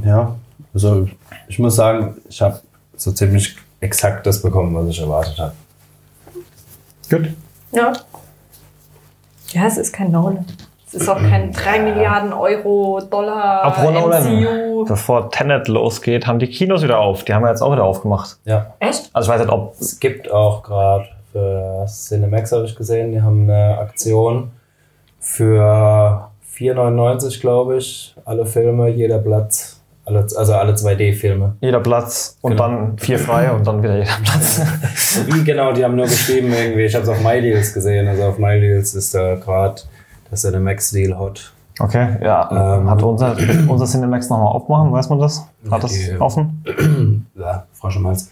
Ja, 0.05 0.37
also 0.75 1.09
ich 1.49 1.59
muss 1.59 1.77
sagen, 1.77 2.17
ich 2.29 2.43
habe 2.43 2.61
so 2.97 3.13
ziemlich 3.13 3.57
exakt 3.81 4.27
das 4.27 4.43
bekommen, 4.43 4.75
was 4.75 4.89
ich 4.89 5.01
erwartet 5.01 5.39
habe. 5.39 5.53
Gut. 7.13 7.29
Ja. 7.73 7.93
Ja, 9.49 9.67
es 9.67 9.77
ist 9.77 9.93
kein 9.93 10.11
Nolan. 10.11 10.47
Es 10.87 10.95
ist 10.95 11.09
auch 11.11 11.19
kein 11.19 11.53
3 11.53 11.81
Milliarden 11.81 12.33
Euro, 12.33 13.03
Dollar, 13.03 13.65
Apropos 13.65 13.93
Nolan, 13.93 14.43
MCU. 14.43 14.85
bevor 14.87 15.31
Tenet 15.31 15.69
losgeht, 15.69 16.27
haben 16.27 16.39
die 16.39 16.47
Kinos 16.47 16.83
wieder 16.83 17.01
auf. 17.01 17.25
Die 17.25 17.35
haben 17.35 17.43
ja 17.43 17.51
jetzt 17.51 17.61
auch 17.61 17.73
wieder 17.73 17.85
aufgemacht. 17.85 18.39
Ja. 18.47 18.73
Echt? 18.79 19.11
Also 19.13 19.31
ich 19.31 19.35
weiß 19.35 19.43
nicht, 19.43 19.53
ob... 19.53 19.75
Es 19.79 20.01
gibt 20.01 20.31
auch 20.31 20.63
gerade 20.63 21.07
für 21.33 21.85
Cinemax, 21.87 22.53
habe 22.53 22.65
ich 22.65 22.77
gesehen, 22.77 23.13
die 23.13 23.21
haben 23.21 23.43
eine 23.43 23.77
Aktion 23.79 24.53
für 25.19 26.31
4,99 26.57 27.41
glaube 27.41 27.77
ich. 27.77 28.15
Alle 28.25 28.47
Filme, 28.47 28.89
jeder 28.89 29.19
Platz. 29.19 29.82
Alle, 30.05 30.27
also 30.37 30.55
alle 30.55 30.73
2D-Filme. 30.75 31.57
Jeder 31.61 31.79
Platz 31.81 32.37
und 32.41 32.53
Genau. 32.53 32.63
dann 32.69 32.99
vier 32.99 33.19
frei 33.21 33.53
und 33.53 33.65
dann 33.67 33.83
wieder 33.83 33.97
jeder 33.99 34.17
Platz. 34.25 34.61
Wie 35.27 35.45
genau, 35.45 35.73
die 35.73 35.85
haben 35.85 35.95
nur 35.95 36.07
geschrieben 36.07 36.53
irgendwie, 36.53 36.83
ich 36.87 36.95
habe 36.95 37.05
es 37.05 37.09
auf 37.09 37.21
MyDeals 37.23 37.73
gesehen. 37.73 38.09
Also 38.09 38.25
auf 38.25 38.39
MyDeals 38.39 38.95
ist 38.95 39.15
da 39.15 39.37
gerade 39.37 39.81
der 40.31 40.39
Cinemax-Deal 40.39 41.17
hot. 41.19 41.53
Okay, 41.79 42.17
ja. 42.23 42.79
Ähm. 42.79 42.91
Hat 42.91 43.03
unser, 43.03 43.37
unser 43.69 43.87
Cinemax 43.87 44.29
nochmal 44.29 44.49
aufmachen, 44.53 44.93
weiß 44.93 45.09
man 45.09 45.21
das? 45.21 45.47
Hat 45.71 45.83
das 45.85 45.93
Die- 45.93 46.17
offen? 46.19 46.65
Ja, 47.35 47.65
Frosch 47.73 47.97
im 47.97 48.07
Hals. 48.07 48.29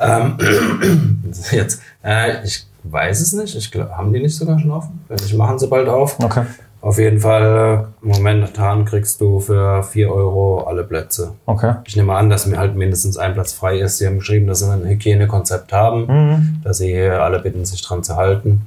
Ähm, 0.00 0.36
jetzt, 1.52 1.80
äh, 2.04 2.42
ich 2.44 2.66
weiß 2.84 3.20
es 3.20 3.32
nicht. 3.34 3.54
Ich 3.56 3.70
glaub, 3.70 3.90
haben 3.90 4.12
die 4.12 4.20
nicht 4.20 4.34
sogar 4.36 4.58
schon 4.58 4.70
offen? 4.70 5.04
Ich 5.14 5.34
machen 5.34 5.58
sie 5.58 5.68
bald 5.68 5.88
auf. 5.88 6.18
Okay. 6.20 6.42
Auf 6.82 6.98
jeden 6.98 7.20
Fall, 7.20 7.86
äh, 8.02 8.06
momentan 8.06 8.84
kriegst 8.84 9.20
du 9.20 9.38
für 9.38 9.84
4 9.84 10.12
Euro 10.12 10.64
alle 10.64 10.82
Plätze. 10.82 11.32
Okay. 11.46 11.76
Ich 11.84 11.94
nehme 11.94 12.14
an, 12.16 12.28
dass 12.28 12.44
mir 12.46 12.58
halt 12.58 12.74
mindestens 12.74 13.16
ein 13.16 13.34
Platz 13.34 13.52
frei 13.52 13.78
ist. 13.78 13.98
Sie 13.98 14.06
haben 14.06 14.18
geschrieben, 14.18 14.48
dass 14.48 14.58
sie 14.58 14.70
ein 14.70 14.84
Hygienekonzept 14.84 15.72
haben, 15.72 16.06
Mhm. 16.06 16.60
dass 16.64 16.78
sie 16.78 17.00
alle 17.00 17.38
bitten, 17.38 17.64
sich 17.64 17.82
dran 17.82 18.02
zu 18.02 18.16
halten. 18.16 18.66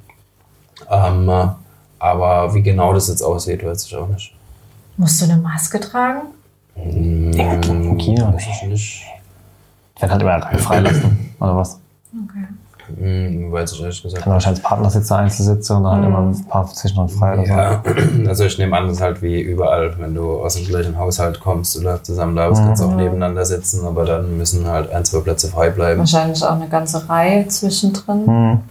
Ähm, 0.90 1.28
äh, 1.28 1.48
aber 2.00 2.54
wie 2.54 2.64
genau 2.64 2.94
das 2.94 3.10
jetzt 3.10 3.22
aussieht, 3.22 3.66
weiß 3.66 3.86
ich 3.86 3.96
auch 3.98 4.08
nicht. 4.08 4.34
Musst 4.96 5.20
du 5.22 5.26
eine 5.26 5.38
Maske 5.38 5.80
tragen? 5.82 6.22
Im 6.76 7.98
Kino 7.98 8.34
weiß 8.34 8.44
ich 8.50 8.70
nicht. 8.70 9.06
Wenn 10.00 10.10
halt 10.12 10.22
immer 10.22 10.42
freilassen, 10.58 11.34
oder 11.40 11.56
was? 11.58 11.80
Okay. 12.14 12.46
Hm, 12.88 13.52
weiß 13.52 13.74
ich 13.74 13.82
ehrlich 13.82 14.02
gesagt 14.02 14.24
Kann 14.24 14.34
wahrscheinlich 14.34 14.62
Partnersitze, 14.64 15.16
Einzelsitze 15.16 15.76
und 15.76 15.84
dann 15.84 15.96
halt 15.96 16.06
immer 16.06 16.20
ein 16.20 16.46
paar 16.46 16.68
zwischendurch 16.72 17.14
frei 17.14 17.34
oder 17.34 17.46
so. 17.46 17.52
Ja, 17.52 17.84
also 18.28 18.44
ich 18.46 18.58
nehme 18.60 18.78
an, 18.78 18.88
das 18.88 18.98
ist 18.98 19.02
halt 19.02 19.22
wie 19.22 19.42
überall, 19.42 19.98
wenn 19.98 20.14
du 20.14 20.40
aus 20.40 20.56
dem 20.56 20.66
gleichen 20.66 20.98
Haushalt 20.98 21.40
kommst 21.40 21.78
oder 21.78 22.04
zusammen 22.04 22.36
da 22.36 22.48
bist, 22.50 22.62
kannst 22.62 22.84
du 22.84 22.88
auch 22.88 22.96
nebeneinander 22.96 23.44
sitzen, 23.44 23.86
aber 23.86 24.06
dann 24.06 24.38
müssen 24.38 24.68
halt 24.68 24.92
ein, 24.92 25.04
zwei 25.04 25.20
Plätze 25.20 25.48
frei 25.48 25.72
bleiben. 25.72 26.00
Wahrscheinlich 26.00 26.44
auch 26.44 26.52
eine 26.52 26.70
ganze 26.70 27.10
Reihe 27.10 27.48
zwischendrin. 27.48 28.26
Mhm. 28.26 28.62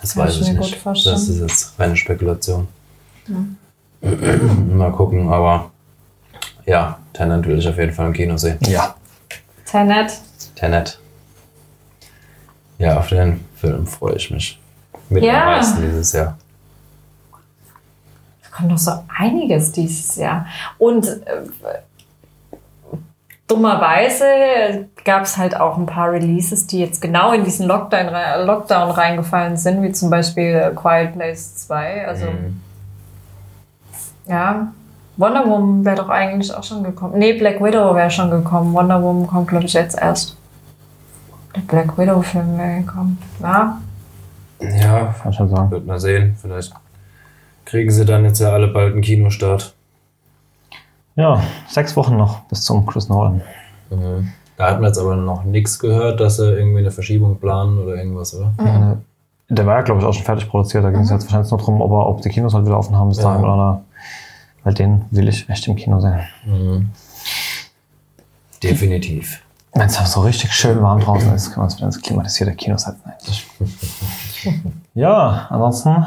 Das 0.00 0.14
Kann 0.14 0.24
weiß 0.24 0.34
ich 0.36 0.48
ich 0.48 0.58
nicht. 0.58 0.86
Das 0.86 1.28
ist 1.28 1.40
jetzt 1.40 1.78
reine 1.78 1.96
Spekulation. 1.96 2.66
Mal 4.72 4.92
gucken, 4.92 5.30
aber 5.30 5.70
ja, 6.66 6.98
Tenet 7.12 7.46
will 7.46 7.58
ich 7.58 7.68
auf 7.68 7.76
jeden 7.76 7.92
Fall 7.92 8.06
im 8.06 8.12
Kino 8.12 8.36
sehen. 8.36 8.58
Ja. 8.66 8.94
Tenet. 9.64 10.12
Tenet. 10.56 10.98
Ja, 12.78 12.98
auf 12.98 13.08
den 13.08 13.44
Film 13.60 13.86
freue 13.86 14.16
ich 14.16 14.30
mich. 14.30 14.60
Mit 15.08 15.22
Ja. 15.24 15.40
am 15.42 15.46
meisten 15.56 15.82
dieses 15.82 16.12
Jahr. 16.12 16.36
Da 18.42 18.56
kommt 18.56 18.70
noch 18.70 18.78
so 18.78 18.92
einiges 19.18 19.72
dieses 19.72 20.16
Jahr. 20.16 20.46
Und 20.78 21.06
äh, 21.06 21.42
dummerweise 23.48 24.88
gab 25.04 25.24
es 25.24 25.36
halt 25.36 25.58
auch 25.58 25.76
ein 25.76 25.86
paar 25.86 26.12
Releases, 26.12 26.66
die 26.66 26.78
jetzt 26.80 27.00
genau 27.02 27.32
in 27.32 27.44
diesen 27.44 27.66
Lockdown, 27.66 28.06
Lockdown 28.46 28.90
reingefallen 28.90 29.56
sind, 29.56 29.82
wie 29.82 29.92
zum 29.92 30.10
Beispiel 30.10 30.54
äh, 30.54 30.74
Quiet 30.74 31.12
Place 31.14 31.56
2. 31.56 32.06
Also, 32.06 32.26
Mhm. 32.26 32.60
ja. 34.26 34.72
Wonder 35.16 35.44
Woman 35.46 35.84
wäre 35.84 35.96
doch 35.96 36.08
eigentlich 36.08 36.54
auch 36.54 36.62
schon 36.64 36.82
gekommen. 36.82 37.18
Nee, 37.18 37.34
Black 37.34 37.62
Widow 37.62 37.94
wäre 37.94 38.10
schon 38.10 38.30
gekommen. 38.30 38.72
Wonder 38.72 39.02
Woman 39.02 39.26
kommt, 39.26 39.48
glaube 39.48 39.66
ich, 39.66 39.74
jetzt 39.74 39.98
erst. 40.00 40.36
Der 41.54 41.60
Black 41.62 41.98
Widow-Film 41.98 42.56
wäre 42.58 42.80
gekommen. 42.80 43.18
Ja, 43.40 43.78
Ja, 44.60 45.14
Kann 45.20 45.30
ich 45.32 45.36
schon 45.36 45.48
sagen. 45.48 45.70
wird 45.70 45.86
mal 45.86 45.98
sehen. 45.98 46.36
Vielleicht 46.40 46.72
kriegen 47.64 47.90
sie 47.90 48.04
dann 48.04 48.24
jetzt 48.24 48.38
ja 48.40 48.50
alle 48.50 48.68
bald 48.68 48.92
einen 48.92 49.02
Kinostart. 49.02 49.74
Ja, 51.16 51.42
sechs 51.68 51.96
Wochen 51.96 52.16
noch 52.16 52.40
bis 52.44 52.62
zum 52.62 52.86
Chris 52.86 53.08
Nolan. 53.08 53.42
Da 54.56 54.66
hat 54.70 54.80
man 54.80 54.88
jetzt 54.88 54.98
aber 54.98 55.16
noch 55.16 55.44
nichts 55.44 55.78
gehört, 55.78 56.20
dass 56.20 56.36
sie 56.36 56.44
irgendwie 56.52 56.78
eine 56.80 56.90
Verschiebung 56.90 57.38
planen 57.38 57.78
oder 57.78 57.96
irgendwas, 57.96 58.34
oder? 58.34 58.52
Äh, 58.58 59.54
Der 59.54 59.66
war 59.66 59.76
ja, 59.76 59.82
glaube 59.82 60.00
ich, 60.00 60.06
auch 60.06 60.12
schon 60.14 60.24
fertig 60.24 60.48
produziert. 60.48 60.84
Da 60.84 60.90
ging 60.90 61.00
es 61.00 61.10
jetzt 61.10 61.24
wahrscheinlich 61.24 61.50
nur 61.50 61.58
darum, 61.58 61.80
ob, 61.80 61.90
er, 61.90 62.06
ob 62.06 62.20
die 62.22 62.28
Kinos 62.28 62.54
halt 62.54 62.64
wieder 62.66 62.78
offen 62.78 62.94
haben 62.96 63.08
bis 63.08 63.18
Ja. 63.18 63.24
dahin 63.24 63.44
oder. 63.44 63.82
Weil 64.62 64.74
den 64.74 65.06
will 65.10 65.28
ich 65.28 65.48
echt 65.48 65.66
im 65.66 65.76
Kino 65.76 66.00
sehen. 66.00 66.90
Definitiv. 68.62 69.42
Wenn 69.72 69.86
es 69.86 70.12
so 70.12 70.20
richtig 70.22 70.52
schön 70.52 70.82
warm 70.82 71.00
draußen 71.00 71.32
ist, 71.34 71.46
können 71.46 71.58
wir 71.58 71.64
uns 71.64 71.76
wieder 71.76 71.86
ins 71.86 72.02
klimatisierte 72.02 72.54
Kino 72.54 72.76
setzen 72.76 73.02
eigentlich. 73.04 73.46
ja, 74.94 75.46
ansonsten 75.48 76.04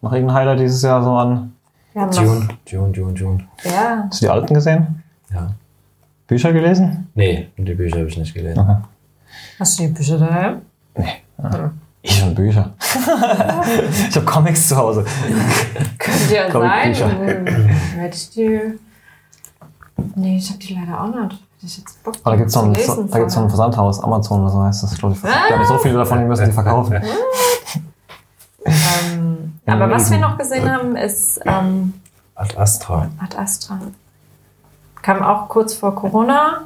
noch 0.00 0.12
irgendein 0.12 0.36
Highlight 0.36 0.60
dieses 0.60 0.82
Jahr 0.82 1.02
so 1.02 1.14
an. 1.14 1.52
June, 1.94 2.48
June, 2.66 2.92
June, 2.92 3.14
June. 3.14 3.44
Ja, 3.62 4.04
Hast 4.08 4.20
du 4.20 4.26
die 4.26 4.30
alten 4.30 4.54
gesehen? 4.54 5.02
Ja. 5.32 5.54
Bücher 6.26 6.52
gelesen? 6.52 7.10
Nee, 7.14 7.48
die 7.56 7.74
Bücher 7.74 7.98
habe 7.98 8.08
ich 8.08 8.16
nicht 8.16 8.34
gelesen. 8.34 8.58
Okay. 8.58 8.76
hast 9.60 9.78
du 9.78 9.82
die 9.84 9.88
Bücher 9.90 10.18
daheim? 10.18 10.62
Ich 12.02 12.22
und 12.22 12.34
Bücher. 12.34 12.74
ich 14.08 14.16
habe 14.16 14.26
Comics 14.26 14.68
zu 14.68 14.76
Hause. 14.76 15.04
Könnte 15.98 16.34
ja 16.34 16.50
Comic 16.50 16.96
sein. 16.96 17.46
Hätte 17.96 18.16
ich 18.16 18.30
die. 18.30 18.60
Nee, 20.14 20.36
ich 20.36 20.50
habe 20.50 20.58
die 20.58 20.74
leider 20.74 21.02
auch 21.02 21.14
nicht. 21.14 21.42
Ich 21.64 21.78
jetzt 21.78 22.02
Bock 22.02 22.14
Aber 22.22 22.32
da 22.32 22.36
gibt 22.36 22.48
es 22.48 22.54
so, 22.54 22.60
da 22.62 23.18
gibt's 23.18 23.34
so 23.34 23.40
ein. 23.40 23.48
Versandhaus, 23.48 24.02
Amazon 24.02 24.42
oder 24.42 24.50
so 24.50 24.62
heißt 24.62 24.82
das, 24.82 24.98
glaube 24.98 25.14
ich. 25.14 25.20
Die 25.22 25.28
haben 25.28 25.64
so 25.64 25.78
viele 25.78 25.94
davon, 25.94 26.18
die 26.20 26.26
müssen 26.26 26.46
die 26.46 26.52
verkaufen. 26.52 27.02
ähm, 28.64 29.58
Aber 29.66 29.90
was 29.90 30.10
wir 30.10 30.18
noch 30.18 30.36
gesehen 30.36 30.70
haben, 30.70 30.96
ist 30.96 31.40
ähm, 31.46 31.94
Ad 32.34 32.56
Astra. 32.56 33.08
Ad 33.22 33.36
Astra. 33.36 33.80
Kam 35.02 35.22
auch 35.22 35.48
kurz 35.48 35.74
vor 35.74 35.94
Corona 35.94 36.64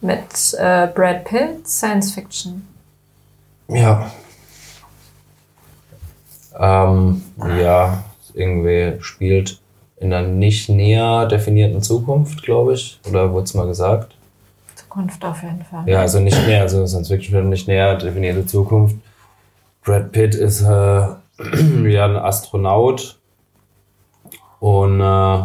mit 0.00 0.54
äh, 0.58 0.88
Brad 0.94 1.24
Pitt, 1.24 1.66
Science 1.66 2.12
Fiction. 2.12 2.66
Ja. 3.68 4.10
Ähm, 6.58 7.22
ja, 7.58 8.04
irgendwie 8.34 8.96
spielt 9.00 9.60
in 9.96 10.12
einer 10.12 10.28
nicht 10.28 10.68
näher 10.68 11.26
definierten 11.26 11.82
Zukunft, 11.82 12.42
glaube 12.42 12.74
ich. 12.74 13.00
Oder 13.08 13.32
wurde 13.32 13.44
es 13.44 13.54
mal 13.54 13.66
gesagt? 13.66 14.13
Zukunft 14.94 15.24
auf 15.24 15.42
jeden 15.42 15.64
Fall. 15.64 15.88
Ja, 15.88 16.00
also 16.00 16.20
nicht 16.20 16.46
näher, 16.46 16.62
also 16.62 16.86
Science 16.86 17.08
Fiction 17.08 17.32
Film 17.32 17.48
nicht 17.48 17.66
näher 17.66 17.96
definierte 17.96 18.46
Zukunft. 18.46 18.96
Brad 19.84 20.12
Pitt 20.12 20.34
ist 20.34 20.62
äh, 20.62 20.66
ja 21.88 22.04
ein 22.04 22.16
Astronaut. 22.16 23.18
Und 24.60 25.00
äh, 25.00 25.38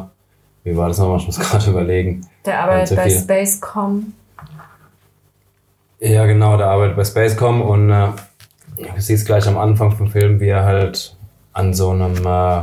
wie 0.63 0.77
war 0.77 0.87
das 0.87 0.99
nochmal? 0.99 1.17
Ich 1.17 1.25
muss 1.25 1.39
gerade 1.51 1.69
überlegen. 1.69 2.21
Der 2.45 2.63
arbeitet 2.63 2.95
bei 2.95 3.09
viel. 3.09 3.19
Spacecom. 3.19 4.13
Ja, 5.99 6.25
genau, 6.25 6.55
der 6.55 6.67
arbeitet 6.67 6.95
bei 6.95 7.03
Spacecom 7.03 7.61
und 7.61 7.89
äh, 7.89 8.09
du 8.77 9.01
siehst 9.01 9.25
gleich 9.25 9.47
am 9.47 9.57
Anfang 9.57 9.91
vom 9.91 10.09
Film, 10.09 10.39
wie 10.39 10.47
er 10.47 10.63
halt 10.63 11.17
an 11.51 11.73
so 11.73 11.89
einem 11.89 12.15
äh, 12.25 12.61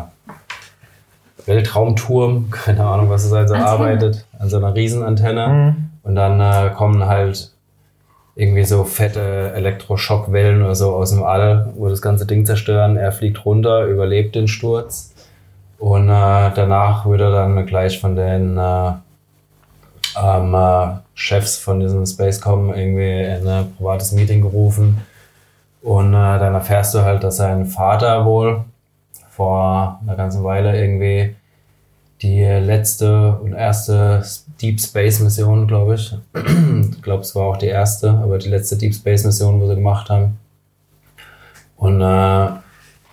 Weltraumturm, 1.47 2.49
keine 2.51 2.87
Ahnung, 2.87 3.11
was 3.11 3.25
es 3.25 3.33
also 3.33 3.55
Antenne. 3.55 3.71
arbeitet, 3.71 4.27
an 4.39 4.49
so 4.49 4.57
einer 4.57 4.75
Riesenantenne. 4.75 5.86
Und 6.07 6.15
dann 6.15 6.41
äh, 6.41 6.71
kommen 6.71 7.05
halt 7.05 7.51
irgendwie 8.37 8.65
so 8.65 8.85
fette 8.85 9.53
Elektroschockwellen 9.55 10.63
oder 10.63 10.77
so 10.77 10.95
aus 10.95 11.11
dem 11.11 11.25
All, 11.25 11.73
wo 11.75 11.89
das 11.89 12.01
ganze 12.01 12.27
Ding 12.27 12.47
zerstören. 12.47 12.97
Er 12.97 13.11
fliegt 13.11 13.45
runter, 13.45 13.87
überlebt 13.87 14.37
den 14.37 14.47
Sturz. 14.47 15.13
Und 15.79 16.05
äh, 16.05 16.51
danach 16.55 17.07
wird 17.07 17.23
er 17.23 17.33
dann 17.33 17.67
gleich 17.67 17.99
von 18.01 18.15
den 18.15 18.57
äh, 18.57 18.93
ähm, 20.23 20.55
äh, 20.55 20.99
Chefs 21.15 21.57
von 21.57 21.81
diesem 21.81 22.07
Spacecom 22.07 22.73
irgendwie 22.73 23.23
in 23.23 23.49
ein 23.49 23.75
privates 23.77 24.13
Meeting 24.13 24.43
gerufen. 24.43 25.03
Und 25.83 26.15
äh, 26.15 26.39
dann 26.39 26.55
erfährst 26.55 26.95
du 26.95 27.01
halt, 27.01 27.25
dass 27.25 27.39
sein 27.39 27.67
Vater 27.67 28.25
wohl 28.25 28.65
vor 29.31 29.99
einer 30.03 30.15
ganzen 30.15 30.45
Weile 30.45 30.81
irgendwie 30.81 31.35
die 32.23 32.45
letzte 32.45 33.33
und 33.33 33.55
erste 33.55 34.23
Deep 34.61 34.81
Space 34.81 35.21
Mission, 35.21 35.67
glaube 35.67 35.95
ich. 35.95 36.17
ich 36.35 37.03
glaube, 37.03 37.23
es 37.23 37.35
war 37.35 37.45
auch 37.45 37.57
die 37.57 37.67
erste, 37.67 38.11
aber 38.11 38.39
die 38.39 38.49
letzte 38.49 38.77
Deep 38.77 38.95
Space 38.95 39.25
Mission, 39.25 39.61
wo 39.61 39.67
sie 39.69 39.75
gemacht 39.75 40.09
haben. 40.09 40.39
Und 41.77 42.01
äh, 42.01 42.49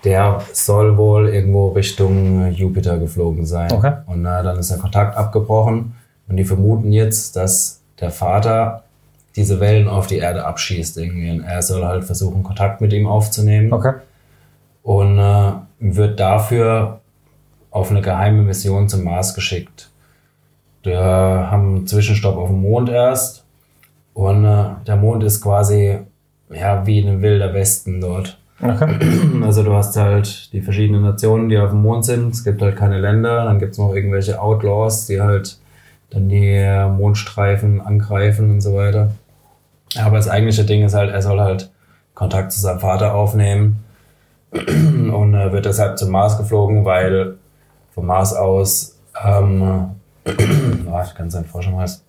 der 0.03 0.41
soll 0.53 0.97
wohl 0.97 1.29
irgendwo 1.29 1.69
Richtung 1.69 2.51
Jupiter 2.51 2.97
geflogen 2.97 3.45
sein. 3.45 3.71
Okay. 3.71 3.93
Und 4.06 4.21
äh, 4.25 4.43
dann 4.43 4.58
ist 4.58 4.71
der 4.71 4.77
Kontakt 4.77 5.17
abgebrochen. 5.17 5.95
Und 6.27 6.38
die 6.38 6.45
vermuten 6.45 6.91
jetzt, 6.91 7.36
dass 7.36 7.82
der 7.99 8.12
Vater 8.12 8.84
diese 9.36 9.60
Wellen 9.60 9.88
auf 9.88 10.08
die 10.08 10.17
Erde 10.17 10.45
abschießt 10.45 10.97
irgendwie. 10.97 11.32
Und 11.32 11.41
er 11.41 11.62
soll 11.62 11.84
halt 11.86 12.03
versuchen, 12.06 12.43
Kontakt 12.43 12.82
mit 12.82 12.93
ihm 12.93 13.08
aufzunehmen 13.08 13.73
Okay. 13.73 13.93
und 14.84 15.17
äh, 15.19 15.51
wird 15.79 16.19
dafür 16.19 16.99
auf 17.71 17.89
eine 17.89 18.01
geheime 18.01 18.43
Mission 18.43 18.88
zum 18.88 19.03
Mars 19.03 19.34
geschickt. 19.34 19.89
Die 20.86 20.96
haben 20.96 21.76
einen 21.76 21.88
Zwischenstopp 21.88 22.36
auf 22.38 22.50
dem 22.50 22.62
Mond 22.62 22.89
erst. 22.89 23.46
Und 24.13 24.46
äh, 24.46 24.65
der 24.86 24.96
Mond 24.96 25.24
ist 25.24 25.41
quasi 25.41 26.00
ja, 26.52 26.86
wie 26.86 27.00
ein 27.00 27.22
wilder 27.22 27.54
Westen 27.54 28.02
dort. 28.02 28.38
Okay. 28.62 29.00
Also 29.43 29.63
du 29.63 29.74
hast 29.74 29.98
halt 29.98 30.54
die 30.54 30.62
verschiedenen 30.62 31.02
Nationen, 31.04 31.50
die 31.50 31.58
auf 31.58 31.72
dem 31.72 31.82
Mond 31.82 32.06
sind. 32.06 32.34
Es 32.34 32.43
gibt 32.43 32.62
halt 32.62 32.76
keine 32.76 33.00
Länder. 33.00 33.46
Dann 33.46 33.60
gibt 33.60 33.74
es 33.74 33.78
noch 33.78 33.93
irgendwelche 33.93 34.41
Outlaws, 34.41 35.08
die 35.08 35.22
halt 35.22 35.58
dann 36.12 36.30
die 36.30 36.48
äh, 36.48 36.88
Mondstreifen 36.88 37.82
angreifen 37.82 38.52
und 38.52 38.62
so 38.62 38.76
weiter. 38.76 39.12
Aber 40.00 40.17
das 40.17 40.30
eigentliche 40.30 40.63
Ding 40.63 40.84
ist 40.84 40.93
halt, 40.93 41.12
er 41.12 41.22
soll 41.22 41.39
halt 41.39 41.72
Kontakt 42.13 42.52
zu 42.52 42.62
seinem 42.62 42.80
Vater 42.80 43.15
aufnehmen 43.15 43.84
und 44.52 45.34
äh, 45.34 45.52
wird 45.52 45.65
deshalb 45.65 45.98
zum 45.98 46.12
Mars 46.12 46.38
geflogen, 46.38 46.86
weil 46.86 47.36
vom 47.93 48.06
Mars 48.06 48.34
aus, 48.34 49.00
ähm, 49.24 49.91
ah, 50.26 51.04
ich 51.06 51.16
kann 51.16 51.30
sein 51.30 51.46
Forschung 51.46 51.80
heißt, 51.80 52.04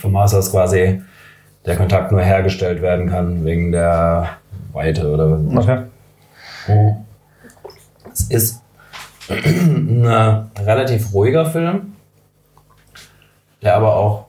vom 0.00 0.12
Mars 0.12 0.34
aus 0.34 0.50
quasi 0.50 1.02
der 1.64 1.76
Kontakt 1.76 2.12
nur 2.12 2.22
hergestellt 2.22 2.82
werden 2.82 3.08
kann 3.08 3.44
wegen 3.44 3.72
der 3.72 4.38
Weite 4.72 5.12
oder 5.12 5.30
was. 5.30 5.64
Okay. 5.64 6.94
Es 8.12 8.22
ist 8.30 8.62
ein 9.28 10.50
relativ 10.58 11.12
ruhiger 11.12 11.46
Film, 11.46 11.94
der 13.62 13.76
aber 13.76 13.96
auch 13.96 14.26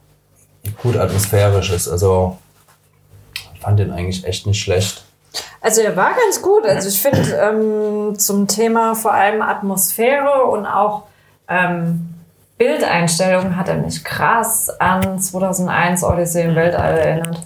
gut 0.82 0.98
atmosphärisch 0.98 1.72
ist. 1.72 1.88
Also 1.88 2.38
ich 3.54 3.62
fand 3.62 3.80
den 3.80 3.92
eigentlich 3.92 4.26
echt 4.26 4.46
nicht 4.48 4.62
schlecht. 4.62 5.04
Also 5.62 5.82
er 5.82 5.96
war 5.96 6.12
ganz 6.12 6.42
gut. 6.42 6.66
Also 6.66 6.88
ich 6.88 7.02
finde 7.02 7.34
ähm, 7.34 8.18
zum 8.18 8.48
Thema 8.48 8.96
vor 8.96 9.14
allem 9.14 9.42
Atmosphäre 9.42 10.44
und 10.46 10.66
auch 10.66 11.04
ähm, 11.48 12.09
Bildeinstellungen 12.60 13.56
hat 13.56 13.70
er 13.70 13.78
mich 13.78 14.04
krass 14.04 14.70
an 14.80 15.18
2001 15.18 16.04
Odyssey 16.04 16.44
im 16.44 16.56
Weltall 16.56 16.98
erinnert. 16.98 17.40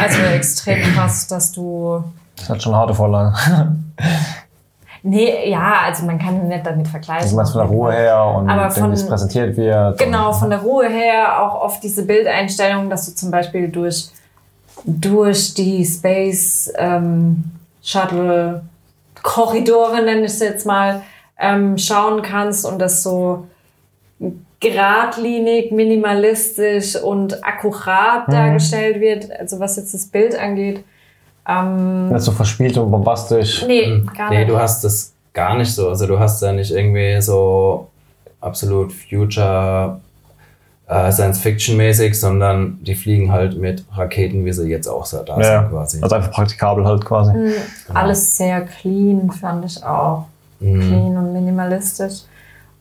Also 0.00 0.22
extrem 0.22 0.80
krass, 0.94 1.26
dass 1.26 1.52
du... 1.52 2.02
Das 2.36 2.48
hat 2.48 2.62
schon 2.62 2.72
eine 2.72 2.80
harte 2.80 2.94
Vorlage. 2.94 3.34
Nee, 5.02 5.48
ja, 5.48 5.76
also 5.86 6.04
man 6.04 6.18
kann 6.18 6.46
nicht 6.46 6.66
damit 6.66 6.86
vergleichen. 6.86 7.30
Du 7.30 7.36
meinst 7.36 7.52
von 7.52 7.62
der 7.62 7.70
Ruhe 7.70 7.90
her 7.90 8.22
und 8.22 8.46
wie 8.48 8.92
es 8.92 9.06
präsentiert 9.06 9.56
wird. 9.56 9.98
Genau, 9.98 10.30
von 10.30 10.50
der 10.50 10.58
Ruhe 10.58 10.90
her 10.90 11.42
auch 11.42 11.62
oft 11.62 11.82
diese 11.82 12.04
Bildeinstellung, 12.04 12.90
dass 12.90 13.06
du 13.06 13.14
zum 13.14 13.30
Beispiel 13.30 13.70
durch, 13.70 14.10
durch 14.84 15.54
die 15.54 15.86
Space 15.86 16.70
ähm, 16.76 17.44
Shuttle 17.82 18.60
Korridore, 19.22 20.02
nenne 20.02 20.20
ich 20.20 20.32
es 20.32 20.40
jetzt 20.40 20.66
mal, 20.66 21.00
ähm, 21.38 21.78
schauen 21.78 22.20
kannst 22.20 22.66
und 22.66 22.78
das 22.78 23.02
so 23.02 23.46
geradlinig, 24.60 25.72
minimalistisch 25.72 26.96
und 26.96 27.42
akkurat 27.44 28.28
Mhm. 28.28 28.32
dargestellt 28.32 29.00
wird, 29.00 29.30
also 29.38 29.58
was 29.58 29.76
jetzt 29.76 29.94
das 29.94 30.06
Bild 30.06 30.38
angeht. 30.38 30.84
Ähm, 31.48 32.10
Nicht 32.10 32.20
so 32.22 32.32
verspielt 32.32 32.76
und 32.76 32.90
bombastisch. 32.90 33.64
nee, 33.66 34.02
gar 34.16 34.30
Nee, 34.30 34.40
nicht. 34.40 34.50
du 34.50 34.58
hast 34.58 34.84
das 34.84 35.12
gar 35.32 35.56
nicht 35.56 35.72
so. 35.74 35.88
Also 35.88 36.06
du 36.06 36.18
hast 36.18 36.42
ja 36.42 36.52
nicht 36.52 36.70
irgendwie 36.70 37.20
so 37.22 37.88
absolut 38.40 38.92
Future 38.92 40.00
äh, 40.88 41.10
Science-Fiction-mäßig, 41.12 42.18
sondern 42.18 42.78
die 42.82 42.94
fliegen 42.96 43.30
halt 43.30 43.56
mit 43.56 43.84
Raketen, 43.94 44.44
wie 44.44 44.52
sie 44.52 44.68
jetzt 44.68 44.88
auch 44.88 45.06
so 45.06 45.22
da 45.22 45.38
Ja, 45.40 45.60
sind 45.62 45.70
quasi. 45.70 46.02
also 46.02 46.16
einfach 46.16 46.32
praktikabel 46.32 46.84
halt 46.84 47.04
quasi. 47.04 47.32
Mhm. 47.32 47.52
Alles 47.94 48.36
sehr 48.36 48.62
clean, 48.62 49.30
fand 49.30 49.64
ich 49.64 49.82
auch. 49.84 50.26
Mhm. 50.58 50.80
Clean 50.80 51.16
und 51.16 51.32
minimalistisch. 51.32 52.22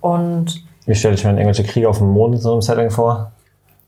Und 0.01 0.63
Wie 0.89 0.95
stelle 0.95 1.13
ich 1.13 1.23
mir 1.23 1.29
denn 1.29 1.37
irgendwelche 1.37 1.63
Kriege 1.63 1.87
auf 1.87 1.99
dem 1.99 2.07
Mond 2.07 2.33
in 2.33 2.41
so 2.41 2.51
einem 2.51 2.63
Setting 2.63 2.89
vor? 2.89 3.31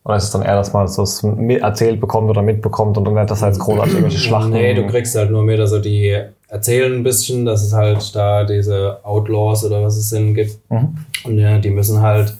Oder 0.05 0.17
ist 0.17 0.25
es 0.25 0.31
dann 0.31 0.43
eher, 0.43 0.55
dass 0.55 0.71
man 0.71 0.87
so 0.87 1.01
erzählt 1.01 1.99
bekommt 1.99 2.29
oder 2.29 2.43
mitbekommt 2.43 2.95
und 2.95 3.05
dann 3.05 3.15
nicht, 3.15 3.31
dass 3.31 3.41
halt 3.41 3.57
großartig 3.57 3.93
irgendwelche 3.93 4.19
Schlachten. 4.19 4.51
Nee, 4.51 4.75
du 4.75 4.85
kriegst 4.85 5.15
halt 5.15 5.31
nur 5.31 5.41
mit, 5.41 5.59
also 5.59 5.79
die 5.79 6.15
erzählen 6.47 6.93
ein 6.93 7.01
bisschen, 7.01 7.43
dass 7.45 7.63
es 7.63 7.73
halt 7.73 8.15
da 8.15 8.43
diese 8.43 8.99
Outlaws 9.01 9.65
oder 9.65 9.83
was 9.83 9.97
es 9.97 10.09
sind 10.09 10.35
gibt. 10.35 10.59
Mhm. 10.69 10.97
Und 11.23 11.39
ja, 11.39 11.57
die 11.57 11.71
müssen 11.71 12.01
halt 12.01 12.37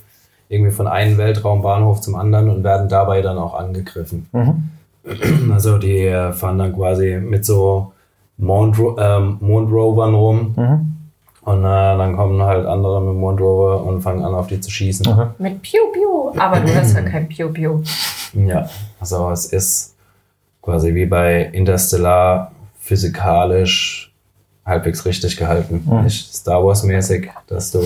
irgendwie 0.47 0.71
von 0.71 0.86
einem 0.86 1.17
Weltraumbahnhof 1.17 2.02
zum 2.02 2.13
anderen 2.13 2.52
und 2.52 2.63
werden 2.63 2.88
dabei 2.88 3.24
dann 3.24 3.39
auch 3.39 3.56
angegriffen. 3.56 4.28
Mhm. 4.32 4.69
Also 5.52 5.80
die 5.80 6.06
äh, 6.06 6.34
fahren 6.34 6.60
dann 6.60 6.76
quasi 6.76 7.17
mit 7.19 7.45
so 7.45 7.93
Mondro 8.38 8.95
ähm, 9.00 9.38
Mondrovern 9.39 10.13
rum 10.13 10.54
Mhm. 10.56 11.01
Und 11.52 11.60
äh, 11.60 11.98
dann 11.98 12.16
kommen 12.16 12.42
halt 12.42 12.66
andere 12.66 13.02
mit 13.02 13.16
Mondrover 13.16 13.84
und 13.84 14.02
fangen 14.02 14.24
an 14.24 14.34
auf 14.34 14.48
die 14.48 14.60
zu 14.60 14.72
schießen. 14.72 15.14
Mhm. 15.14 15.32
mit 15.38 15.62
Piu 15.62 15.92
Piu. 15.92 16.40
Aber 16.40 16.60
du 16.60 16.74
hast 16.74 16.94
ja 16.94 17.02
kein 17.02 17.28
Piu 17.28 17.50
Piu. 17.50 17.82
Ja, 18.34 18.70
also 19.00 19.30
es 19.32 19.46
ist 19.48 19.96
quasi 20.62 20.94
wie 20.96 21.06
bei 21.06 21.44
Interstellar 21.52 22.52
physikalisch 22.80 24.14
halbwegs 24.66 25.06
richtig 25.06 25.38
gehalten. 25.38 25.84
Mhm. 25.86 26.04
Nicht 26.04 26.34
Star 26.34 26.66
Wars 26.66 26.84
mäßig, 26.84 27.30
dass 27.48 27.72
du 27.72 27.82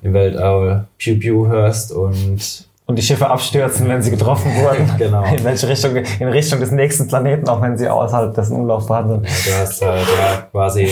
im 0.00 0.12
Weltall 0.14 0.86
Pew 0.98 1.18
Pew 1.18 1.46
hörst 1.46 1.92
und 1.92 2.67
Und 2.88 2.96
die 2.96 3.02
Schiffe 3.02 3.28
abstürzen, 3.28 3.86
wenn 3.86 4.00
sie 4.00 4.10
getroffen 4.10 4.50
wurden. 4.62 4.90
Genau. 4.96 5.22
In 5.24 5.44
welche 5.44 5.68
Richtung? 5.68 5.94
In 5.94 6.28
Richtung 6.28 6.58
des 6.58 6.70
nächsten 6.70 7.06
Planeten, 7.06 7.46
auch 7.48 7.60
wenn 7.60 7.76
sie 7.76 7.86
außerhalb 7.86 8.34
dessen 8.34 8.56
umlaufbahn 8.56 9.08
sind. 9.08 9.26
ja, 9.26 9.30
du 9.44 9.60
hast 9.60 9.82
halt 9.82 10.06
ja 10.18 10.42
quasi, 10.50 10.90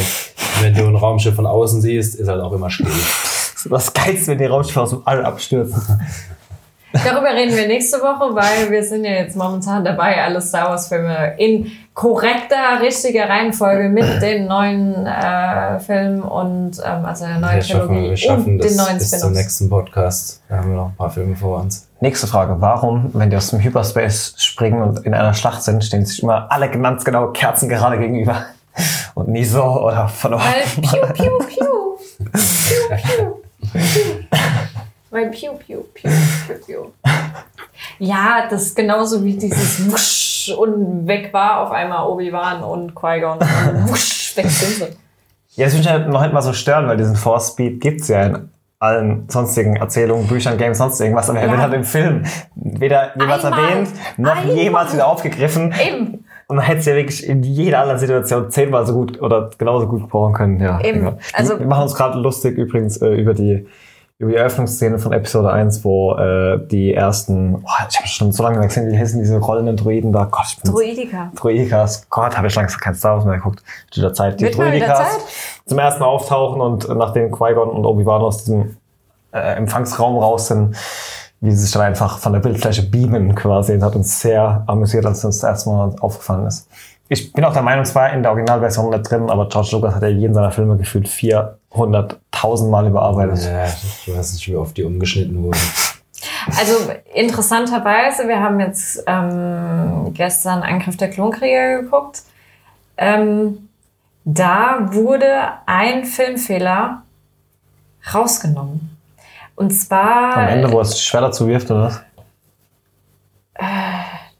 wenn 0.60 0.74
du 0.74 0.84
ein 0.86 0.94
Raumschiff 0.94 1.34
von 1.34 1.46
außen 1.46 1.80
siehst, 1.80 2.16
ist 2.16 2.28
halt 2.28 2.42
auch 2.42 2.52
immer 2.52 2.68
still. 2.68 2.86
Das 2.86 3.64
ist 3.64 3.72
das 3.72 3.94
Geilste, 3.94 4.32
wenn 4.32 4.38
die 4.38 4.44
Raumschiffe 4.44 4.82
aus 4.82 4.90
dem 4.90 5.00
All 5.06 5.24
abstürzen. 5.24 5.82
Darüber 7.04 7.34
reden 7.34 7.56
wir 7.56 7.66
nächste 7.66 7.98
Woche, 7.98 8.34
weil 8.34 8.70
wir 8.70 8.82
sind 8.82 9.04
ja 9.04 9.12
jetzt 9.12 9.36
momentan 9.36 9.84
dabei, 9.84 10.22
alle 10.22 10.40
Star 10.40 10.70
Wars 10.70 10.88
Filme 10.88 11.34
in 11.38 11.70
korrekter, 11.94 12.80
richtiger 12.80 13.28
Reihenfolge 13.28 13.88
mit 13.88 14.04
den 14.22 14.46
neuen 14.46 15.06
äh, 15.06 15.80
Filmen 15.80 16.22
und 16.22 16.78
ähm, 16.84 17.04
also 17.04 17.24
der 17.26 17.38
neuen 17.38 17.58
Ich 17.58 17.74
hoffe, 17.74 17.86
Trilogie 17.86 18.10
wir 18.10 18.16
schaffen 18.16 18.52
und 18.52 18.58
das 18.58 18.68
den 18.68 18.76
neuen 18.76 18.98
bis 18.98 19.10
zum 19.18 19.32
nächsten 19.32 19.70
Podcast. 19.70 20.42
Da 20.48 20.56
haben 20.56 20.70
wir 20.70 20.76
noch 20.76 20.88
ein 20.88 20.96
paar 20.96 21.10
Filme 21.10 21.34
vor 21.36 21.60
uns. 21.60 21.88
Nächste 22.00 22.26
Frage. 22.26 22.56
Warum, 22.60 23.10
wenn 23.14 23.30
die 23.30 23.36
aus 23.36 23.50
dem 23.50 23.60
Hyperspace 23.60 24.34
springen 24.36 24.82
und 24.82 25.06
in 25.06 25.14
einer 25.14 25.32
Schlacht 25.32 25.62
sind, 25.62 25.82
stehen 25.82 26.04
sich 26.04 26.22
immer 26.22 26.50
alle 26.50 26.70
ganz 26.70 27.04
genau 27.04 27.28
Kerzen 27.28 27.68
gerade 27.68 27.98
gegenüber? 27.98 28.44
Und 29.14 29.28
nie 29.28 29.44
so 29.44 29.62
oder 29.62 30.08
von 30.08 30.32
Weil 30.32 30.40
Piu 30.82 31.06
Piu 31.14 31.38
Piu. 31.38 31.96
Piu 32.32 33.36
Piu. 33.72 34.25
Weil 35.16 35.30
Piu 35.30 35.52
Piu 35.54 35.80
Piu 35.94 36.10
Piu 36.46 36.54
Piu. 36.66 36.80
Ja, 37.98 38.46
das 38.50 38.62
ist 38.66 38.76
genauso 38.76 39.24
wie 39.24 39.34
dieses 39.36 39.90
Wusch 39.90 40.54
und 40.56 41.06
weg 41.06 41.32
war 41.32 41.60
auf 41.60 41.70
einmal 41.70 42.06
Obi-Wan 42.06 42.62
und 42.62 42.94
Qui-Gon 42.94 43.38
und 43.38 43.88
wusch, 43.90 44.36
weg 44.36 44.46
sind 44.50 44.88
sie. 44.88 44.96
Ja, 45.60 45.64
das 45.66 45.74
würde 45.74 45.78
mich 45.78 45.88
halt 45.88 46.08
noch 46.08 46.22
nicht 46.22 46.32
mal 46.34 46.42
so 46.42 46.52
stören, 46.52 46.86
weil 46.86 46.96
diesen 46.98 47.16
Force 47.16 47.48
Speed 47.48 47.80
gibt's 47.80 48.08
ja 48.08 48.22
in 48.24 48.50
allen 48.78 49.24
sonstigen 49.28 49.76
Erzählungen, 49.76 50.26
Büchern, 50.26 50.58
Games, 50.58 50.76
sonst 50.78 51.00
irgendwas. 51.00 51.30
Aber 51.30 51.38
er 51.38 51.46
Ja. 51.46 51.52
wird 51.52 51.62
halt 51.62 51.72
im 51.74 51.84
Film 51.84 52.24
weder 52.54 53.18
jemals 53.18 53.44
Einmal. 53.44 53.64
erwähnt, 53.70 53.88
noch 54.18 54.36
Einmal. 54.36 54.54
jemals 54.56 54.92
wieder 54.92 55.06
aufgegriffen. 55.08 55.74
Eben. 55.86 56.24
Und 56.48 56.56
man 56.56 56.64
hätte 56.64 56.80
es 56.80 56.86
ja 56.86 56.94
wirklich 56.94 57.26
in 57.26 57.42
jeder 57.42 57.80
anderen 57.80 57.98
Situation 57.98 58.50
zehnmal 58.50 58.86
so 58.86 58.92
gut 58.92 59.20
oder 59.22 59.50
genauso 59.56 59.88
gut 59.88 60.08
brauchen 60.08 60.34
können. 60.34 60.60
Ja, 60.60 60.80
Eben. 60.82 61.16
Also- 61.32 61.58
wir 61.58 61.66
machen 61.66 61.84
uns 61.84 61.94
gerade 61.94 62.18
lustig 62.18 62.56
übrigens 62.58 62.98
äh, 63.00 63.08
über 63.14 63.32
die 63.34 63.66
über 64.18 64.30
die 64.30 64.36
Eröffnungsszene 64.36 64.98
von 64.98 65.12
Episode 65.12 65.52
1, 65.52 65.84
wo 65.84 66.14
äh, 66.16 66.58
die 66.68 66.94
ersten, 66.94 67.56
oh, 67.56 67.86
ich 67.88 67.98
habe 67.98 68.08
schon 68.08 68.32
so 68.32 68.42
lange 68.42 68.60
gesehen, 68.66 68.90
wie 68.90 68.98
heißen 68.98 69.20
diese 69.20 69.38
rollenden 69.38 69.76
Druiden 69.76 70.10
da? 70.12 70.24
Gott, 70.24 70.46
ich 70.48 70.62
bin 70.62 70.72
Druidika. 70.72 71.30
Druidikas, 71.34 72.08
Gott, 72.08 72.36
habe 72.36 72.46
ich 72.46 72.54
lange 72.54 72.68
kein 72.68 72.94
Star 72.94 73.16
Wars 73.16 73.26
mehr 73.26 73.36
geguckt. 73.36 73.62
Zu 73.90 74.00
der 74.00 74.14
Zeit, 74.14 74.40
die 74.40 74.46
wieder 74.46 74.56
Druidikas 74.56 74.98
Zeit. 74.98 75.20
zum 75.66 75.78
ersten 75.78 76.00
Mal 76.00 76.06
auftauchen 76.06 76.60
und 76.62 76.88
nachdem 76.96 77.30
Qui-Gon 77.30 77.68
und 77.68 77.84
Obi-Wan 77.84 78.22
aus 78.22 78.44
diesem 78.44 78.78
äh, 79.32 79.56
Empfangsraum 79.56 80.16
raus 80.16 80.48
sind, 80.48 80.74
wie 81.42 81.50
sie 81.50 81.58
sich 81.58 81.72
dann 81.72 81.82
einfach 81.82 82.18
von 82.18 82.32
der 82.32 82.40
Bildfläche 82.40 82.84
beamen 82.84 83.34
quasi. 83.34 83.74
Das 83.74 83.82
hat 83.82 83.96
uns 83.96 84.18
sehr 84.20 84.64
amüsiert, 84.66 85.04
als 85.04 85.22
uns 85.26 85.40
das 85.40 85.50
erste 85.50 85.68
Mal 85.68 85.94
aufgefallen 86.00 86.46
ist. 86.46 86.70
Ich 87.08 87.32
bin 87.34 87.44
auch 87.44 87.52
der 87.52 87.62
Meinung, 87.62 87.82
es 87.82 87.94
war 87.94 88.12
in 88.12 88.22
der 88.22 88.32
Originalversion 88.32 88.90
nicht 88.90 89.08
drin, 89.08 89.28
aber 89.28 89.48
George 89.48 89.68
Lucas 89.72 89.94
hat 89.94 90.02
ja 90.02 90.08
jeden 90.08 90.34
seiner 90.34 90.50
Filme 90.50 90.76
gefühlt 90.76 91.06
400.000 91.76 92.70
Mal 92.70 92.86
überarbeitet. 92.86 93.44
Ja, 93.44 93.66
ich 93.66 94.16
weiß 94.16 94.32
nicht, 94.34 94.48
wie 94.48 94.56
oft 94.56 94.76
die 94.76 94.84
umgeschnitten 94.84 95.42
wurden. 95.42 95.60
Also 96.56 96.74
interessanterweise, 97.12 98.28
wir 98.28 98.40
haben 98.40 98.60
jetzt 98.60 99.02
ähm, 99.06 100.12
gestern 100.14 100.62
Angriff 100.62 100.96
der 100.96 101.10
Klonkrieger 101.10 101.82
geguckt. 101.82 102.22
Ähm, 102.96 103.68
da 104.24 104.88
wurde 104.92 105.26
ein 105.66 106.04
Filmfehler 106.04 107.02
rausgenommen. 108.14 108.96
Und 109.56 109.70
zwar. 109.70 110.36
Am 110.36 110.48
Ende, 110.48 110.70
wo 110.70 110.80
es 110.80 111.00
Schwerter 111.00 111.32
zuwirft, 111.32 111.70
oder 111.70 111.84
was? 111.84 112.00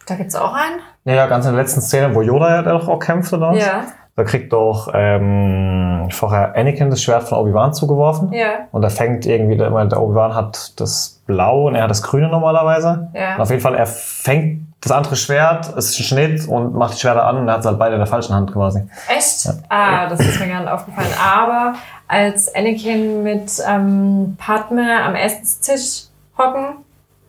Da 0.07 0.14
gibt's 0.14 0.35
auch 0.35 0.53
einen? 0.53 0.81
Ja, 1.05 1.14
ja, 1.14 1.27
ganz 1.27 1.46
in 1.46 1.53
der 1.53 1.62
letzten 1.62 1.81
Szene, 1.81 2.14
wo 2.14 2.22
Yoda 2.22 2.51
ja 2.51 2.62
doch 2.62 2.87
auch 2.88 2.99
kämpft, 2.99 3.33
oder 3.33 3.51
was? 3.51 3.59
Ja. 3.59 3.87
Da 4.16 4.24
kriegt 4.24 4.50
doch 4.52 4.88
ähm, 4.94 6.09
vorher 6.11 6.57
Anakin 6.57 6.88
das 6.88 7.02
Schwert 7.02 7.24
von 7.24 7.38
Obi-Wan 7.38 7.74
zugeworfen. 7.74 8.33
Ja. 8.33 8.66
Und 8.72 8.83
er 8.83 8.88
fängt 8.88 9.26
irgendwie, 9.26 9.59
der, 9.59 9.70
der 9.85 10.00
Obi-Wan 10.00 10.35
hat 10.35 10.81
das 10.81 11.20
Blau 11.26 11.66
und 11.66 11.74
er 11.74 11.83
hat 11.83 11.90
das 11.90 12.02
Grüne 12.02 12.29
normalerweise. 12.29 13.11
Ja. 13.12 13.35
Und 13.35 13.42
auf 13.42 13.50
jeden 13.50 13.61
Fall, 13.61 13.74
er 13.74 13.87
fängt 13.87 14.66
das 14.81 14.92
andere 14.92 15.16
Schwert, 15.16 15.68
es 15.76 15.90
ist 15.90 16.00
ein 16.00 16.05
Schnitt 16.05 16.48
und 16.48 16.74
macht 16.74 16.94
die 16.94 17.00
Schwerter 17.00 17.26
an 17.26 17.37
und 17.38 17.48
er 17.48 17.55
hat 17.55 17.62
sie 17.62 17.68
halt 17.68 17.79
beide 17.79 17.94
in 17.94 17.98
der 17.98 18.07
falschen 18.07 18.35
Hand 18.35 18.52
quasi. 18.52 18.88
Echt? 19.09 19.48
Ah, 19.68 20.09
das 20.09 20.20
ist 20.20 20.40
mir 20.40 20.48
gar 20.48 20.61
nicht 20.61 20.70
aufgefallen. 20.70 21.12
Aber 21.22 21.74
als 22.09 22.55
Anakin 22.55 23.22
mit 23.22 23.52
ähm, 23.68 24.37
Padme 24.38 25.02
am 25.02 25.14
Essenstisch 25.14 26.09
hocken 26.38 26.86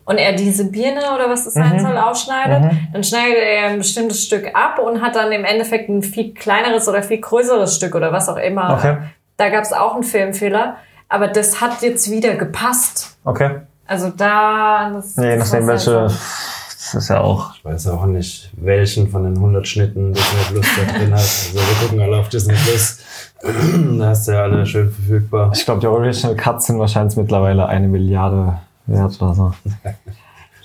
und 0.08 0.18
er 0.18 0.32
diese 0.32 0.64
Birne 0.70 1.02
oder 1.14 1.28
was 1.30 1.44
das 1.44 1.54
sein 1.54 1.76
Mhm. 1.76 1.80
soll 1.80 1.96
aufschneidet, 1.98 2.62
Mhm. 2.72 2.78
dann 2.92 3.04
schneidet 3.04 3.36
er 3.38 3.66
ein 3.68 3.78
bestimmtes 3.78 4.24
Stück 4.24 4.46
ab 4.54 4.78
und 4.78 5.02
hat 5.02 5.14
dann 5.14 5.30
im 5.32 5.44
Endeffekt 5.44 5.88
ein 5.88 6.02
viel 6.02 6.34
kleineres 6.34 6.88
oder 6.88 7.02
viel 7.02 7.20
größeres 7.20 7.76
Stück 7.76 7.94
oder 7.94 8.12
was 8.12 8.28
auch 8.28 8.36
immer. 8.38 8.74
Okay. 8.76 8.96
Da 9.36 9.50
gab 9.50 9.62
es 9.62 9.72
auch 9.72 9.94
einen 9.94 10.02
Filmfehler. 10.02 10.76
Aber 11.10 11.28
das 11.28 11.60
hat 11.60 11.80
jetzt 11.82 12.10
wieder 12.10 12.34
gepasst. 12.34 13.16
Okay. 13.24 13.60
Also 13.86 14.10
da... 14.10 14.90
Das, 14.92 15.16
Nee, 15.16 15.36
das 15.38 15.52
nachdem 15.52 15.66
welche, 15.68 15.92
das 16.02 16.94
ist 16.94 17.08
ja 17.08 17.20
auch. 17.20 17.54
Ich 17.54 17.64
weiß 17.64 17.88
auch 17.88 18.04
nicht, 18.06 18.50
welchen 18.56 19.08
von 19.08 19.24
den 19.24 19.36
100 19.36 19.66
Schnitten 19.66 20.12
Disney 20.12 20.38
Plus 20.50 20.66
da 20.76 20.92
drin 20.98 21.12
hat. 21.12 21.20
Also 21.20 21.54
wir 21.54 21.86
gucken 21.86 22.00
alle 22.02 22.16
auf 22.18 22.28
Disney 22.28 22.54
Plus. 22.54 22.98
da 23.42 24.12
du 24.14 24.32
ja 24.32 24.42
alle 24.42 24.66
schön 24.66 24.90
verfügbar. 24.90 25.50
Ich 25.54 25.64
glaube, 25.64 25.80
die 25.80 25.86
Original 25.86 26.34
Cuts 26.36 26.66
sind 26.66 26.78
wahrscheinlich 26.78 27.16
mittlerweile 27.16 27.66
eine 27.66 27.88
Milliarde 27.88 28.58
wert 28.88 29.20
oder 29.22 29.34
so. 29.34 29.52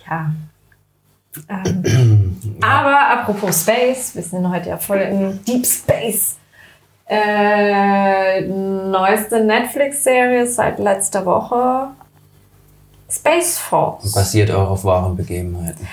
Ja. 0.10 0.32
Ähm, 1.50 2.38
aber 2.62 3.10
apropos 3.12 3.62
Space, 3.62 4.16
wir 4.16 4.22
sind 4.24 4.48
heute 4.50 4.70
ja 4.70 4.78
voll 4.78 4.98
in 5.00 5.40
Deep 5.46 5.66
Space. 5.66 6.36
Äh, 7.08 8.42
neueste 8.42 9.44
Netflix-Serie 9.44 10.48
seit 10.48 10.80
letzter 10.80 11.26
Woche. 11.26 11.88
Space 13.10 13.58
Force. 13.60 14.12
Basiert 14.14 14.52
auch 14.52 14.70
auf 14.72 14.86
wahren 14.86 15.16
Begebenheiten. 15.16 15.88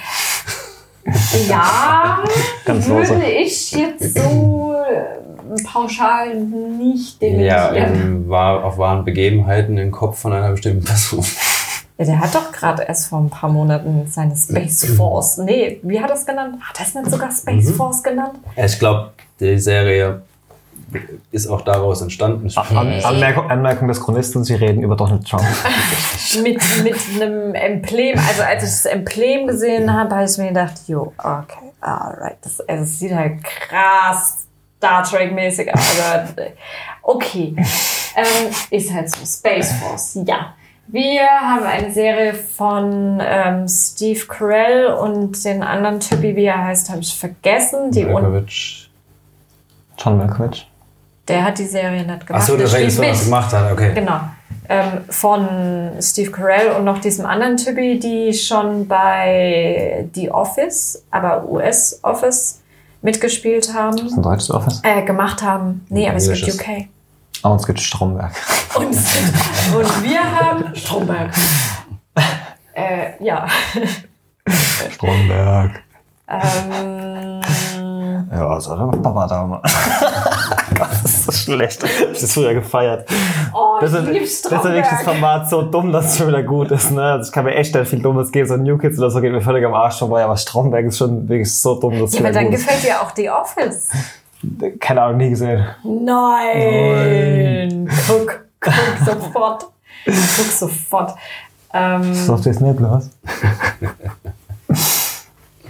Ja, 1.48 2.22
Ganz 2.64 2.86
würde 2.86 3.24
ich 3.30 3.72
jetzt 3.72 4.14
so 4.18 4.74
äh, 4.74 5.62
pauschal 5.64 6.34
nicht 6.34 7.20
Ja, 7.22 7.70
dementieren. 7.70 7.94
eben 7.94 8.28
war 8.28 8.64
auf 8.64 8.78
wahren 8.78 9.04
Begebenheiten 9.04 9.76
im 9.78 9.90
Kopf 9.90 10.20
von 10.20 10.32
einer 10.32 10.50
bestimmten 10.50 10.84
Person. 10.84 11.24
Ja, 12.00 12.06
der 12.06 12.18
hat 12.18 12.34
doch 12.34 12.50
gerade 12.50 12.84
erst 12.84 13.08
vor 13.08 13.18
ein 13.20 13.28
paar 13.28 13.50
Monaten 13.50 14.06
seine 14.10 14.34
Space 14.34 14.86
Force. 14.96 15.36
Nee, 15.36 15.80
wie 15.82 16.00
hat 16.00 16.08
er 16.08 16.16
es 16.16 16.24
genannt? 16.24 16.56
Hat 16.62 16.80
er 16.80 16.86
es 16.86 16.94
nicht 16.94 17.10
sogar 17.10 17.30
Space 17.30 17.66
Mhm. 17.66 17.74
Force 17.74 18.02
genannt? 18.02 18.38
Ich 18.56 18.78
glaube, 18.78 19.12
die 19.38 19.58
Serie 19.58 20.22
ist 21.30 21.46
auch 21.46 21.60
daraus 21.60 22.00
entstanden. 22.00 22.50
An 22.56 23.02
Anmerkung, 23.04 23.50
Anmerkung 23.50 23.88
des 23.88 24.00
Chronisten, 24.00 24.42
sie 24.44 24.54
reden 24.54 24.82
über 24.82 24.96
Donald 24.96 25.28
Trump. 25.28 25.44
mit, 26.42 26.62
mit 26.84 26.96
einem 27.20 27.54
Emblem. 27.54 28.18
Also 28.18 28.44
als 28.44 28.62
ich 28.64 28.70
das 28.70 28.86
Emblem 28.86 29.46
gesehen 29.46 29.92
habe, 29.92 30.14
habe 30.14 30.24
ich 30.24 30.38
mir 30.38 30.48
gedacht, 30.48 30.80
jo, 30.86 31.12
okay, 31.18 31.70
alright. 31.82 32.38
Das, 32.40 32.60
also 32.66 32.82
es 32.84 32.98
sieht 32.98 33.14
halt 33.14 33.44
krass 33.44 34.46
Star 34.78 35.02
Trek-mäßig 35.02 35.70
aus. 35.74 35.98
Okay. 37.02 37.54
Ähm, 38.16 38.52
ist 38.70 38.92
halt 38.92 39.08
so. 39.08 39.24
Space 39.24 39.72
Force, 39.74 40.18
ja. 40.26 40.52
Wir 40.92 41.22
haben 41.28 41.64
eine 41.64 41.92
Serie 41.92 42.34
von 42.34 43.20
ähm, 43.22 43.68
Steve 43.68 44.20
Carell 44.26 44.86
und 44.94 45.44
den 45.44 45.62
anderen 45.62 46.00
Typi, 46.00 46.34
wie 46.34 46.44
er 46.44 46.64
heißt, 46.64 46.90
habe 46.90 47.00
ich 47.00 47.14
vergessen. 47.16 47.90
Die 47.92 48.04
Malkovich. 48.04 48.90
John 49.98 50.18
Malkovich. 50.18 50.68
der 51.28 51.44
hat 51.44 51.58
die 51.58 51.66
Serie 51.66 52.04
nicht 52.04 52.26
gemacht. 52.26 52.42
Achso, 52.42 52.56
der 52.56 52.66
was 52.66 52.74
er 52.74 53.12
mit. 53.12 53.24
gemacht 53.24 53.52
hat, 53.52 53.72
okay. 53.72 53.92
Genau. 53.94 54.20
Ähm, 54.68 54.86
von 55.08 55.48
Steve 56.00 56.30
Carell 56.30 56.70
und 56.72 56.84
noch 56.84 56.98
diesem 57.00 57.26
anderen 57.26 57.56
Typi, 57.56 57.98
die 57.98 58.32
schon 58.32 58.86
bei 58.88 60.08
The 60.14 60.30
Office, 60.30 61.04
aber 61.10 61.48
US 61.48 61.98
Office 62.02 62.60
mitgespielt 63.02 63.68
Das 63.68 63.74
haben, 63.74 64.06
ist 64.06 64.16
ein 64.16 64.22
deutsches 64.22 64.50
Office. 64.50 64.80
äh, 64.84 65.02
gemacht 65.02 65.42
haben. 65.42 65.84
Nee, 65.88 66.08
aber 66.08 66.16
es 66.18 66.28
gibt. 66.32 66.54
UK. 66.60 66.88
Ah, 67.42 67.48
uns 67.50 67.66
gibt 67.66 67.80
Stromberg. 67.80 68.32
Und, 68.76 68.86
und 68.86 70.02
wir 70.04 70.20
haben 70.22 70.74
Stromberg. 70.76 71.32
äh, 72.74 73.12
ja. 73.24 73.46
Stromberg. 74.92 75.82
Ähm, 76.28 77.40
Ja, 78.30 78.60
so 78.60 78.76
der 78.76 78.98
Papa 78.98 79.26
da 79.26 79.44
mal. 79.44 79.60
das 80.78 81.04
ist 81.04 81.24
so 81.24 81.32
schlecht. 81.32 81.82
Ich 81.82 82.00
hab 82.00 82.12
das 82.12 82.32
früher 82.32 82.54
gefeiert. 82.54 83.08
oh, 83.52 83.78
Das 83.80 83.92
ist, 83.92 84.44
das 84.52 84.64
ist 84.64 84.76
das. 84.90 85.02
Format 85.02 85.50
so 85.50 85.62
dumm, 85.62 85.90
dass 85.92 86.12
es 86.12 86.18
schon 86.18 86.28
wieder 86.28 86.44
gut 86.44 86.70
ist. 86.70 86.92
Ne? 86.92 87.02
Also 87.02 87.28
ich 87.28 87.32
kann 87.32 87.44
mir 87.44 87.56
echt 87.56 87.74
nicht 87.74 87.88
viel 87.88 88.00
Dummes 88.00 88.30
geben. 88.30 88.48
So 88.48 88.56
New 88.56 88.78
Kids 88.78 88.98
oder 88.98 89.10
so 89.10 89.20
geht 89.20 89.32
mir 89.32 89.40
völlig 89.42 89.64
am 89.66 89.74
Arsch 89.74 89.98
vorbei. 89.98 90.22
Aber 90.24 90.36
Stromberg 90.36 90.86
ist 90.86 90.98
schon 90.98 91.28
wirklich 91.28 91.52
so 91.52 91.74
dumm, 91.80 91.98
dass 91.98 92.10
es 92.10 92.14
Ja, 92.14 92.20
aber 92.20 92.28
wieder 92.30 92.40
dann 92.40 92.50
gut 92.50 92.54
ist. 92.60 92.66
gefällt 92.68 92.84
dir 92.84 93.00
auch 93.02 93.10
The 93.16 93.30
Office. 93.30 93.88
Keine 94.78 95.02
Ahnung, 95.02 95.18
nie 95.18 95.30
gesehen. 95.30 95.66
Nein. 95.84 97.88
Guck, 98.06 98.44
guck 98.60 98.74
sofort. 99.04 99.66
Guck 100.04 100.46
sofort. 100.46 101.14
Ähm, 101.72 102.12
Ist 102.12 102.30
auf 102.30 102.40
Disney 102.40 102.72
Plus. 102.72 103.10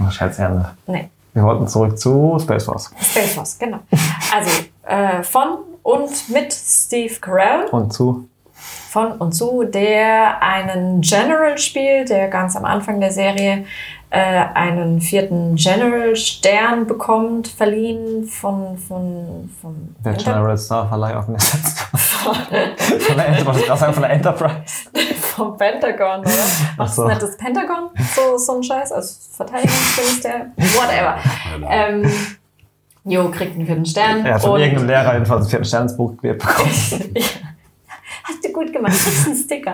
oh, 0.00 0.24
Ende. 0.38 0.70
nee. 0.86 1.10
Wir 1.32 1.44
wollten 1.44 1.68
zurück 1.68 1.98
zu 1.98 2.38
Space 2.40 2.64
Force. 2.64 2.90
Space 3.00 3.34
Force, 3.34 3.58
genau. 3.58 3.78
Also 4.34 4.50
äh, 4.86 5.22
von 5.22 5.58
und 5.82 6.28
mit 6.28 6.52
Steve 6.52 7.14
Carell, 7.20 7.66
Und 7.70 7.92
zu 7.92 8.28
von 8.90 9.12
und 9.12 9.32
zu, 9.32 9.64
der 9.64 10.42
einen 10.42 11.00
General 11.00 11.56
spielt, 11.58 12.10
der 12.10 12.28
ganz 12.28 12.56
am 12.56 12.64
Anfang 12.64 13.00
der 13.00 13.12
Serie 13.12 13.64
einen 14.18 15.00
vierten 15.00 15.54
General-Stern 15.54 16.86
bekommt, 16.86 17.46
verliehen 17.46 18.24
von, 18.24 18.76
von, 18.76 19.50
von, 19.60 19.94
der 20.04 20.12
Enter- 20.12 20.32
General 20.32 20.58
Star 20.58 20.88
Verleih 20.88 21.16
auf 21.16 21.28
Netz. 21.28 21.50
von 21.92 23.16
der 23.16 23.76
sagen 23.76 23.92
von 23.94 24.02
der 24.02 24.10
Enterprise? 24.10 24.90
vom 25.20 25.56
Pentagon, 25.56 26.20
oder? 26.20 26.30
Ach 26.76 26.88
so. 26.88 27.02
das 27.04 27.10
nicht 27.12 27.22
das 27.22 27.36
Pentagon? 27.36 27.90
So, 28.14 28.36
so 28.36 28.56
ein 28.56 28.62
Scheiß? 28.62 28.92
Also 28.92 29.14
Verteidigungsminister? 29.36 30.46
Whatever. 30.56 31.16
Ähm, 31.68 32.10
jo, 33.04 33.30
kriegt 33.30 33.54
einen 33.54 33.66
vierten 33.66 33.86
Stern. 33.86 34.26
Er 34.26 34.34
hat 34.34 34.42
von 34.42 34.60
irgendeinem 34.60 34.88
Lehrer 34.88 35.12
jedenfalls 35.14 35.46
ein 35.46 35.50
vierten 35.50 35.64
Sternsbuch 35.64 36.14
bekommen. 36.20 36.70
Hast 38.30 38.44
du 38.44 38.52
gut 38.52 38.72
gemacht. 38.72 38.92
Kriegst 38.92 39.26
einen 39.26 39.36
Sticker. 39.36 39.72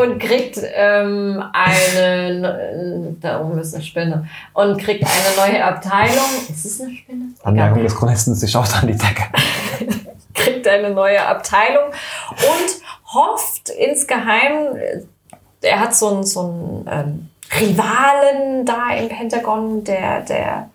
Und 0.00 0.18
kriegt 0.18 0.58
ähm, 0.74 1.42
eine, 1.52 3.16
da 3.20 3.40
oben 3.40 3.58
ist 3.58 3.74
eine 3.74 3.84
Spinne, 3.84 4.28
und 4.52 4.78
kriegt 4.78 5.04
eine 5.04 5.52
neue 5.52 5.64
Abteilung. 5.64 6.26
Ist 6.48 6.64
es 6.64 6.80
eine 6.80 6.92
Spinne? 6.92 7.26
Anmerkung 7.42 7.82
des 7.82 7.94
Chronisten, 7.94 8.34
sie 8.34 8.48
schaut 8.48 8.74
an 8.74 8.88
die 8.88 8.96
Decke. 8.96 9.24
Kriegt 10.34 10.66
eine 10.66 10.90
neue 10.90 11.24
Abteilung 11.24 11.84
und 12.30 13.14
hofft 13.14 13.68
insgeheim, 13.70 14.76
äh, 14.76 15.02
er 15.62 15.80
hat 15.80 15.94
so 15.94 16.08
einen, 16.08 16.24
so 16.24 16.40
einen 16.40 16.88
ähm, 16.90 17.28
Rivalen 17.60 18.66
da 18.66 18.90
im 18.94 19.08
Pentagon, 19.08 19.84
der, 19.84 20.22
der 20.22 20.70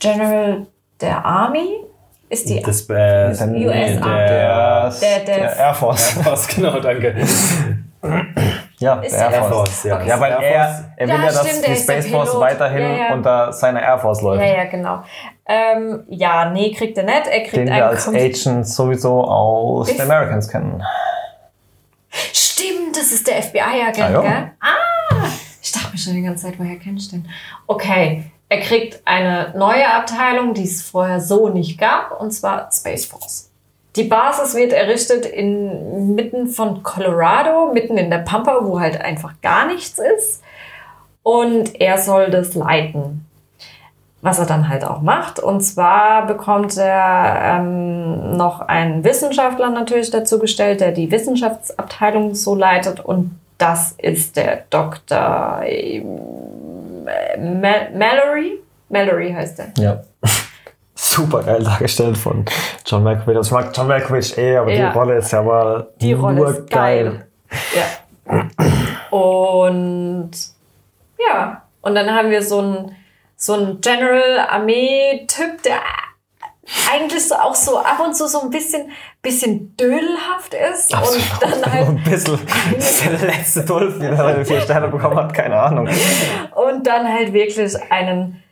General 0.00 0.66
der 1.00 1.24
Army. 1.24 1.84
Ist 2.28 2.48
die 2.48 2.60
Das 2.62 2.88
äh, 2.88 3.28
US 3.28 3.40
der, 3.40 4.00
Der- 4.00 4.90
der, 5.00 5.36
der- 5.38 5.56
Air 5.56 5.74
Force. 5.74 6.16
was 6.24 6.46
genau, 6.54 6.80
danke. 6.80 7.14
Ja, 8.78 9.00
Ist 9.00 9.14
der 9.16 9.30
Air 9.30 9.44
Force. 9.44 9.84
ja. 9.84 9.96
Okay. 9.96 10.08
Ja, 10.08 10.20
weil 10.20 10.32
Air 10.32 10.42
er, 10.42 10.64
Force. 10.64 10.84
er 10.96 11.06
will 11.08 11.14
Ja, 11.14 11.20
ja, 11.20 11.26
dass 11.26 11.48
stimmt, 11.48 11.66
die 11.68 11.76
Space 11.76 12.06
Force 12.08 12.40
weiterhin 12.40 12.82
Ja, 12.82 12.96
ja. 13.08 13.14
unter 13.14 13.52
seiner 13.52 13.82
Air 13.82 13.98
Force 13.98 14.20
läuft. 14.22 14.42
Ja, 14.42 14.54
ja, 14.56 14.64
genau. 14.64 15.02
Ähm, 15.46 16.04
ja, 16.08 16.50
nee, 16.50 16.72
kriegt 16.72 16.96
er 16.98 17.04
nicht. 17.04 17.26
Er 17.26 17.40
kriegt 17.40 17.56
Den 17.56 17.66
wir 17.66 17.74
einen 17.74 17.82
als 17.84 18.04
Kon- 18.06 18.16
Agent 18.16 18.66
sowieso 18.68 19.24
aus 19.24 19.88
The 19.88 20.00
Americans 20.02 20.48
kennen. 20.48 20.82
Stimmt, 22.32 22.96
das 22.96 23.12
ist 23.12 23.26
der 23.26 23.42
FBI-Agent, 23.42 24.16
Ah, 24.16 24.20
gell? 24.22 24.50
Ah! 24.60 25.26
Ich 25.62 25.72
dachte 25.72 25.92
mir 25.92 25.98
schon 25.98 26.14
die 26.14 26.22
ganze 26.22 26.44
Zeit, 26.46 26.58
woher 26.58 26.76
kennst 26.76 27.12
du 27.12 27.16
den? 27.16 27.28
Okay, 27.66 28.24
er 28.48 28.60
kriegt 28.60 29.00
eine 29.04 29.52
neue 29.56 29.88
Abteilung, 29.92 30.54
die 30.54 30.64
es 30.64 30.82
vorher 30.82 31.20
so 31.20 31.48
nicht 31.48 31.78
gab, 31.78 32.20
und 32.20 32.30
zwar 32.30 32.68
Space 32.72 33.06
Force. 33.06 33.50
Die 33.96 34.04
Basis 34.04 34.54
wird 34.54 34.72
errichtet 34.72 35.24
in, 35.24 36.14
mitten 36.14 36.48
von 36.48 36.82
Colorado, 36.82 37.72
mitten 37.72 37.96
in 37.96 38.10
der 38.10 38.18
Pampa, 38.18 38.60
wo 38.62 38.80
halt 38.80 39.00
einfach 39.00 39.34
gar 39.40 39.66
nichts 39.66 39.98
ist. 39.98 40.42
Und 41.22 41.80
er 41.80 41.98
soll 41.98 42.30
das 42.30 42.54
leiten. 42.54 43.26
Was 44.20 44.38
er 44.38 44.46
dann 44.46 44.68
halt 44.68 44.84
auch 44.84 45.00
macht. 45.00 45.38
Und 45.38 45.60
zwar 45.60 46.26
bekommt 46.26 46.76
er 46.76 47.58
ähm, 47.58 48.36
noch 48.36 48.60
einen 48.60 49.04
Wissenschaftler 49.04 49.70
natürlich 49.70 50.10
dazu 50.10 50.38
gestellt, 50.38 50.80
der 50.80 50.92
die 50.92 51.10
Wissenschaftsabteilung 51.10 52.34
so 52.34 52.54
leitet. 52.54 53.00
Und 53.00 53.38
das 53.58 53.92
ist 53.92 54.36
der 54.36 54.64
Dr. 54.70 55.62
Mal 57.04 57.90
Mallory. 57.94 58.60
Mallory 58.88 59.32
heißt 59.32 59.58
er. 59.60 59.72
Ja. 59.78 60.00
super 60.94 61.42
geil 61.42 61.62
dargestellt 61.62 62.16
von 62.16 62.44
John 62.86 63.02
Malkovich. 63.02 63.38
Ich 63.42 63.50
mag 63.50 63.76
John 63.76 63.88
Malkovich 63.88 64.36
eh, 64.38 64.56
aber 64.56 64.72
Ja. 64.72 64.90
die 64.90 64.98
Rolle 64.98 65.16
ist 65.16 65.32
ja 65.32 65.42
mal 65.42 65.88
Die 66.00 66.12
Rolle 66.12 66.34
nur 66.36 66.48
ist 66.50 66.70
geil. 66.70 67.26
Ja. 67.74 68.48
Und 69.10 70.30
ja, 71.18 71.62
und 71.82 71.94
dann 71.94 72.10
haben 72.10 72.30
wir 72.30 72.42
so 72.42 72.58
einen 72.60 72.96
so 73.36 73.54
einen 73.54 73.80
General 73.80 74.38
Armee-Typ, 74.48 75.62
der 75.64 75.80
eigentlich 76.90 77.28
so 77.28 77.34
auch 77.34 77.54
so 77.54 77.78
ab 77.78 78.00
und 78.04 78.14
zu 78.14 78.26
so 78.26 78.42
ein 78.42 78.50
bisschen, 78.50 78.90
bisschen 79.22 79.76
dödelhaft 79.76 80.54
ist 80.54 80.92
und 80.94 81.40
dann 81.40 81.72
halt 81.72 81.88
ein 81.88 82.04
bisschen 82.04 82.38
der 83.20 83.28
letzte 83.28 83.64
Dolph, 83.64 83.98
der 83.98 84.16
seine 84.16 84.44
vier 84.44 84.60
Sterne 84.60 84.88
bekommen 84.88 85.16
hat, 85.16 85.34
keine 85.34 85.60
Ahnung. 85.60 85.88
und 86.54 86.86
dann 86.86 87.06
halt 87.06 87.32
wirklich 87.32 87.74
einen 87.90 88.42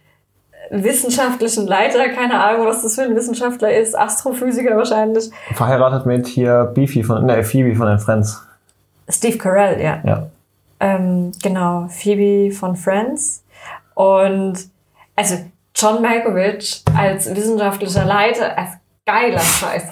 wissenschaftlichen 0.70 1.66
Leiter, 1.66 2.08
keine 2.10 2.42
Ahnung, 2.42 2.66
was 2.66 2.82
das 2.82 2.94
für 2.94 3.02
ein 3.02 3.14
Wissenschaftler 3.14 3.72
ist, 3.72 3.98
Astrophysiker 3.98 4.76
wahrscheinlich. 4.76 5.30
Verheiratet 5.54 6.06
mit 6.06 6.26
hier 6.26 6.70
Beefy 6.74 7.02
von, 7.02 7.26
ne, 7.26 7.44
Phoebe 7.44 7.74
von 7.74 7.88
den 7.88 7.98
Friends. 7.98 8.42
Steve 9.08 9.36
Carell, 9.36 9.80
ja. 9.82 10.00
Ja. 10.04 10.26
Ähm, 10.80 11.32
genau, 11.42 11.88
Phoebe 11.88 12.54
von 12.54 12.76
Friends. 12.76 13.44
Und 13.94 14.54
also 15.14 15.36
John 15.74 16.02
Malkovich 16.02 16.82
als 16.96 17.34
wissenschaftlicher 17.34 18.04
Leiter, 18.04 18.56
als 18.56 18.70
geiler 19.06 19.40
Scheiß. 19.40 19.84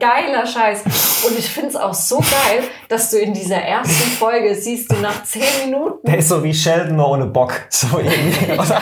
Geiler 0.00 0.46
Scheiß. 0.46 0.84
Und 1.26 1.36
ich 1.36 1.48
finde 1.48 1.70
es 1.70 1.76
auch 1.76 1.92
so 1.92 2.18
geil, 2.18 2.62
dass 2.88 3.10
du 3.10 3.18
in 3.18 3.34
dieser 3.34 3.56
ersten 3.56 4.10
Folge 4.10 4.54
siehst 4.54 4.92
du 4.92 4.96
nach 4.96 5.24
zehn 5.24 5.42
Minuten, 5.64 6.06
Der 6.06 6.18
ist 6.18 6.28
so 6.28 6.42
wie 6.44 6.54
Sheldon, 6.54 6.94
nur 6.94 7.10
ohne 7.10 7.26
Bock. 7.26 7.52
So 7.68 7.98
irgendwie. 7.98 8.52
Oder? 8.52 8.80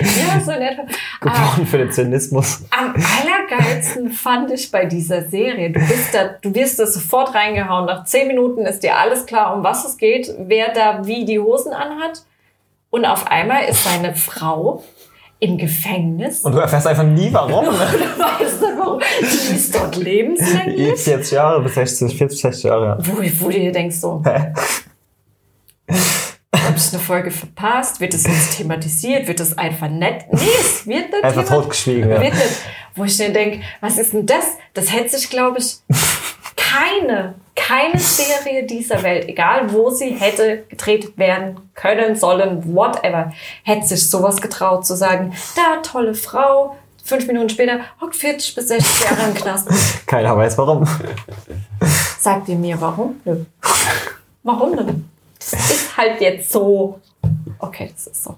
ja, 0.00 0.40
so 0.44 0.52
in 0.52 0.62
etwa. 0.62 0.82
Ah, 1.22 1.56
für 1.68 1.78
den 1.78 1.90
Zynismus. 1.90 2.62
am 2.70 2.94
allergeilsten 2.94 4.12
fand 4.12 4.52
ich 4.52 4.70
bei 4.70 4.84
dieser 4.84 5.28
Serie, 5.28 5.70
du 5.70 5.80
bist 5.80 6.14
da, 6.14 6.36
du 6.40 6.54
wirst 6.54 6.78
da 6.78 6.86
sofort 6.86 7.34
reingehauen. 7.34 7.86
Nach 7.86 8.04
zehn 8.04 8.28
Minuten 8.28 8.64
ist 8.64 8.84
dir 8.84 8.96
alles 8.96 9.26
klar, 9.26 9.56
um 9.56 9.64
was 9.64 9.84
es 9.84 9.96
geht, 9.96 10.32
wer 10.38 10.72
da 10.72 11.04
wie 11.04 11.24
die 11.24 11.40
Hosen 11.40 11.72
anhat. 11.72 12.22
Und 12.90 13.04
auf 13.04 13.26
einmal 13.26 13.64
ist 13.64 13.84
seine 13.84 14.14
Frau 14.14 14.82
im 15.40 15.58
Gefängnis. 15.58 16.40
Und 16.40 16.52
du 16.52 16.58
erfährst 16.58 16.86
einfach 16.86 17.04
nie 17.04 17.32
warum. 17.32 17.66
Ne? 17.66 17.70
Du 17.92 18.22
weißt 18.22 18.60
nicht 18.60 18.78
warum. 18.78 19.00
Die 19.20 19.54
ist 19.54 19.74
dort 19.74 19.96
lebenslänglich. 19.96 20.98
40 21.00 21.32
Jahre 21.32 21.62
bis 21.62 21.74
60, 21.74 22.16
40, 22.16 22.40
60 22.40 22.64
Jahre. 22.64 22.98
Wo, 23.00 23.12
wo 23.16 23.48
du 23.48 23.58
dir 23.58 23.72
denkst 23.72 23.96
so, 23.96 24.22
Hä? 24.24 24.52
habe 26.68 26.76
ich 26.76 26.92
eine 26.92 27.02
Folge 27.02 27.30
verpasst? 27.30 28.00
Wird 28.00 28.14
das 28.14 28.24
jetzt 28.24 28.56
thematisiert? 28.56 29.26
Wird 29.26 29.40
das 29.40 29.56
einfach 29.56 29.88
nett? 29.88 30.26
Nee, 30.30 30.40
es 30.60 30.86
wird 30.86 31.10
nicht 31.12 31.24
Einfach 31.24 31.44
totgeschwiegen. 31.46 32.10
Ja. 32.10 32.20
Wird 32.20 32.34
nicht. 32.34 32.62
Wo 32.94 33.04
ich 33.04 33.16
dann 33.16 33.32
denke, 33.32 33.60
was 33.80 33.96
ist 33.98 34.12
denn 34.12 34.26
das? 34.26 34.44
Das 34.74 34.92
hätte 34.92 35.16
sich, 35.16 35.30
glaube 35.30 35.58
ich, 35.58 35.78
keine, 36.58 37.34
keine 37.54 37.98
Serie 37.98 38.64
dieser 38.66 39.02
Welt, 39.02 39.28
egal 39.28 39.72
wo 39.72 39.90
sie 39.90 40.10
hätte 40.10 40.64
gedreht 40.68 41.16
werden 41.16 41.60
können, 41.74 42.16
sollen, 42.16 42.74
whatever, 42.74 43.32
hätte 43.62 43.86
sich 43.86 44.08
sowas 44.08 44.40
getraut 44.40 44.84
zu 44.84 44.96
sagen, 44.96 45.34
da, 45.56 45.80
tolle 45.82 46.14
Frau, 46.14 46.76
fünf 47.04 47.26
Minuten 47.26 47.48
später, 47.48 47.80
hockt 48.00 48.16
40 48.16 48.54
bis 48.54 48.68
60 48.68 49.04
Jahre 49.04 49.30
im 49.30 49.34
Knast. 49.34 50.06
Keiner 50.06 50.36
weiß 50.36 50.58
warum. 50.58 50.86
Sagt 52.20 52.48
ihr 52.48 52.56
mir, 52.56 52.80
warum? 52.80 53.20
Nö. 53.24 53.44
Warum 54.42 54.76
denn? 54.76 55.08
Das 55.38 55.52
ist 55.52 55.96
halt 55.96 56.20
jetzt 56.20 56.50
so. 56.50 57.00
Okay, 57.58 57.90
das 57.94 58.08
ist 58.08 58.24
so. 58.24 58.36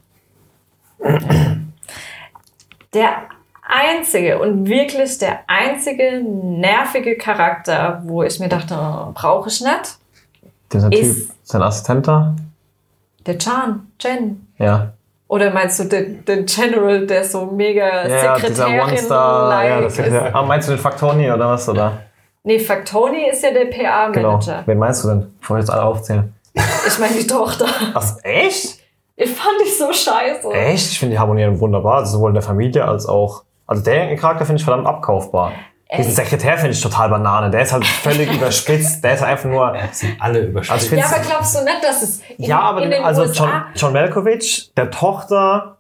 Der 2.93 3.29
einzige 3.73 4.39
und 4.39 4.67
wirklich 4.67 5.19
der 5.19 5.41
einzige 5.47 6.23
nervige 6.23 7.17
Charakter, 7.17 8.03
wo 8.05 8.23
ich 8.23 8.39
mir 8.41 8.49
dachte, 8.49 8.75
oh, 8.75 9.13
brauche 9.15 9.49
ich 9.49 9.61
nicht, 9.61 9.99
Dieser 10.73 10.93
Ist- 10.93 11.01
Typ, 11.29 11.35
sein 11.43 11.63
Assistent 11.63 12.07
da? 12.09 12.35
der 13.27 13.39
Chan, 13.39 13.87
Jen. 14.01 14.47
Ja. 14.59 14.93
Oder 15.29 15.51
meinst 15.51 15.79
du 15.79 15.85
den, 15.85 16.25
den 16.25 16.47
General, 16.47 17.07
der 17.07 17.25
so 17.25 17.47
mega 17.47 18.07
Ja, 18.09 18.37
dieser 18.37 18.67
One-Star. 18.67 19.65
Ja, 19.65 19.81
das 19.81 19.99
ist? 19.99 20.13
ah, 20.13 20.43
meinst 20.43 20.69
du 20.69 20.73
den 20.73 20.81
Factoni 20.81 21.31
oder 21.31 21.49
was? 21.51 21.69
Oder? 21.69 21.99
Nee, 22.43 22.59
Factoni 22.59 23.29
ist 23.31 23.43
ja 23.45 23.53
der 23.53 23.67
Genau. 23.67 23.83
PA-Manager. 23.85 24.63
Wen 24.67 24.79
meinst 24.79 25.05
du 25.05 25.09
denn? 25.09 25.33
Bevor 25.41 25.59
ich 25.59 25.63
jetzt 25.63 25.71
alle 25.71 25.83
aufzählen. 25.85 26.35
Ich 26.55 26.99
meine 26.99 27.15
die 27.15 27.27
Tochter. 27.27 27.67
Ach, 27.95 28.17
echt? 28.25 28.81
Ich 29.15 29.31
fand 29.31 29.61
ich 29.63 29.77
so 29.79 29.93
scheiße. 29.93 30.51
Echt? 30.53 30.93
Ich 30.93 30.99
finde 30.99 31.15
die 31.15 31.19
harmonieren 31.21 31.61
wunderbar. 31.61 32.07
Sowohl 32.07 32.31
in 32.31 32.35
der 32.35 32.43
Familie 32.43 32.85
als 32.87 33.07
auch. 33.07 33.45
Also 33.71 33.83
der 33.85 34.17
Charakter 34.17 34.45
finde 34.45 34.59
ich 34.61 34.65
verdammt 34.65 34.87
abkaufbar. 34.87 35.53
Diesen 35.97 36.13
Sekretär 36.13 36.57
finde 36.57 36.73
ich 36.73 36.81
total 36.81 37.09
Banane. 37.09 37.51
Der 37.51 37.63
ist 37.63 37.73
halt 37.73 37.85
völlig 37.87 38.33
überspitzt. 38.37 39.03
Der 39.03 39.15
ist 39.15 39.23
einfach 39.23 39.49
nur. 39.49 39.75
Alle 40.19 40.41
überspitzt. 40.41 40.93
Also 40.93 40.97
Ja, 40.97 41.07
aber 41.07 41.21
glaubst 41.25 41.55
du 41.59 41.65
nicht, 41.65 41.83
dass 41.83 42.03
es 42.03 42.21
in, 42.37 42.45
Ja, 42.45 42.61
aber 42.61 42.83
in 42.83 42.91
den 42.91 43.03
also 43.05 43.23
USA... 43.23 43.45
John, 43.45 43.63
John 43.75 43.93
Malkovich, 43.93 44.73
der 44.77 44.91
Tochter 44.91 45.79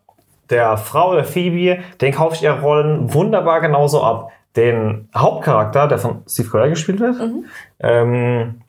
der 0.51 0.77
Frau 0.77 1.15
der 1.15 1.25
Phoebe, 1.25 1.79
den 2.01 2.13
kaufe 2.15 2.35
ich 2.37 2.43
ihre 2.43 2.61
Rollen 2.61 3.13
wunderbar 3.15 3.61
genauso 3.61 4.03
ab. 4.03 4.31
Den 4.57 5.09
Hauptcharakter, 5.17 5.87
der 5.87 5.99
von 5.99 6.23
Steve 6.29 6.49
Carell 6.49 6.71
gespielt 6.71 6.99
wird, 7.01 7.19
Mhm. 7.19 7.45
ähm, 7.81 8.61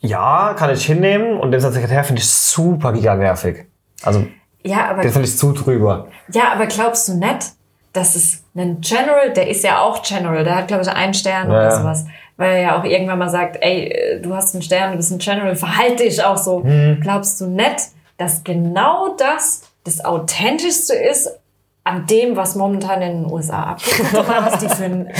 ja, 0.00 0.54
kann 0.54 0.70
ich 0.70 0.84
hinnehmen. 0.84 1.38
Und 1.38 1.52
den 1.52 1.60
Sekretär 1.60 2.04
finde 2.04 2.20
ich 2.20 2.28
super 2.28 2.92
giga 2.92 3.14
nervig. 3.14 3.66
Also, 4.02 4.26
ja, 4.62 4.90
aber, 4.90 5.02
den 5.02 5.12
finde 5.12 5.28
ich 5.28 5.36
zu 5.36 5.52
drüber. 5.52 6.08
ja, 6.32 6.52
aber 6.54 6.66
glaubst 6.66 7.08
du 7.08 7.14
nicht, 7.18 7.52
dass 7.92 8.14
es 8.14 8.44
einen 8.54 8.80
General, 8.80 9.32
der 9.32 9.48
ist 9.48 9.64
ja 9.64 9.80
auch 9.80 10.02
General, 10.02 10.44
der 10.44 10.56
hat, 10.56 10.68
glaube 10.68 10.82
ich, 10.82 10.88
einen 10.88 11.14
Stern 11.14 11.50
Ja, 11.50 11.58
oder 11.58 11.70
sowas, 11.76 12.06
weil 12.36 12.56
er 12.56 12.62
ja 12.62 12.80
auch 12.80 12.84
irgendwann 12.84 13.18
mal 13.18 13.28
sagt, 13.28 13.58
ey, 13.60 13.88
äh, 13.88 14.20
du 14.20 14.34
hast 14.34 14.54
einen 14.54 14.62
Stern, 14.62 14.92
du 14.92 14.96
bist 14.96 15.12
ein 15.12 15.18
General, 15.18 15.54
verhalte 15.56 16.04
dich 16.04 16.22
auch 16.22 16.38
so. 16.38 16.60
Mhm. 16.60 17.00
Glaubst 17.00 17.40
du 17.40 17.46
nicht, 17.46 17.88
dass 18.16 18.44
genau 18.44 19.14
das 19.16 19.62
das 19.84 20.04
Authentischste 20.04 20.94
ist 20.94 21.28
an 21.84 22.06
dem, 22.06 22.36
was 22.36 22.54
momentan 22.54 23.02
in 23.02 23.22
den 23.22 23.32
USA 23.32 23.64
abgeht? 23.64 24.12
Was 24.12 24.58
die 24.58 24.68
für 24.68 24.84
ein... 24.84 25.12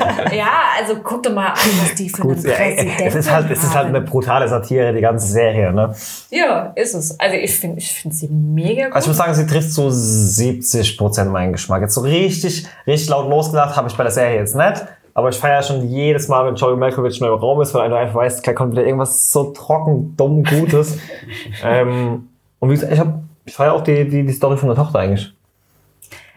ja, 0.32 0.50
also 0.78 0.96
guck 1.02 1.22
doch 1.22 1.32
mal 1.32 1.48
an, 1.48 1.70
was 1.82 1.94
die 1.94 2.08
für 2.08 2.22
Gut, 2.22 2.44
einen 2.44 2.54
Präsidenten 2.54 3.02
es 3.02 3.14
ist 3.14 3.30
halt, 3.30 3.50
es 3.50 3.62
ist 3.62 3.74
halt 3.74 3.88
eine 3.88 4.00
brutale 4.00 4.48
Satire, 4.48 4.92
die 4.92 5.00
ganze 5.00 5.26
Serie, 5.26 5.72
ne? 5.72 5.94
Ja, 6.30 6.72
ist 6.74 6.94
es. 6.94 7.18
Also 7.18 7.36
ich 7.36 7.58
finde 7.58 7.78
ich 7.78 7.92
find 7.92 8.14
sie 8.14 8.28
mega 8.28 8.86
gut. 8.86 8.94
Also 8.94 9.06
ich 9.06 9.08
muss 9.08 9.16
sagen, 9.18 9.34
sie 9.34 9.46
trifft 9.46 9.70
so 9.70 9.90
70 9.90 10.96
Prozent 10.98 11.30
meinen 11.30 11.52
Geschmack. 11.52 11.82
Jetzt 11.82 11.94
so 11.94 12.00
richtig, 12.00 12.66
richtig 12.86 13.08
laut 13.08 13.28
losgelacht 13.28 13.76
habe 13.76 13.88
ich 13.88 13.96
bei 13.96 14.04
der 14.04 14.12
Serie 14.12 14.38
jetzt 14.38 14.56
nicht. 14.56 14.84
Aber 15.12 15.28
ich 15.28 15.36
feiere 15.36 15.62
schon 15.62 15.88
jedes 15.88 16.28
Mal, 16.28 16.46
wenn 16.46 16.54
Joey 16.54 16.76
Malkovich 16.76 17.20
neu 17.20 17.28
im 17.28 17.38
Raum 17.38 17.60
ist, 17.60 17.74
weil 17.74 17.90
du 17.90 17.96
einfach 17.96 18.14
weißt, 18.14 18.42
gleich 18.42 18.56
kommt 18.56 18.72
wieder 18.72 18.84
irgendwas 18.84 19.32
so 19.32 19.52
trocken, 19.52 20.14
dumm, 20.16 20.44
Gutes. 20.44 20.98
ähm, 21.64 22.28
und 22.58 22.70
wie 22.70 22.74
gesagt, 22.74 22.92
ich, 22.92 23.00
hab, 23.00 23.22
ich 23.44 23.54
feiere 23.54 23.74
auch 23.74 23.82
die, 23.82 24.08
die, 24.08 24.24
die 24.24 24.32
Story 24.32 24.56
von 24.56 24.68
der 24.68 24.76
Tochter 24.76 25.00
eigentlich. 25.00 25.32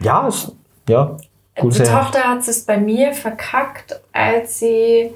Ja, 0.00 0.26
ist, 0.26 0.52
ja, 0.88 1.16
gute 1.56 1.82
Die. 1.82 1.88
Tochter 1.88 2.24
hat 2.24 2.46
es 2.46 2.64
bei 2.64 2.78
mir 2.78 3.12
verkackt, 3.12 4.00
als 4.12 4.58
sie 4.58 5.12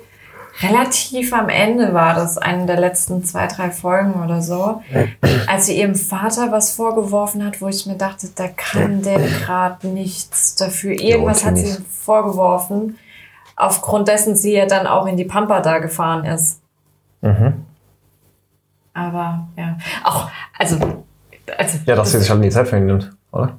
relativ 0.61 1.33
am 1.33 1.49
Ende 1.49 1.95
war, 1.95 2.15
das 2.15 2.37
eine 2.37 2.67
der 2.67 2.81
letzten 2.81 3.23
zwei, 3.25 3.47
drei 3.47 3.71
Folgen 3.71 4.15
oder 4.23 4.43
so, 4.43 4.83
als 5.47 5.67
sie 5.67 5.79
ihrem 5.79 5.95
Vater 5.95 6.51
was 6.51 6.73
vorgeworfen 6.73 7.45
hat, 7.45 7.61
wo 7.61 7.69
ich 7.69 7.87
mir 7.87 7.97
dachte, 7.97 8.29
da 8.35 8.49
kann 8.49 9.03
der 9.03 9.19
gerade 9.19 9.89
nichts 9.89 10.57
dafür. 10.57 10.93
Irgendwas 10.93 11.45
hat 11.45 11.57
sie 11.59 11.69
ihm 11.69 11.85
vorgeworfen, 11.85 12.99
aufgrund 13.57 14.09
dessen 14.09 14.37
sie 14.37 14.55
ja 14.55 14.67
dann 14.67 14.87
auch 14.87 15.07
in 15.07 15.17
die 15.17 15.25
Pampa 15.25 15.61
da 15.61 15.79
gefahren 15.79 16.25
ist. 16.25 16.61
Mhm. 17.21 17.65
Aber 18.95 19.49
ja, 19.57 19.79
auch, 20.03 20.29
also, 20.59 20.77
also 21.57 21.79
Ja, 21.87 21.95
dass 21.95 22.13
sie 22.13 22.19
sich 22.19 22.31
halt 22.31 22.41
nie 22.41 22.51
Zeit 22.51 22.67
für 22.69 22.79
ihn 22.79 22.87
nimmt, 22.87 23.13
oder? 23.31 23.59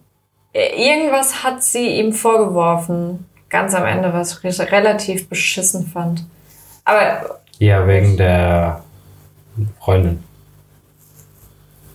Irgendwas 0.54 1.44
hat 1.44 1.64
sie 1.64 2.00
ihm 2.00 2.14
vorgeworfen. 2.14 3.26
Ganz 3.50 3.74
am 3.74 3.86
Ende, 3.86 4.14
was 4.14 4.44
ich 4.44 4.60
relativ 4.72 5.28
beschissen 5.30 5.88
fand. 5.88 6.26
Aber 6.86 7.40
Ja, 7.60 7.86
wegen 7.88 8.18
der 8.18 8.84
Freundin. 9.80 10.24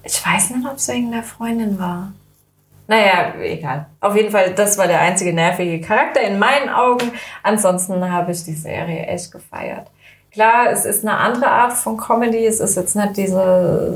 ich 0.02 0.24
weiß 0.24 0.50
nicht, 0.50 0.66
ob 0.66 0.76
es 0.76 0.88
wegen 0.88 1.10
der 1.12 1.22
Freundin 1.22 1.78
war. 1.78 2.12
Naja, 2.86 3.34
egal. 3.40 3.86
Auf 4.00 4.14
jeden 4.14 4.30
Fall, 4.30 4.52
das 4.54 4.76
war 4.76 4.86
der 4.86 5.00
einzige 5.00 5.32
nervige 5.32 5.80
Charakter 5.80 6.20
in 6.20 6.38
meinen 6.38 6.68
Augen. 6.68 7.12
Ansonsten 7.42 8.10
habe 8.12 8.32
ich 8.32 8.44
die 8.44 8.52
Serie 8.54 9.06
echt 9.06 9.32
gefeiert. 9.32 9.86
Klar, 10.30 10.70
es 10.70 10.84
ist 10.84 11.02
eine 11.04 11.16
andere 11.16 11.48
Art 11.50 11.72
von 11.72 11.96
Comedy. 11.96 12.44
Es 12.44 12.60
ist 12.60 12.76
jetzt 12.76 12.94
nicht 12.96 13.16
diese 13.16 13.94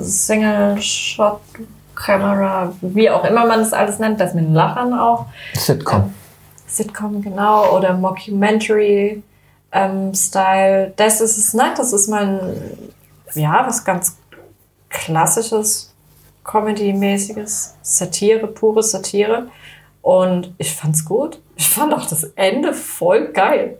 Single-Shot-Camera, 1.98 2.72
wie 2.80 3.10
auch 3.10 3.24
immer 3.24 3.46
man 3.46 3.60
es 3.60 3.72
alles 3.72 3.98
nennt, 3.98 4.20
das 4.20 4.34
mit 4.34 4.44
den 4.44 4.54
Lachern 4.54 4.94
auch. 4.94 5.26
Sitcom. 5.54 6.14
Sitcom, 6.66 7.22
genau, 7.22 7.76
oder 7.76 7.94
Mockumentary 7.94 9.22
ähm, 9.72 10.14
Style. 10.14 10.92
Das 10.96 11.20
ist 11.20 11.36
es 11.36 11.54
nicht. 11.54 11.78
Das 11.78 11.92
ist 11.92 12.08
mal 12.08 12.26
ein, 12.26 12.92
ja, 13.34 13.66
was 13.66 13.84
ganz 13.84 14.16
klassisches, 14.88 15.94
Comedy-mäßiges, 16.44 17.74
Satire, 17.82 18.46
pure 18.46 18.82
Satire. 18.82 19.48
Und 20.02 20.54
ich 20.58 20.74
fand's 20.74 21.04
gut. 21.04 21.40
Ich 21.56 21.68
fand 21.68 21.92
auch 21.92 22.06
das 22.06 22.24
Ende 22.36 22.72
voll 22.72 23.28
geil. 23.32 23.78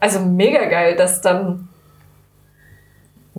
Also 0.00 0.20
mega 0.20 0.64
geil, 0.66 0.96
dass 0.96 1.20
dann 1.20 1.67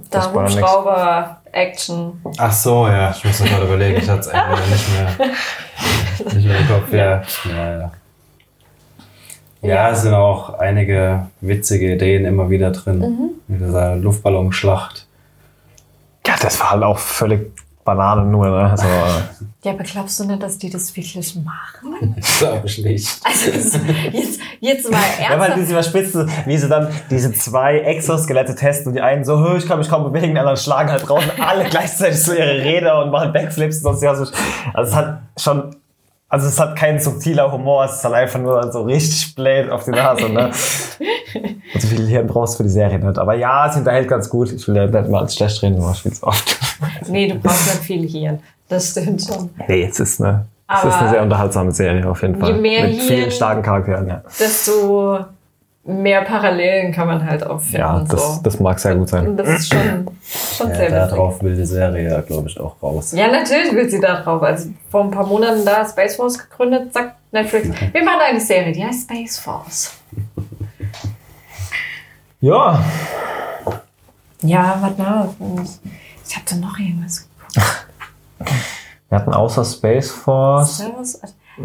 da 0.09 0.19
Das 0.19 0.33
war 0.33 0.43
nix. 0.43 0.55
Hubschrauber, 0.55 1.41
Action. 1.51 2.21
Ach 2.37 2.51
so, 2.51 2.87
ja, 2.87 3.11
ich 3.11 3.23
muss 3.23 3.39
noch 3.39 3.47
gerade 3.47 3.65
überlegen, 3.65 3.97
ich 3.97 4.09
hatte 4.09 4.21
es 4.21 4.27
einfach 4.27 4.67
nicht 4.67 4.89
mehr, 4.93 6.33
nicht 6.33 6.47
mehr 6.47 6.59
im 6.59 6.67
Kopf. 6.67 6.93
Ja, 6.93 7.21
ja, 7.49 7.79
ja. 7.79 7.91
Ja, 9.61 9.89
es 9.89 10.03
sind 10.03 10.13
auch 10.13 10.57
einige 10.57 11.27
witzige 11.41 11.93
Ideen 11.93 12.25
immer 12.25 12.49
wieder 12.49 12.71
drin. 12.71 13.35
Mit 13.47 13.59
dieser 13.59 13.95
Luftballonschlacht. 13.97 15.05
Ja, 16.25 16.35
das 16.41 16.59
war 16.59 16.71
halt 16.71 16.83
auch 16.83 16.97
völlig 16.97 17.51
Banane 17.95 18.23
nur. 18.25 18.45
Ne? 18.47 18.69
Also, 18.71 18.85
äh, 18.85 18.87
Ja, 19.63 19.73
aber 19.73 19.83
glaubst 19.83 20.17
du 20.19 20.23
nicht, 20.23 20.41
dass 20.41 20.57
die 20.57 20.69
das 20.69 20.95
wirklich 20.95 21.35
machen? 21.35 22.15
Glaube 22.39 22.61
ich 22.65 22.77
nicht. 22.81 23.19
Also 23.25 23.51
jetzt, 23.51 24.39
jetzt 24.61 24.89
mal 24.89 24.97
Ja, 25.21 25.31
weil 25.31 25.49
ernsthaft. 25.51 25.57
diese 25.57 25.71
überspitzte, 25.73 26.27
wie 26.45 26.57
sie 26.57 26.69
dann 26.69 26.87
diese 27.09 27.33
zwei 27.33 27.79
Exoskelette 27.79 28.55
testen 28.55 28.87
und 28.87 28.93
die 28.93 29.01
einen 29.01 29.25
so, 29.25 29.37
"Hö, 29.39 29.57
ich 29.57 29.67
kann 29.67 29.79
mich 29.79 29.89
kaum 29.89 30.05
bewegen, 30.09 30.33
die 30.33 30.39
anderen 30.39 30.55
schlagen 30.55 30.89
halt 30.91 31.07
draußen 31.09 31.31
alle 31.41 31.65
gleichzeitig 31.65 32.23
so 32.23 32.31
ihre 32.33 32.63
Räder 32.63 33.03
und 33.03 33.11
machen 33.11 33.33
Backflips 33.33 33.83
und 33.83 33.99
sonst 33.99 34.01
so. 34.29 34.33
Also 34.73 34.91
es 34.91 34.95
hat 34.95 35.23
schon, 35.37 35.75
also 36.29 36.47
es 36.47 36.59
hat 36.59 36.75
kein 36.75 36.99
subtiler 36.99 37.51
Humor, 37.51 37.85
es 37.85 37.97
ist 37.97 38.03
halt 38.05 38.13
einfach 38.15 38.39
nur 38.39 38.71
so 38.71 38.83
richtig 38.83 39.35
blöd 39.35 39.69
auf 39.69 39.83
die 39.85 39.91
Nase, 39.91 40.29
ne? 40.29 40.51
Und 41.73 41.81
so 41.81 41.87
viel 41.87 42.07
Hirn 42.07 42.27
brauchst 42.27 42.53
du 42.53 42.57
für 42.57 42.63
die 42.63 42.69
Serie 42.69 42.99
nicht. 42.99 43.17
Aber 43.17 43.33
ja, 43.33 43.67
es 43.67 43.75
unterhält 43.75 44.07
ganz 44.07 44.29
gut. 44.29 44.51
Ich 44.51 44.67
will 44.67 44.75
ja 44.75 44.85
nicht 44.87 45.09
mal 45.09 45.21
als 45.21 45.35
schlecht 45.35 45.61
reden, 45.63 45.81
aber 45.81 45.91
ich 45.91 45.97
spiel's 45.99 46.23
oft. 46.23 46.57
Nee, 47.07 47.27
du 47.27 47.35
brauchst 47.39 47.67
nicht 47.73 47.83
viel 47.83 48.07
Hirn. 48.07 48.39
Das 48.67 48.91
stimmt 48.91 49.21
schon. 49.23 49.49
Nee, 49.67 49.83
es 49.89 49.99
ist 49.99 50.21
eine, 50.21 50.45
es 50.71 50.83
ist 50.85 50.93
eine 50.95 51.09
sehr 51.09 51.21
unterhaltsame 51.23 51.71
Serie 51.71 52.07
auf 52.07 52.21
jeden 52.21 52.39
Fall. 52.39 52.51
je 52.53 52.61
mehr 52.61 52.83
Mit 52.87 53.01
vielen 53.01 53.19
Hirn- 53.21 53.31
starken 53.31 53.63
Charakteren, 53.63 54.07
ja. 54.07 54.21
Desto 54.39 55.19
mehr 55.89 56.21
Parallelen 56.23 56.91
kann 56.91 57.07
man 57.07 57.25
halt 57.25 57.45
auch 57.45 57.59
finden. 57.61 57.77
Ja, 57.77 57.99
das, 58.07 58.35
so. 58.35 58.41
das 58.43 58.59
mag 58.59 58.79
sehr 58.79 58.95
gut 58.95 59.09
sein. 59.09 59.27
Und 59.27 59.37
das 59.37 59.47
ist 59.49 59.73
schon, 59.73 60.07
schon 60.55 60.69
Ja, 60.69 60.75
sehr 60.75 60.85
witzig. 60.91 61.09
darauf 61.09 61.41
will 61.43 61.55
die 61.55 61.65
Serie, 61.65 62.23
glaube 62.27 62.47
ich, 62.49 62.59
auch 62.59 62.75
raus. 62.81 63.11
Ja, 63.11 63.27
natürlich 63.27 63.73
will 63.73 63.89
sie 63.89 63.99
da 63.99 64.21
drauf. 64.21 64.41
Also 64.43 64.69
vor 64.89 65.03
ein 65.03 65.11
paar 65.11 65.25
Monaten 65.25 65.65
da 65.65 65.87
Space 65.87 66.15
Force 66.15 66.37
gegründet, 66.37 66.93
sagt 66.93 67.15
Netflix, 67.31 67.67
wir 67.91 68.03
machen 68.03 68.19
eine 68.27 68.39
Serie, 68.41 68.71
die 68.71 68.83
heißt 68.85 69.03
Space 69.09 69.37
Force. 69.39 69.93
Ja, 72.41 72.83
Ja, 74.41 74.77
warte 74.79 75.01
mal. 75.01 75.29
Ich 76.27 76.35
habe 76.35 76.45
da 76.49 76.55
noch 76.55 76.77
irgendwas. 76.79 77.27
wir 79.09 79.17
hatten 79.17 79.33
außer 79.33 79.65
Space 79.65 80.11
Force, 80.11 80.77
Servus. 80.77 81.19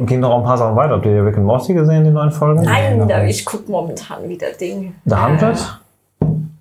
Ging 0.07 0.21
noch 0.21 0.37
ein 0.37 0.45
paar 0.45 0.59
Sachen 0.59 0.77
weiter. 0.77 0.95
Habt 0.95 1.07
ihr 1.07 1.25
Rick 1.25 1.37
and 1.37 1.47
Morty 1.47 1.75
gesehen, 1.75 2.05
die 2.05 2.11
neuen 2.11 2.31
Folgen? 2.31 2.63
Nein, 2.63 2.99
noch 2.99 3.09
da, 3.09 3.25
ich 3.25 3.45
gucke 3.45 3.71
momentan 3.71 4.29
wieder 4.29 4.51
Dinge. 4.53 4.93
The 5.05 5.17
Hundred? 5.17 5.81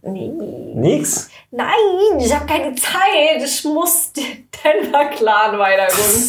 Nee. 0.04 0.32
Nix? 0.76 1.30
Nein, 1.52 1.68
ich 2.20 2.34
habe 2.34 2.46
keine 2.46 2.76
Zeit. 2.76 3.42
Ich 3.44 3.64
muss 3.64 4.12
den 4.14 4.48
Denver 4.64 5.06
Clan 5.06 5.58
weiter 5.58 5.88
gucken. 5.88 6.24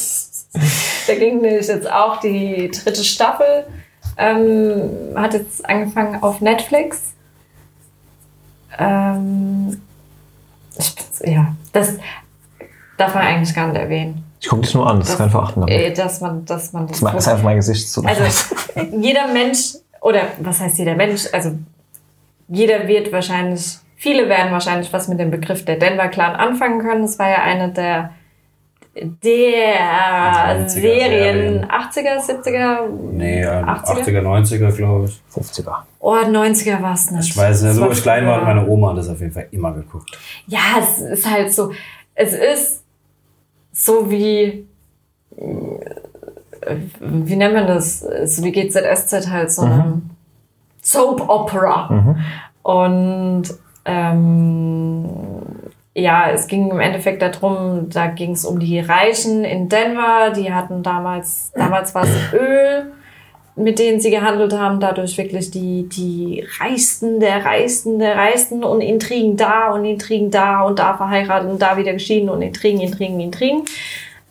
da 1.07 1.15
ging 1.15 1.41
nämlich 1.41 1.67
jetzt 1.67 1.91
auch 1.91 2.19
die 2.21 2.71
dritte 2.71 3.03
Staffel. 3.03 3.67
Ähm, 4.17 4.91
hat 5.17 5.35
jetzt 5.35 5.69
angefangen 5.69 6.23
auf 6.23 6.41
Netflix. 6.41 7.15
Ähm, 8.79 9.81
ich 10.77 10.95
ja, 11.25 11.55
das 11.73 11.99
darf 12.97 13.15
man 13.15 13.25
eigentlich 13.25 13.55
gar 13.55 13.69
nicht 13.69 13.81
erwähnen. 13.81 14.25
Ich 14.45 14.51
gucke 14.51 14.61
dich 14.61 14.75
nur 14.75 14.87
an, 14.87 14.99
das 14.99 15.09
ist 15.09 15.17
kein 15.17 15.31
Verachten. 15.31 15.63
damit. 15.63 15.75
Äh, 15.75 15.95
dass 15.95 16.21
man, 16.21 16.45
dass 16.45 16.75
man 16.75 16.87
das. 16.87 17.01
Das 17.01 17.15
ist 17.15 17.29
einfach 17.29 17.45
mein 17.45 17.57
Gesicht 17.57 17.91
zu. 17.91 18.05
Also 18.05 18.23
jeder 19.01 19.29
Mensch, 19.29 19.77
oder 20.03 20.21
was 20.39 20.61
heißt 20.61 20.77
jeder 20.79 20.95
Mensch? 20.95 21.23
Also 21.33 21.53
jeder 22.49 22.87
wird 22.87 23.11
wahrscheinlich, 23.11 23.79
viele 23.97 24.29
werden 24.29 24.53
wahrscheinlich 24.53 24.93
was 24.93 25.09
mit 25.09 25.19
dem 25.19 25.31
Begriff 25.31 25.65
der 25.65 25.77
Denver 25.77 26.09
Clan 26.09 26.37
anfangen 26.37 26.81
können. 26.81 27.05
Es 27.05 27.19
war 27.19 27.31
ja 27.31 27.43
eine 27.43 27.73
der, 27.73 28.11
der 28.95 30.67
90er 30.67 30.69
Serien, 30.69 31.65
80er, 31.65 32.21
70er, 32.21 32.89
Nee, 33.13 33.45
ähm, 33.45 33.65
80er? 33.65 34.05
80er, 34.05 34.21
90er, 34.21 34.73
glaube 34.73 35.07
ich. 35.07 35.23
50er. 35.35 35.75
Oh, 36.01 36.17
90er 36.17 36.83
war 36.83 36.93
es 36.93 37.11
nicht. 37.11 37.31
Ich 37.31 37.37
weiß 37.39 37.63
nicht, 37.63 37.77
so 37.77 37.91
ich 37.91 38.03
klein 38.03 38.27
war, 38.27 38.37
hat 38.37 38.45
meine 38.45 38.69
Oma 38.69 38.93
das 38.93 39.09
auf 39.09 39.21
jeden 39.21 39.33
Fall 39.33 39.47
immer 39.53 39.73
geguckt. 39.73 40.19
Ja, 40.47 40.61
es 40.81 41.01
ist 41.01 41.31
halt 41.31 41.51
so. 41.55 41.73
Es 42.15 42.35
ist 42.35 42.84
so 43.75 44.11
wie. 44.11 44.67
äh, 45.37 46.77
Wie 47.01 47.37
nennt 47.37 47.55
man 47.55 47.67
das? 47.67 48.01
So 48.01 48.43
wie 48.43 48.53
GZSZ 48.53 49.29
halt 49.31 49.51
so 49.53 49.63
eine 49.63 50.01
Soap 50.81 51.29
Opera. 51.29 51.89
Und 52.63 53.43
ähm, 53.85 55.35
ja, 55.95 56.31
es 56.31 56.47
ging 56.47 56.71
im 56.71 56.81
Endeffekt 56.81 57.21
darum, 57.23 57.89
da 57.91 58.07
ging 58.07 58.33
es 58.33 58.45
um 58.45 58.59
die 58.59 58.81
Reichen 58.81 59.45
in 59.45 59.69
Denver. 59.69 60.31
Die 60.35 60.53
hatten 60.53 60.83
damals, 60.83 61.53
damals 61.55 61.95
war 61.95 62.05
es 62.05 62.33
Öl, 62.33 62.93
mit 63.57 63.79
denen 63.79 64.01
sie 64.01 64.11
gehandelt 64.11 64.53
haben, 64.53 64.81
dadurch 64.81 65.17
wirklich 65.17 65.51
die, 65.51 65.89
die 65.89 66.45
Reichsten 66.59 67.21
der 67.21 67.45
Reichsten 67.45 67.99
der 67.99 68.17
Reichsten 68.17 68.65
und 68.65 68.81
Intrigen 68.81 69.37
da 69.37 69.71
und 69.71 69.85
Intrigen 69.85 70.31
da 70.31 70.63
und 70.63 70.79
da 70.79 70.97
verheiratet 70.97 71.51
und 71.51 71.63
da 71.63 71.77
wieder 71.77 71.93
geschieden 71.93 72.29
und 72.29 72.43
Intrigen, 72.43 72.81
Intrigen, 72.81 73.21
Intrigen. 73.21 73.63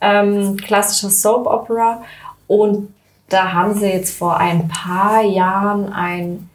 Ähm, 0.01 0.57
klassische 0.57 1.09
Soap 1.09 1.47
Opera. 1.47 2.03
Und 2.47 2.93
da 3.29 3.53
haben 3.53 3.73
sie 3.75 3.87
jetzt 3.87 4.17
vor 4.17 4.37
ein 4.37 4.67
paar 4.67 5.23
Jahren 5.23 5.91
ein 5.93 6.49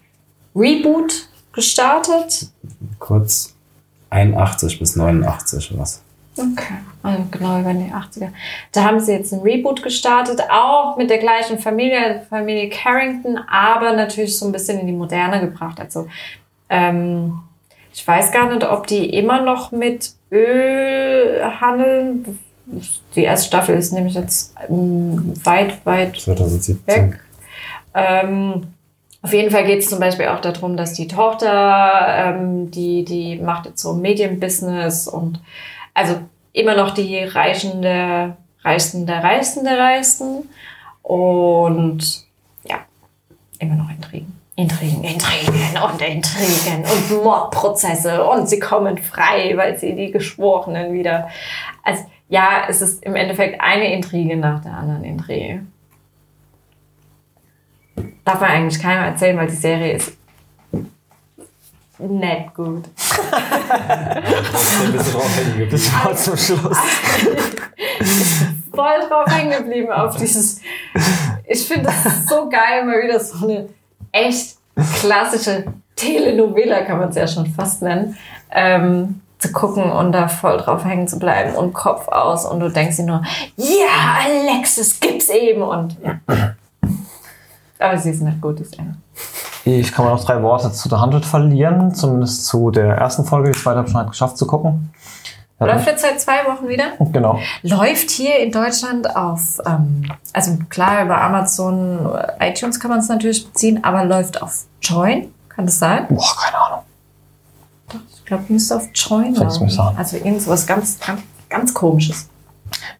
Reboot 0.54 1.28
gestartet. 1.52 2.48
Kurz 2.98 3.54
81 4.10 4.78
bis 4.78 4.94
89 4.94 5.72
was. 5.78 6.02
Okay. 6.38 6.74
Also 7.02 7.24
genau 7.30 7.60
über 7.60 7.72
die 7.72 7.92
80er. 7.92 8.28
Da 8.72 8.84
haben 8.84 9.00
sie 9.00 9.12
jetzt 9.12 9.32
ein 9.32 9.40
Reboot 9.40 9.82
gestartet, 9.82 10.40
auch 10.50 10.96
mit 10.96 11.10
der 11.10 11.18
gleichen 11.18 11.58
Familie, 11.58 12.22
Familie 12.28 12.68
Carrington, 12.68 13.38
aber 13.50 13.92
natürlich 13.92 14.36
so 14.38 14.46
ein 14.46 14.52
bisschen 14.52 14.78
in 14.80 14.86
die 14.86 14.92
Moderne 14.92 15.40
gebracht. 15.40 15.80
Also 15.80 16.06
ähm, 16.68 17.40
ich 17.92 18.06
weiß 18.06 18.30
gar 18.32 18.52
nicht, 18.52 18.68
ob 18.68 18.86
die 18.86 19.10
immer 19.10 19.42
noch 19.42 19.72
mit 19.72 20.12
Öl 20.30 21.42
handeln. 21.60 22.38
Die 23.16 23.24
erste 23.24 23.46
Staffel 23.46 23.76
ist 23.76 23.92
nämlich 23.92 24.14
jetzt 24.14 24.54
ähm, 24.68 25.32
weit, 25.44 25.84
weit 25.84 26.16
2017. 26.16 26.82
weg. 26.86 27.20
Ähm, 27.94 28.68
auf 29.22 29.32
jeden 29.32 29.50
Fall 29.50 29.64
geht 29.64 29.80
es 29.80 29.88
zum 29.88 29.98
Beispiel 29.98 30.26
auch 30.28 30.40
darum, 30.40 30.76
dass 30.76 30.92
die 30.92 31.08
Tochter, 31.08 32.06
ähm, 32.08 32.70
die, 32.70 33.04
die 33.04 33.36
macht 33.36 33.66
jetzt 33.66 33.82
so 33.82 33.92
ein 33.92 34.00
Medienbusiness 34.00 35.08
und 35.08 35.40
also 35.98 36.20
immer 36.52 36.76
noch 36.76 36.92
die 36.92 37.24
Reichen 37.24 37.82
der 37.82 38.36
Reichsten 38.62 39.06
der 39.06 39.22
und 41.02 42.24
ja, 42.64 42.78
immer 43.58 43.74
noch 43.74 43.90
Intrigen. 43.90 44.38
Intrigen, 44.54 45.04
Intrigen 45.04 45.82
und 45.82 46.00
Intrigen 46.00 46.84
und 46.84 47.22
Mordprozesse 47.22 48.24
und 48.24 48.48
sie 48.48 48.58
kommen 48.58 48.98
frei, 48.98 49.56
weil 49.56 49.78
sie 49.78 49.94
die 49.94 50.10
Geschworenen 50.10 50.92
wieder. 50.92 51.28
Also 51.84 52.04
ja, 52.28 52.64
es 52.68 52.80
ist 52.80 53.04
im 53.04 53.14
Endeffekt 53.14 53.60
eine 53.60 53.92
Intrige 53.92 54.36
nach 54.36 54.60
der 54.62 54.72
anderen 54.72 55.04
Intrige. 55.04 55.64
Darf 58.24 58.40
man 58.40 58.50
eigentlich 58.50 58.82
keinem 58.82 59.04
erzählen, 59.04 59.36
weil 59.36 59.46
die 59.46 59.54
Serie 59.54 59.92
ist 59.94 60.17
nicht 61.98 62.54
gut. 62.54 62.84
Ein 63.32 64.92
bisschen 64.92 65.12
drauf 65.12 65.36
hängen 65.36 65.58
geblieben. 65.58 65.70
Das 65.70 66.04
war 66.04 66.16
zum 66.16 66.36
Schluss. 66.36 66.78
Voll 68.74 69.08
drauf 69.08 69.26
hängen 69.26 69.58
geblieben 69.58 69.90
auf 69.90 70.16
dieses. 70.16 70.60
Ich 71.46 71.66
finde 71.66 71.84
das 71.84 72.28
so 72.28 72.48
geil, 72.48 72.84
mal 72.84 73.02
wieder 73.02 73.18
so 73.18 73.46
eine 73.46 73.68
echt 74.12 74.56
klassische 75.00 75.64
Telenovela, 75.96 76.82
kann 76.82 76.98
man 76.98 77.08
es 77.08 77.16
ja 77.16 77.26
schon 77.26 77.46
fast 77.46 77.82
nennen, 77.82 78.16
ähm, 78.52 79.20
zu 79.38 79.52
gucken 79.52 79.90
und 79.90 80.12
da 80.12 80.28
voll 80.28 80.58
drauf 80.58 80.84
hängen 80.84 81.08
zu 81.08 81.18
bleiben 81.18 81.54
und 81.56 81.72
Kopf 81.72 82.08
aus 82.08 82.44
und 82.44 82.60
du 82.60 82.70
denkst 82.70 82.96
dir 82.96 83.04
nur, 83.04 83.22
ja, 83.56 84.18
Alexis 84.24 85.00
gibt's 85.00 85.28
eben 85.28 85.62
und 85.62 85.96
ja. 86.02 86.20
Aber 87.78 87.98
sie 87.98 88.10
ist 88.10 88.22
nicht 88.22 88.40
gut, 88.40 88.58
die 88.58 88.64
Serie. 88.64 88.94
Ich 89.64 89.92
kann 89.92 90.04
mal 90.04 90.12
noch 90.12 90.24
drei 90.24 90.42
Worte 90.42 90.72
zu 90.72 90.88
The 90.88 90.96
Hundred 90.96 91.24
verlieren, 91.26 91.94
zumindest 91.94 92.46
zu 92.46 92.70
der 92.70 92.94
ersten 92.96 93.24
Folge. 93.24 93.50
Die 93.50 93.58
zweite 93.58 93.78
habe 93.78 93.86
ich 93.86 93.92
schon 93.92 94.00
halt 94.00 94.10
geschafft 94.10 94.38
zu 94.38 94.46
gucken. 94.46 94.90
Ja, 95.60 95.66
Läuft 95.66 95.86
jetzt 95.88 96.02
seit 96.02 96.20
zwei 96.20 96.44
Wochen 96.46 96.68
wieder? 96.68 96.92
Genau. 97.12 97.38
Läuft 97.62 98.10
hier 98.10 98.38
in 98.38 98.52
Deutschland 98.52 99.14
auf, 99.16 99.58
ähm, 99.66 100.08
also 100.32 100.56
klar, 100.68 101.04
über 101.04 101.20
Amazon, 101.20 102.16
iTunes 102.38 102.78
kann 102.78 102.90
man 102.90 103.00
es 103.00 103.08
natürlich 103.08 103.44
beziehen, 103.46 103.82
aber 103.82 104.04
läuft 104.04 104.40
auf 104.40 104.66
Join. 104.80 105.32
Kann 105.48 105.66
das 105.66 105.78
sein? 105.80 106.06
Boah, 106.08 106.36
keine 106.40 106.58
Ahnung. 106.58 106.80
Ich 108.14 108.24
glaube, 108.24 108.44
müsste 108.48 108.76
auf 108.76 108.88
Join 108.94 109.34
laufen. 109.34 109.68
Also 109.96 110.16
irgend 110.16 110.42
sowas 110.42 110.66
ganz, 110.66 111.00
ganz, 111.00 111.20
ganz 111.48 111.74
komisches. 111.74 112.28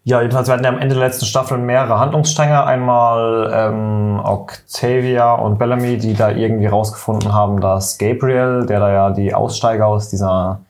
Ja, 0.03 0.21
jedenfalls 0.21 0.47
werden 0.47 0.63
ja 0.63 0.69
am 0.69 0.79
Ende 0.79 0.95
der 0.95 1.05
letzten 1.05 1.25
Staffel 1.25 1.57
mehrere 1.57 1.99
Handlungsstränge. 1.99 2.63
Einmal 2.63 3.51
ähm, 3.53 4.19
Octavia 4.23 5.33
und 5.33 5.59
Bellamy, 5.59 5.97
die 5.97 6.13
da 6.13 6.31
irgendwie 6.31 6.67
rausgefunden 6.67 7.33
haben, 7.33 7.61
dass 7.61 7.97
Gabriel, 7.97 8.65
der 8.65 8.79
da 8.79 8.91
ja 8.91 9.09
die 9.11 9.33
Aussteiger 9.33 9.87
aus 9.87 10.09
dieser 10.09 10.61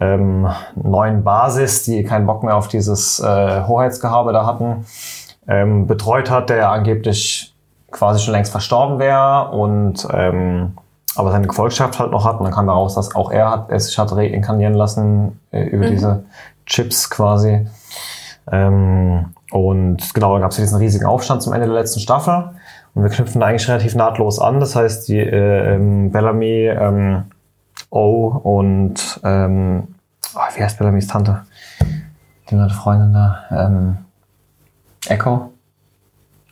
ähm, 0.00 0.48
neuen 0.74 1.24
Basis, 1.24 1.84
die 1.84 2.02
keinen 2.04 2.26
Bock 2.26 2.42
mehr 2.42 2.56
auf 2.56 2.68
dieses 2.68 3.20
äh, 3.20 3.62
Hoheitsgehabe 3.66 4.32
da 4.32 4.46
hatten, 4.46 4.86
ähm, 5.46 5.86
betreut 5.86 6.30
hat, 6.30 6.50
der 6.50 6.56
ja 6.56 6.72
angeblich 6.72 7.54
quasi 7.90 8.22
schon 8.22 8.32
längst 8.32 8.50
verstorben 8.50 8.98
wäre 8.98 9.50
und 9.50 10.06
ähm, 10.12 10.72
aber 11.16 11.30
seine 11.30 11.46
Gefolgschaft 11.46 11.98
halt 11.98 12.10
noch 12.10 12.24
hat. 12.24 12.38
Und 12.38 12.44
dann 12.44 12.52
kam 12.52 12.66
heraus, 12.66 12.94
dass 12.94 13.14
auch 13.14 13.30
er 13.30 13.50
hat, 13.50 13.70
er 13.70 13.78
sich 13.78 13.96
hat 13.98 14.12
reinkarnieren 14.12 14.74
lassen 14.74 15.40
äh, 15.52 15.62
über 15.62 15.88
diese 15.88 16.24
Chips 16.66 17.08
quasi. 17.08 17.66
Ähm, 18.50 19.26
und 19.50 20.14
genau, 20.14 20.32
dann 20.32 20.42
gab 20.42 20.50
es 20.50 20.56
diesen 20.56 20.78
riesigen 20.78 21.06
Aufstand 21.06 21.42
zum 21.42 21.52
Ende 21.52 21.66
der 21.66 21.76
letzten 21.76 22.00
Staffel. 22.00 22.50
Und 22.94 23.02
wir 23.02 23.10
knüpfen 23.10 23.42
eigentlich 23.42 23.68
relativ 23.68 23.94
nahtlos 23.94 24.38
an. 24.38 24.60
Das 24.60 24.76
heißt, 24.76 25.08
die 25.08 25.18
äh, 25.18 25.74
ähm, 25.74 26.10
Bellamy, 26.10 26.68
ähm, 26.68 27.24
O 27.90 28.26
und 28.26 29.20
ähm, 29.24 29.88
oh, 30.34 30.40
wie 30.56 30.62
heißt 30.62 30.78
Bellamys 30.78 31.06
Tante? 31.06 31.42
Die 32.50 32.54
nette 32.54 32.74
Freundin 32.74 33.12
da. 33.12 33.44
Ähm, 33.50 33.98
Echo. 35.08 35.52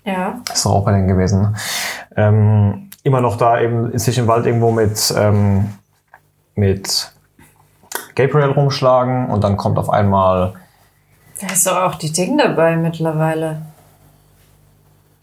Ja. 0.05 0.41
Ist 0.53 0.65
doch 0.65 0.73
auch 0.73 0.85
bei 0.85 0.93
denen 0.93 1.09
gewesen. 1.09 1.43
Ne? 1.43 1.55
Ähm, 2.17 2.91
immer 3.03 3.21
noch 3.21 3.37
da 3.37 3.61
eben 3.61 3.97
sich 3.99 4.19
im 4.19 4.27
Wald 4.27 4.47
irgendwo 4.47 4.71
mit, 4.71 5.13
ähm, 5.17 5.71
mit 6.55 7.13
Gabriel 8.15 8.51
rumschlagen 8.51 9.31
und 9.31 9.43
dann 9.43 9.57
kommt 9.57 9.79
auf 9.79 9.91
einmal 9.91 10.55
Da 11.43 11.53
ist 11.53 11.67
doch 11.67 11.77
auch 11.77 11.95
die 11.97 12.13
Ding 12.13 12.39
dabei 12.39 12.77
mittlerweile. 12.77 13.63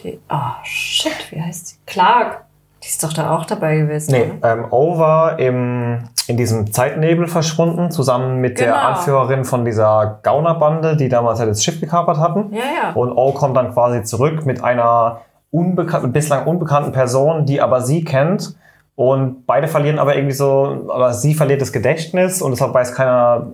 Die. 0.03 0.19
Oh, 0.29 0.53
shit, 0.63 1.31
wie 1.31 1.41
heißt 1.41 1.71
die? 1.71 1.75
Clark. 1.91 2.43
Die 2.83 2.87
ist 2.87 3.03
doch 3.03 3.11
da 3.11 3.35
auch 3.35 3.45
dabei 3.45 3.77
gewesen. 3.77 4.11
Nee, 4.11 4.31
oder? 4.39 4.53
ähm, 4.53 4.65
O 4.71 4.97
war 4.97 5.37
im, 5.39 5.99
in 6.27 6.37
diesem 6.37 6.71
Zeitnebel 6.71 7.27
verschwunden, 7.27 7.91
zusammen 7.91 8.39
mit 8.39 8.57
der 8.59 8.67
Genau. 8.73 8.77
Anführerin 8.79 9.43
von 9.43 9.65
dieser 9.65 10.19
Gaunerbande, 10.23 10.95
die 10.95 11.09
damals 11.09 11.39
ja 11.39 11.45
das 11.45 11.61
Schiff 11.63 11.81
gekapert 11.81 12.17
hatten. 12.17 12.53
Ja, 12.53 12.59
ja. 12.83 12.91
Und 12.93 13.11
O 13.11 13.33
kommt 13.33 13.57
dann 13.57 13.73
quasi 13.73 14.03
zurück 14.03 14.45
mit 14.45 14.63
einer 14.63 15.21
unbekan 15.51 16.13
bislang 16.13 16.45
unbekannten 16.47 16.93
Person, 16.93 17.45
die 17.45 17.59
aber 17.59 17.81
sie 17.81 18.05
kennt. 18.05 18.55
Und 18.95 19.45
beide 19.45 19.67
verlieren 19.67 19.99
aber 19.99 20.15
irgendwie 20.15 20.35
so, 20.35 20.85
aber 20.89 21.13
sie 21.13 21.33
verliert 21.33 21.61
das 21.61 21.73
Gedächtnis 21.73 22.41
und 22.41 22.51
deshalb 22.51 22.73
weiß 22.73 22.93
keiner 22.95 23.47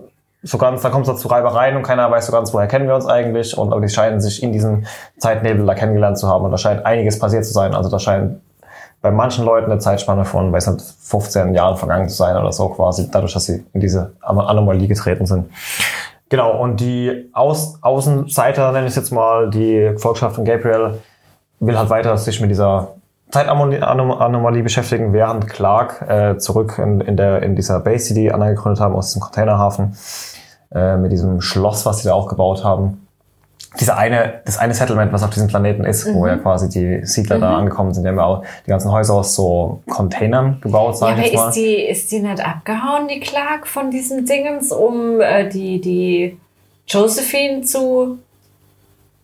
so 0.46 0.58
ganz, 0.60 0.82
da 0.84 0.90
kommt 0.90 1.08
es 1.08 1.20
zu 1.20 1.28
Reibereien 1.28 1.76
und 1.76 1.82
keiner 1.84 2.10
weiß 2.10 2.28
so 2.28 2.32
ganz, 2.32 2.54
woher 2.54 2.68
kennen 2.68 2.88
wir 2.88 2.96
uns 2.96 3.08
eigentlich. 3.08 3.58
Und 3.58 3.72
aber 3.72 3.82
die 3.82 3.90
scheinen 3.90 4.22
sich 4.22 4.44
in 4.44 4.54
diesem 4.54 4.86
Zeitnebel 5.18 5.66
da 5.66 5.74
kennengelernt 5.74 6.20
zu 6.20 6.28
haben 6.28 6.46
und 6.46 6.52
da 6.52 6.58
scheint 6.58 6.86
einiges 6.86 7.18
passiert 7.18 7.46
zu 7.46 7.52
sein. 7.52 7.74
Also 7.74 7.90
da 7.90 7.98
scheint 7.98 8.40
bei 9.02 9.12
manchen 9.12 9.44
Leuten 9.44 9.72
eine 9.72 9.80
Zeitspanne 9.80 10.24
von, 10.24 10.52
weiß 10.52 10.68
nicht, 10.68 10.86
15 11.02 11.54
Jahren 11.54 11.78
vergangen 11.78 12.10
zu 12.10 12.16
sein 12.16 12.38
oder 12.38 12.52
so 12.52 12.70
quasi, 12.70 13.10
dadurch, 13.12 13.34
dass 13.34 13.46
sie 13.46 13.66
in 13.74 13.82
diese 13.82 14.14
Anomalie 14.22 14.88
getreten 14.88 15.26
sind. 15.26 15.50
Genau, 16.30 16.60
und 16.60 16.80
die 16.80 17.30
Aus 17.34 17.78
Außenseiter, 17.82 18.72
nenne 18.72 18.86
ich 18.86 18.92
es 18.92 18.96
jetzt 18.96 19.12
mal, 19.12 19.50
die 19.50 19.92
Gefolgschaft 19.94 20.36
von 20.36 20.46
Gabriel, 20.46 21.00
will 21.60 21.78
halt 21.78 21.90
weiter 21.90 22.18
sich 22.18 22.40
mit 22.42 22.50
dieser 22.50 22.90
Zeitanomalie 23.30 24.64
beschäftigen, 24.64 25.14
während 25.14 25.48
Clark 25.48 26.04
äh, 26.08 26.38
zurück 26.38 26.80
in, 26.80 27.02
in, 27.02 27.18
der, 27.18 27.44
in 27.44 27.56
dieser 27.56 27.80
Base, 27.80 28.14
die 28.14 28.22
die 28.22 28.32
anderen 28.32 28.56
gegründet 28.56 28.82
haben, 28.82 28.96
aus 28.96 29.08
diesem 29.08 29.22
Containerhafen, 29.22 29.96
äh, 30.74 30.98
mit 30.98 31.12
diesem 31.12 31.42
Schloss, 31.42 31.86
was 31.86 32.00
sie 32.00 32.08
da 32.08 32.14
auch 32.14 32.28
gebaut 32.28 32.64
haben, 32.64 33.06
diese 33.80 33.98
eine, 33.98 34.42
das 34.46 34.58
eine 34.58 34.74
Settlement, 34.74 35.12
was 35.12 35.24
auf 35.24 35.32
diesem 35.32 35.48
Planeten 35.48 35.84
ist, 35.84 36.12
wo 36.14 36.28
ja 36.28 36.38
quasi 36.38 36.70
die 36.70 37.06
Siedler 37.06 37.40
da 37.40 37.58
angekommen 37.58 37.94
sind, 37.94 38.04
die 38.04 38.10
haben 38.10 38.18
ja 38.18 38.24
auch 38.24 38.46
die 38.66 38.70
ganzen 38.70 38.92
Häuser 38.92 39.16
aus 39.16 39.36
so 39.36 39.82
Containern 39.90 40.60
gebaut, 40.62 40.94
Ja, 40.94 41.00
sag 41.00 41.12
aber 41.12 41.20
ich 41.20 41.26
jetzt 41.28 41.36
mal. 41.36 41.50
ist 41.50 41.56
die, 41.56 41.76
ist 41.76 42.12
die 42.12 42.20
nicht 42.20 42.46
abgehauen, 42.46 43.08
die 43.08 43.20
Clark, 43.20 43.68
von 43.68 43.92
diesen 43.92 44.26
Dingens, 44.26 44.72
um 44.72 45.20
äh, 45.20 45.50
die, 45.50 45.82
die 45.82 46.38
Josephine 46.88 47.62
zu. 47.62 48.20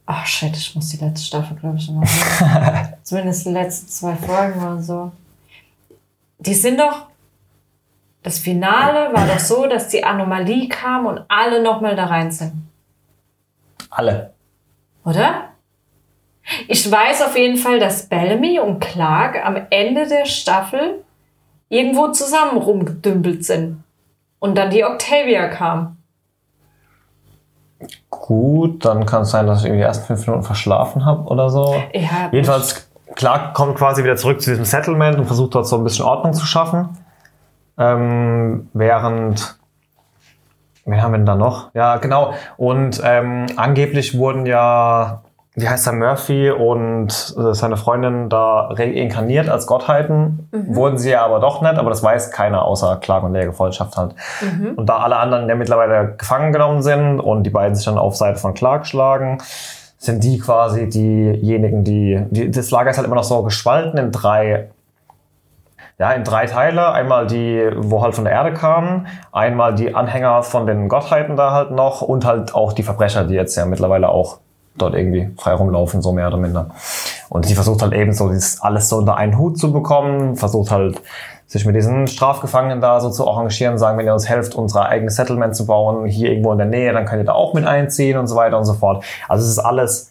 Ach 0.06 0.26
shit, 0.26 0.56
ich 0.58 0.76
muss 0.76 0.90
die 0.90 0.98
letzte 0.98 1.26
Staffel, 1.28 1.56
glaube 1.56 1.78
ich, 1.78 1.90
noch. 1.90 2.04
Zumindest 3.04 3.46
die 3.46 3.52
letzten 3.52 3.88
zwei 3.88 4.16
Folgen 4.16 4.60
oder 4.62 4.82
so. 4.82 5.12
Die 6.40 6.54
sind 6.54 6.80
doch. 6.80 7.06
Das 8.24 8.38
Finale 8.38 9.14
war 9.14 9.26
doch 9.26 9.40
so, 9.40 9.66
dass 9.68 9.88
die 9.88 10.04
Anomalie 10.04 10.70
kam 10.70 11.06
und 11.08 11.22
alle 11.28 11.62
nochmal 11.62 11.96
da 11.96 12.06
rein 12.06 12.32
sind. 12.32 12.54
Alle. 13.90 14.34
Oder? 15.04 15.50
Ich 16.68 16.90
weiß 16.90 17.24
auf 17.24 17.36
jeden 17.36 17.58
Fall, 17.58 17.80
dass 17.80 18.08
Bellamy 18.08 18.60
und 18.60 18.80
Clark 18.80 19.44
am 19.44 19.58
Ende 19.70 20.08
der 20.08 20.26
Staffel 20.26 21.04
irgendwo 21.70 22.10
zusammen 22.10 22.58
rumgedümpelt 22.58 23.46
sind. 23.46 23.84
Und 24.40 24.58
dann 24.58 24.70
die 24.70 24.84
Octavia 24.84 25.48
kam. 25.48 25.98
Gut, 28.10 28.86
dann 28.86 29.06
kann 29.06 29.24
es 29.24 29.32
sein, 29.32 29.48
dass 29.48 29.60
ich 29.60 29.66
irgendwie 29.66 29.82
die 29.82 29.88
ersten 29.88 30.06
fünf 30.06 30.28
Minuten 30.28 30.44
verschlafen 30.44 31.06
habe 31.06 31.24
oder 31.24 31.50
so. 31.50 31.76
Ja, 31.94 32.30
Jedenfalls, 32.32 32.90
Clark 33.16 33.54
kommt 33.54 33.78
quasi 33.78 34.04
wieder 34.04 34.16
zurück 34.16 34.42
zu 34.42 34.52
diesem 34.52 34.66
Settlement 34.66 35.18
und 35.18 35.26
versucht 35.26 35.56
dort 35.56 35.68
so 35.68 35.78
ein 35.78 35.84
bisschen 35.84 36.06
Ordnung 36.06 36.34
zu 36.34 36.46
schaffen. 36.46 36.90
Ähm, 37.82 38.70
während. 38.74 39.58
Wen 40.86 41.02
haben 41.02 41.12
wir 41.12 41.18
denn 41.18 41.26
da 41.26 41.36
noch? 41.36 41.74
Ja, 41.74 41.98
genau. 41.98 42.34
Und 42.58 43.02
ähm, 43.04 43.46
angeblich 43.56 44.18
wurden 44.18 44.48
ja, 44.48 45.22
wie 45.54 45.70
heißt 45.70 45.86
er, 45.86 45.94
Murphy 45.94 46.50
und 46.50 47.36
äh, 47.38 47.54
seine 47.54 47.78
Freundin 47.78 48.30
da 48.30 48.70
reinkarniert 48.72 49.48
als 49.48 49.68
Gottheiten. 49.68 50.50
Wurden 50.52 50.98
sie 50.98 51.12
ja 51.12 51.24
aber 51.24 51.40
doch 51.40 51.62
nicht, 51.62 51.76
aber 51.76 51.92
das 51.92 52.02
weiß 52.02 52.32
keiner 52.32 52.66
außer 52.66 52.98
Clark 52.98 53.24
und 53.24 53.34
der 53.34 53.46
Gefolgschaft 53.46 53.96
halt. 53.96 54.16
Und 54.76 54.88
da 54.88 54.98
alle 54.98 55.18
anderen 55.18 55.48
ja 55.48 55.56
mittlerweile 55.56 56.16
gefangen 56.18 56.52
genommen 56.52 56.82
sind 56.82 57.20
und 57.20 57.44
die 57.44 57.52
beiden 57.52 57.76
sich 57.76 57.86
dann 57.86 58.00
auf 58.00 58.16
Seite 58.16 58.40
von 58.40 58.56
Clark 58.56 58.88
schlagen, 58.88 59.38
sind 60.00 60.24
die 60.24 60.40
quasi 60.40 60.90
diejenigen, 60.90 61.84
die, 61.84 62.26
die 62.32 62.50
das 62.50 62.72
Lager 62.72 62.90
ist 62.90 62.98
halt 62.98 63.06
immer 63.06 63.18
noch 63.18 63.24
so 63.24 63.44
gespalten 63.44 64.00
in 64.00 64.12
drei 64.12 64.70
ja, 66.02 66.14
in 66.14 66.24
drei 66.24 66.48
Teile. 66.48 66.92
Einmal 66.94 67.28
die, 67.28 67.70
wo 67.76 68.02
halt 68.02 68.16
von 68.16 68.24
der 68.24 68.34
Erde 68.34 68.54
kamen, 68.54 69.06
einmal 69.32 69.76
die 69.76 69.94
Anhänger 69.94 70.42
von 70.42 70.66
den 70.66 70.90
Gottheiten 70.90 71.36
da 71.36 71.52
halt 71.54 71.70
noch 71.70 72.02
und 72.02 72.26
halt 72.26 72.56
auch 72.56 72.74
die 72.74 72.82
Verbrecher, 72.82 73.24
die 73.24 73.36
jetzt 73.36 73.56
ja 73.56 73.66
mittlerweile 73.66 74.10
auch 74.10 74.40
dort 74.76 74.96
irgendwie 74.96 75.30
frei 75.38 75.54
rumlaufen, 75.54 76.02
so 76.02 76.12
mehr 76.12 76.28
oder 76.28 76.38
minder. 76.38 76.72
Und 77.30 77.46
sie 77.46 77.54
versucht 77.54 77.84
halt 77.84 77.94
eben 77.94 78.14
so 78.14 78.30
dieses 78.30 78.64
alles 78.64 78.90
so 78.90 78.98
unter 78.98 79.16
einen 79.16 79.38
Hut 79.38 79.60
zu 79.60 79.72
bekommen, 79.72 80.38
versucht 80.38 80.72
halt 80.72 81.00
sich 81.46 81.68
mit 81.68 81.76
diesen 81.76 82.08
Strafgefangenen 82.08 82.82
da 82.82 83.00
so 83.00 83.12
zu 83.12 83.28
arrangieren, 83.28 83.78
sagen, 83.78 84.00
wenn 84.00 84.08
ihr 84.08 84.14
uns 84.14 84.28
helft, 84.28 84.56
unser 84.56 84.88
eigenes 84.88 85.18
Settlement 85.18 85.56
zu 85.56 85.68
bauen, 85.68 86.08
hier 86.08 86.32
irgendwo 86.32 86.52
in 86.52 86.58
der 86.58 86.66
Nähe, 86.66 86.94
dann 86.94 87.06
könnt 87.06 87.22
ihr 87.22 87.26
da 87.26 87.34
auch 87.34 87.54
mit 87.54 87.68
einziehen 87.68 88.18
und 88.18 88.26
so 88.26 88.36
weiter 88.36 88.58
und 88.58 88.66
so 88.66 88.74
fort. 88.74 89.04
Also 89.30 89.44
es 89.44 89.52
ist 89.52 89.60
alles 89.60 90.10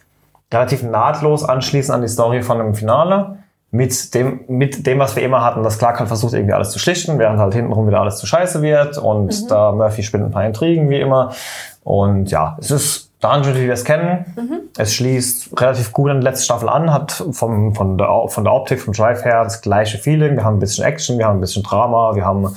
relativ 0.53 0.83
nahtlos 0.83 1.43
anschließend 1.43 1.95
an 1.95 2.01
die 2.01 2.07
Story 2.07 2.43
von 2.43 2.59
dem 2.59 2.75
Finale. 2.75 3.40
Mit 3.73 4.13
dem, 4.13 4.41
mit 4.47 4.85
dem, 4.85 4.99
was 4.99 5.15
wir 5.15 5.23
immer 5.23 5.41
hatten, 5.41 5.63
dass 5.63 5.77
Clark 5.77 5.99
halt 5.99 6.09
versucht, 6.09 6.33
irgendwie 6.33 6.53
alles 6.53 6.71
zu 6.71 6.79
schlichten, 6.79 7.17
während 7.19 7.39
halt 7.39 7.53
hintenrum 7.53 7.87
wieder 7.87 8.01
alles 8.01 8.17
zu 8.17 8.27
scheiße 8.27 8.61
wird. 8.61 8.97
Und 8.97 9.49
da 9.49 9.71
Murphy 9.71 10.03
spinnt 10.03 10.25
ein 10.25 10.31
paar 10.31 10.45
Intrigen, 10.45 10.89
wie 10.89 10.99
immer. 10.99 11.31
Und 11.83 12.29
ja, 12.31 12.57
es 12.59 12.69
ist 12.69 13.11
Dungeon, 13.21 13.55
wie 13.55 13.65
wir 13.65 13.73
es 13.73 13.85
kennen. 13.85 14.25
Es 14.77 14.93
schließt 14.95 15.59
relativ 15.61 15.93
gut 15.93 16.09
an 16.09 16.19
die 16.19 16.25
letzte 16.25 16.45
Staffel 16.45 16.69
an, 16.69 16.91
hat 16.91 17.23
vom, 17.31 17.73
von, 17.75 17.97
der, 17.97 18.09
von 18.27 18.43
der 18.43 18.53
Optik, 18.53 18.81
vom 18.81 18.93
Drive 18.93 19.23
her 19.23 19.43
das 19.43 19.61
gleiche 19.61 19.97
Feeling. 19.97 20.35
Wir 20.35 20.43
haben 20.43 20.57
ein 20.57 20.59
bisschen 20.59 20.83
Action, 20.83 21.17
wir 21.17 21.27
haben 21.27 21.37
ein 21.37 21.41
bisschen 21.41 21.63
Drama, 21.63 22.15
wir 22.15 22.25
haben 22.25 22.55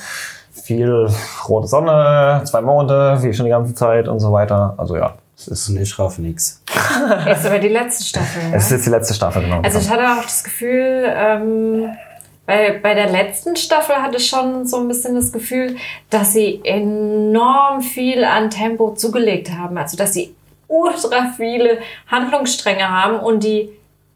viel 0.53 1.09
rote 1.49 1.69
Sonne, 1.69 2.43
zwei 2.45 2.63
Monde, 2.63 3.19
wie 3.21 3.33
schon 3.35 3.45
die 3.45 3.51
ganze 3.51 3.75
Zeit 3.75 4.09
und 4.09 4.21
so 4.21 4.33
weiter. 4.33 4.75
Also 4.79 4.97
ja, 4.97 5.15
es 5.37 5.49
ist, 5.49 5.69
Und 5.69 5.81
ich 5.81 5.99
raff 5.99 6.19
nix. 6.19 6.63
ist 7.31 7.47
aber 7.47 7.59
die 7.59 7.69
letzte 7.69 8.05
Staffel. 8.05 8.43
es 8.47 8.51
Ja? 8.51 8.57
ist 8.57 8.71
jetzt 8.71 8.87
die 8.87 8.91
letzte 8.91 9.15
Staffel, 9.15 9.43
genau. 9.43 9.61
Also 9.63 9.79
ich 9.79 9.89
hatte 9.89 10.05
auch 10.05 10.23
das 10.23 10.45
Gefühl, 10.45 11.13
ähm, 11.15 11.91
bei, 12.47 12.79
bei 12.83 12.95
der 12.95 13.09
letzten 13.09 13.57
Staffel 13.57 13.97
hatte 13.97 14.19
ich 14.19 14.29
schon 14.29 14.67
so 14.67 14.79
ein 14.79 14.89
bisschen 14.89 15.15
das 15.15 15.33
Gefühl, 15.33 15.77
dass 16.11 16.33
sie 16.33 16.61
enorm 16.65 17.81
viel 17.81 18.25
an 18.25 18.51
Tempo 18.51 18.95
zugelegt 18.95 19.51
haben. 19.51 19.79
Also 19.79 19.97
dass 19.97 20.13
sie 20.13 20.35
ultra 20.69 21.33
viele 21.37 21.79
Handlungsstränge 22.09 22.89
haben 22.89 23.19
und 23.19 23.45
die, 23.45 23.71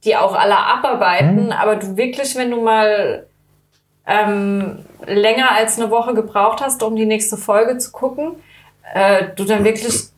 die 0.05 0.17
auch 0.17 0.35
alle 0.35 0.59
abarbeiten. 0.59 1.53
Aber 1.53 1.77
du 1.77 1.97
wirklich, 1.97 2.37
wenn 2.37 2.51
du 2.51 2.61
mal 2.61 3.27
ähm, 4.07 4.85
länger 5.07 5.53
als 5.53 5.79
eine 5.79 5.91
Woche 5.91 6.15
gebraucht 6.15 6.61
hast, 6.61 6.83
um 6.83 6.97
die 6.97 7.07
nächste 7.07 7.37
Folge 7.37 7.79
zu 7.79 7.93
gucken, 7.93 8.33
äh, 8.95 9.27
du 9.37 9.45
dann 9.45 9.65
wirklich 9.65 10.09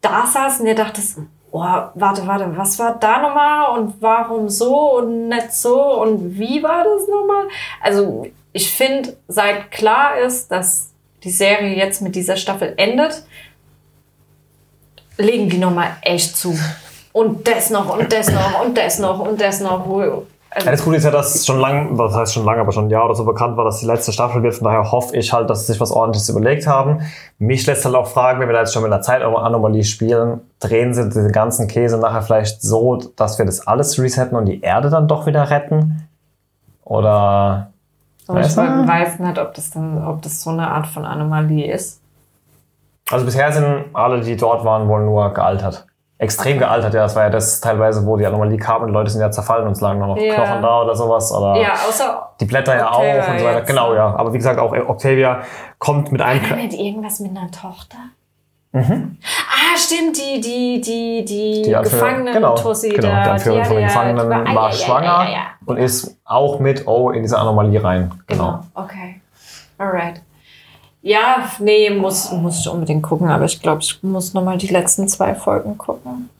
da 0.00 0.26
saß 0.26 0.60
und 0.60 0.66
dir 0.66 0.74
dachtest, 0.74 1.18
oh, 1.50 1.60
warte, 1.60 2.26
warte, 2.26 2.56
was 2.56 2.78
war 2.78 2.98
da 2.98 3.20
nochmal 3.20 3.78
und 3.78 4.00
warum 4.00 4.48
so 4.48 4.98
und 4.98 5.28
nicht 5.28 5.52
so 5.52 6.00
und 6.02 6.38
wie 6.38 6.62
war 6.62 6.84
das 6.84 7.08
nochmal? 7.08 7.46
Also 7.80 8.26
ich 8.52 8.70
finde, 8.70 9.16
seit 9.28 9.70
klar 9.70 10.18
ist, 10.18 10.50
dass 10.50 10.90
die 11.22 11.30
Serie 11.30 11.76
jetzt 11.76 12.02
mit 12.02 12.14
dieser 12.14 12.36
Staffel 12.36 12.74
endet, 12.76 13.22
legen 15.18 15.48
die 15.48 15.58
nochmal 15.58 15.96
echt 16.02 16.36
zu. 16.36 16.58
Und 17.12 17.48
das 17.48 17.70
noch 17.70 17.96
und 17.96 18.12
das 18.12 18.30
noch 18.30 18.64
und 18.64 18.76
das 18.76 18.98
noch 18.98 19.20
und 19.20 19.40
das 19.40 19.60
noch. 19.60 19.86
Also, 20.56 20.66
Ja, 20.66 20.72
das 20.72 20.84
Gute 20.84 20.96
ist 20.96 21.04
ja, 21.04 21.10
dass 21.10 21.44
schon 21.44 21.60
lange, 21.60 21.94
das 21.96 22.14
heißt 22.14 22.32
schon 22.32 22.46
lange, 22.46 22.62
aber 22.62 22.72
schon 22.72 22.86
ein 22.86 22.90
Jahr 22.90 23.04
oder 23.04 23.14
so 23.14 23.26
bekannt 23.26 23.58
war, 23.58 23.64
dass 23.66 23.80
die 23.80 23.86
letzte 23.86 24.10
Staffel 24.10 24.42
wird. 24.42 24.54
Von 24.54 24.64
daher 24.64 24.90
hoffe 24.90 25.14
ich 25.14 25.30
halt, 25.30 25.50
dass 25.50 25.66
sie 25.66 25.72
sich 25.72 25.80
was 25.82 25.92
ordentliches 25.92 26.30
überlegt 26.30 26.66
haben. 26.66 27.02
Mich 27.38 27.66
lässt 27.66 27.84
halt 27.84 27.94
auch 27.94 28.06
fragen, 28.06 28.40
wenn 28.40 28.48
wir 28.48 28.54
da 28.54 28.60
jetzt 28.60 28.72
schon 28.72 28.82
mit 28.82 28.90
einer 28.90 29.02
Zeitanomalie 29.02 29.84
spielen, 29.84 30.40
drehen 30.58 30.94
sie 30.94 31.10
den 31.10 31.30
ganzen 31.30 31.68
Käse 31.68 31.98
nachher 31.98 32.22
vielleicht 32.22 32.62
so, 32.62 32.96
dass 33.16 33.38
wir 33.38 33.44
das 33.44 33.66
alles 33.66 34.00
resetten 34.00 34.36
und 34.38 34.46
die 34.46 34.62
Erde 34.62 34.88
dann 34.88 35.08
doch 35.08 35.26
wieder 35.26 35.50
retten? 35.50 36.08
Oder 36.84 37.70
aber 38.28 38.40
ich 38.40 38.56
weiß 38.56 39.18
nicht, 39.20 39.38
ob 39.38 39.54
das, 39.54 39.70
dann, 39.70 40.04
ob 40.04 40.22
das 40.22 40.42
so 40.42 40.50
eine 40.50 40.68
Art 40.68 40.86
von 40.86 41.04
Anomalie 41.04 41.70
ist. 41.72 42.00
Also 43.10 43.24
bisher 43.24 43.52
sind 43.52 43.84
alle, 43.92 44.20
die 44.20 44.36
dort 44.36 44.64
waren, 44.64 44.88
wohl 44.88 45.04
nur 45.04 45.32
gealtert. 45.32 45.86
Extrem 46.18 46.58
gealtert, 46.58 46.94
ja. 46.94 47.02
Das 47.02 47.14
war 47.14 47.24
ja 47.24 47.30
das 47.30 47.60
teilweise, 47.60 48.06
wo 48.06 48.16
die 48.16 48.24
Anomalie 48.26 48.56
kam 48.58 48.82
und 48.82 48.88
Leute 48.90 49.10
sind 49.10 49.20
ja 49.20 49.30
zerfallen 49.30 49.66
und 49.66 49.72
es 49.72 49.80
lagen 49.82 49.98
noch 50.00 50.16
Ja. 50.16 50.34
Knochen 50.34 50.62
da 50.62 50.82
oder 50.82 50.94
sowas. 50.96 51.30
Oder 51.32 51.60
Ja, 51.60 51.72
außer 51.88 52.30
die 52.40 52.46
Blätter 52.46 52.74
ja 52.76 52.86
Octavia 52.90 53.22
auch 53.24 53.28
und 53.32 53.38
so 53.38 53.44
weiter. 53.44 53.58
jetzt, 53.58 53.66
Genau, 53.68 53.90
ne? 53.90 53.96
ja. 53.96 54.14
Aber 54.16 54.32
wie 54.32 54.38
gesagt, 54.38 54.58
auch 54.58 54.72
Octavia 54.72 55.40
kommt 55.78 56.12
mit 56.12 56.22
einem. 56.22 56.48
War 56.48 56.56
nicht 56.56 56.72
irgendwas 56.72 57.20
mit 57.20 57.36
einer 57.36 57.50
Tochter? 57.50 57.98
Ah, 58.72 59.76
stimmt, 59.76 60.16
die, 60.18 60.40
die, 60.40 60.80
die, 60.80 61.24
die, 61.24 61.62
Mhm. 61.70 61.82
Die 61.84 61.90
Gefangenen 61.90 62.34
genau, 62.34 62.54
Tussi 62.56 62.90
genau, 62.90 63.08
da. 63.08 63.22
die 63.24 63.30
Anführerin 63.30 63.64
von 63.64 63.76
den 63.76 63.84
Gefangenen 63.86 64.30
war 64.54 64.70
ja, 64.70 64.72
schwanger 64.72 65.04
Ja, 65.06 65.24
ja, 65.24 65.30
ja. 65.30 65.40
und 65.64 65.76
ist 65.78 66.18
auch 66.24 66.58
mit 66.60 66.86
O 66.86 67.10
in 67.10 67.22
diese 67.22 67.38
Anomalie 67.38 67.82
rein. 67.82 68.12
Genau. 68.26 68.44
Genau, 68.44 68.60
okay. 68.74 69.20
Alright. 69.78 70.20
Ja, 71.06 71.48
nee, 71.60 71.88
muss, 71.90 72.32
muss 72.32 72.58
ich 72.58 72.68
unbedingt 72.68 73.04
gucken, 73.04 73.28
aber 73.28 73.44
ich 73.44 73.62
glaube, 73.62 73.80
ich 73.80 74.02
muss 74.02 74.34
nochmal 74.34 74.58
die 74.58 74.66
letzten 74.66 75.06
zwei 75.06 75.36
Folgen 75.36 75.78
gucken. 75.78 76.30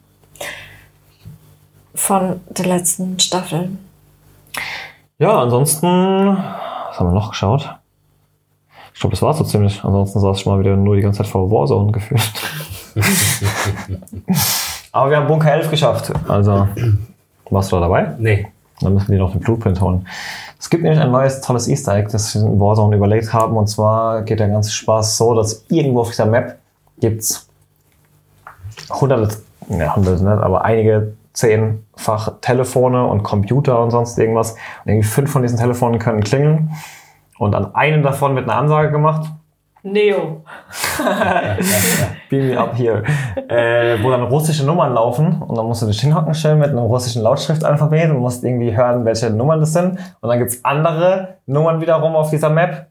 Von 1.95 2.41
der 2.49 2.65
letzten 2.65 3.17
Staffel. 3.17 3.69
Ja, 5.19 5.39
ansonsten, 5.41 5.87
was 5.87 6.99
haben 6.99 7.07
wir 7.07 7.13
noch 7.13 7.29
geschaut? 7.29 7.77
Ich 8.93 8.99
glaube, 8.99 9.13
das 9.15 9.21
war 9.21 9.33
so 9.33 9.45
ziemlich. 9.45 9.85
Ansonsten 9.85 10.19
saß 10.19 10.37
ich 10.37 10.45
mal 10.45 10.59
wieder 10.59 10.75
nur 10.75 10.97
die 10.97 11.01
ganze 11.01 11.19
Zeit 11.19 11.27
vor 11.27 11.49
Warzone 11.49 11.93
gefühlt. 11.93 12.29
Aber 14.91 15.09
wir 15.09 15.15
haben 15.15 15.27
Bunker 15.27 15.53
11 15.53 15.69
geschafft. 15.69 16.11
Also, 16.27 16.67
warst 17.49 17.71
du 17.71 17.77
da 17.77 17.83
dabei? 17.83 18.15
Nee. 18.19 18.47
Dann 18.81 18.93
müssen 18.93 19.07
wir 19.07 19.19
noch 19.19 19.31
den 19.31 19.39
Blueprint 19.39 19.79
holen. 19.79 20.05
Es 20.59 20.69
gibt 20.69 20.83
nämlich 20.83 20.99
ein 20.99 21.11
neues 21.11 21.41
tolles 21.41 21.67
Easter 21.67 21.95
Egg, 21.95 22.09
das 22.11 22.33
wir 22.33 22.41
in 22.41 22.59
Warzone 22.59 22.95
überlegt 22.95 23.31
haben. 23.33 23.57
Und 23.57 23.67
zwar 23.67 24.23
geht 24.23 24.39
der 24.39 24.49
ganze 24.49 24.71
Spaß 24.71 25.17
so, 25.17 25.35
dass 25.35 25.65
irgendwo 25.69 26.01
auf 26.01 26.09
dieser 26.09 26.25
Map 26.25 26.57
gibt's 26.99 27.47
hunderte, 28.89 29.37
ja, 29.69 29.95
hunderte 29.95 30.23
nicht, 30.23 30.41
aber 30.41 30.63
einige 30.65 31.13
zehnfach 31.33 32.33
Telefone 32.41 33.05
und 33.05 33.21
Computer 33.21 33.79
und 33.83 33.91
sonst 33.91 34.17
irgendwas. 34.17 34.53
Und 34.53 34.91
irgendwie 34.91 35.07
fünf 35.07 35.31
von 35.31 35.43
diesen 35.43 35.59
Telefonen 35.59 35.99
können 35.99 36.23
klingeln. 36.23 36.71
Und 37.37 37.53
an 37.53 37.75
einem 37.75 38.01
davon 38.01 38.35
wird 38.35 38.49
eine 38.49 38.57
Ansage 38.57 38.91
gemacht. 38.91 39.29
Neo. 39.91 40.43
Beam 42.29 42.49
me 42.49 42.59
up 42.59 42.75
here. 42.75 43.03
äh, 43.47 44.01
wo 44.03 44.09
dann 44.09 44.23
russische 44.23 44.65
Nummern 44.65 44.93
laufen 44.93 45.41
und 45.41 45.57
dann 45.57 45.65
musst 45.65 45.81
du 45.81 45.85
dich 45.87 45.99
hinhocken 46.01 46.33
stellen 46.33 46.59
mit 46.59 46.69
einem 46.69 46.79
russischen 46.79 47.21
Lautschriftalphabet 47.21 48.09
und 48.09 48.17
musst 48.17 48.43
irgendwie 48.43 48.75
hören, 48.75 49.05
welche 49.05 49.29
Nummern 49.29 49.59
das 49.59 49.73
sind. 49.73 49.99
Und 50.21 50.29
dann 50.29 50.39
gibt's 50.39 50.63
andere 50.63 51.37
Nummern 51.45 51.81
wiederum 51.81 52.15
auf 52.15 52.29
dieser 52.29 52.49
Map, 52.49 52.87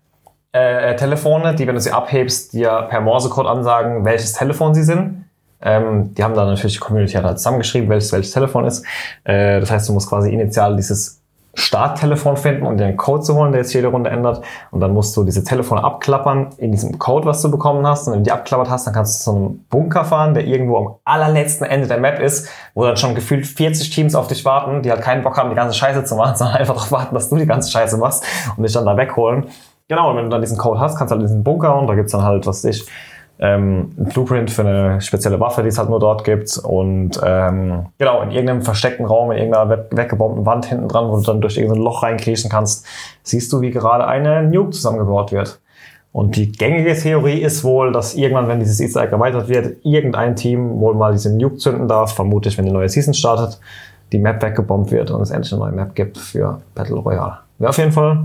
äh, 0.55 0.93
äh, 0.93 0.97
Telefone, 0.97 1.55
die, 1.55 1.67
wenn 1.67 1.75
du 1.75 1.81
sie 1.81 1.93
abhebst, 1.93 2.55
dir 2.55 2.87
per 2.89 3.01
Morsecode 3.01 3.47
ansagen, 3.47 4.05
welches 4.05 4.33
Telefon 4.33 4.75
sie 4.75 4.85
sind. 4.85 5.27
Ähm, 5.61 6.15
die 6.15 6.25
haben 6.25 6.35
dann 6.35 6.49
natürlich 6.49 6.75
die 6.75 6.81
Community 6.81 7.13
hat 7.15 7.25
halt 7.25 7.39
zusammengeschrieben, 7.39 7.89
welches 7.89 8.13
welches 8.13 8.33
Telefon 8.33 8.65
ist. 8.65 8.85
Äh, 9.25 9.61
das 9.61 9.71
heißt, 9.71 9.89
du 9.89 9.93
musst 9.93 10.09
quasi 10.09 10.33
initial 10.33 10.77
dieses 10.77 11.23
Starttelefon 11.57 12.37
finden 12.37 12.67
und 12.67 12.79
dir 12.79 12.85
einen 12.85 12.97
Code 12.97 13.23
zu 13.23 13.35
holen, 13.35 13.53
der 13.53 13.63
jetzt 13.63 13.73
jede 13.73 13.89
Runde 13.89 14.11
ändert. 14.11 14.43
Und 14.71 14.81
dann 14.81 14.93
musst 14.93 15.17
du 15.17 15.25
diese 15.25 15.43
Telefone 15.43 15.83
abklappern 15.83 16.51
in 16.59 16.71
diesem 16.71 16.99
Code, 16.99 17.27
was 17.27 17.43
du 17.43 17.51
bekommen 17.51 17.87
hast. 17.87 18.07
Und 18.07 18.13
wenn 18.13 18.21
du 18.21 18.25
die 18.25 18.33
abklappert 18.33 18.71
hast, 18.71 18.87
dann 18.87 18.95
kannst 18.95 19.21
du 19.21 19.31
zu 19.31 19.37
einem 19.37 19.65
Bunker 19.71 20.05
fahren, 20.05 20.35
der 20.35 20.47
irgendwo 20.47 20.77
am 20.77 20.95
allerletzten 21.05 21.67
Ende 21.67 21.89
der 21.89 21.99
Map 21.99 22.21
ist, 22.21 22.49
wo 22.75 22.85
dann 22.85 22.97
schon 22.97 23.15
gefühlt 23.15 23.47
40 23.47 23.91
Teams 23.91 24.15
auf 24.15 24.29
dich 24.29 24.45
warten, 24.45 24.83
die 24.83 24.91
halt 24.91 25.01
keinen 25.01 25.23
Bock 25.23 25.37
haben, 25.39 25.49
die 25.49 25.57
ganze 25.57 25.77
Scheiße 25.77 26.05
zu 26.05 26.15
machen, 26.17 26.37
sondern 26.37 26.57
einfach 26.57 26.75
darauf 26.75 26.93
warten, 26.93 27.15
dass 27.15 27.31
du 27.31 27.37
die 27.37 27.47
ganze 27.47 27.71
Scheiße 27.71 27.97
machst 27.97 28.25
und 28.57 28.63
dich 28.63 28.73
dann 28.73 28.85
da 28.85 28.97
wegholen. 28.97 29.47
Genau, 29.89 30.11
und 30.11 30.17
wenn 30.17 30.25
du 30.25 30.31
dann 30.31 30.41
diesen 30.41 30.59
Code 30.59 30.81
hast, 30.81 30.97
kannst 30.97 31.13
du 31.13 31.17
halt 31.17 31.23
diesen 31.23 31.45
Bunker 31.45 31.79
und 31.79 31.87
da 31.87 31.95
gibt's 31.95 32.11
dann 32.11 32.25
halt, 32.25 32.45
was 32.45 32.65
weiß 32.65 32.77
ich, 32.77 32.87
ähm, 33.39 33.93
ein 33.99 34.05
Blueprint 34.07 34.51
für 34.51 34.63
eine 34.63 35.01
spezielle 35.01 35.39
Waffe, 35.41 35.63
die 35.63 35.69
es 35.69 35.79
halt 35.79 35.91
nur 35.91 36.01
dort 36.01 36.25
gibt. 36.25 36.59
Und 36.59 37.21
ähm, 37.23 37.87
genau, 37.99 38.23
in 38.23 38.31
irgendeinem 38.31 38.63
versteckten 38.63 39.07
Raum, 39.07 39.31
in 39.33 39.39
irgendeiner 39.39 39.69
we- 39.69 39.87
weggebombten 39.91 40.47
Wand 40.47 40.67
hinten 40.67 40.89
dran, 40.89 41.09
wo 41.09 41.17
du 41.17 41.23
dann 41.23 41.41
durch 41.41 41.57
irgendein 41.57 41.83
Loch 41.83 42.03
reinkriechen 42.03 42.51
kannst, 42.51 42.87
siehst 43.23 43.53
du, 43.53 43.61
wie 43.61 43.71
gerade 43.71 44.07
eine 44.07 44.43
Nuke 44.43 44.71
zusammengebaut 44.71 45.33
wird. 45.33 45.61
Und 46.13 46.37
die 46.37 46.51
gängige 46.51 46.95
Theorie 46.95 47.43
ist 47.43 47.63
wohl, 47.63 47.93
dass 47.93 48.15
irgendwann, 48.15 48.49
wenn 48.49 48.59
dieses 48.59 48.81
Easter 48.81 49.03
Egg 49.03 49.13
erweitert 49.13 49.49
wird, 49.49 49.85
irgendein 49.85 50.35
Team 50.35 50.81
wohl 50.81 50.95
mal 50.95 51.13
diese 51.13 51.37
Nuke 51.37 51.57
zünden 51.57 51.89
darf, 51.89 52.15
vermutlich, 52.15 52.57
wenn 52.57 52.65
die 52.65 52.73
neue 52.73 52.89
Season 52.89 53.13
startet, 53.13 53.61
die 54.13 54.19
Map 54.19 54.43
weggebombt 54.43 54.91
wird 54.93 55.11
und 55.11 55.21
es 55.21 55.31
endlich 55.31 55.53
eine 55.53 55.61
neue 55.61 55.73
Map 55.73 55.95
gibt 55.95 56.17
für 56.17 56.63
Battle 56.75 56.97
Royale. 56.97 57.39
Wäre 57.59 57.69
auf 57.69 57.77
jeden 57.77 57.93
Fall 57.93 58.25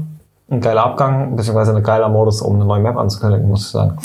ein 0.51 0.59
geiler 0.59 0.83
Abgang, 0.83 1.35
beziehungsweise 1.35 1.73
ein 1.75 1.81
geiler 1.81 2.09
Modus, 2.09 2.41
um 2.41 2.55
eine 2.55 2.65
neue 2.65 2.81
Map 2.81 2.97
anzukündigen, 2.97 3.47
muss 3.47 3.61
ich 3.61 3.71
sagen. 3.71 3.97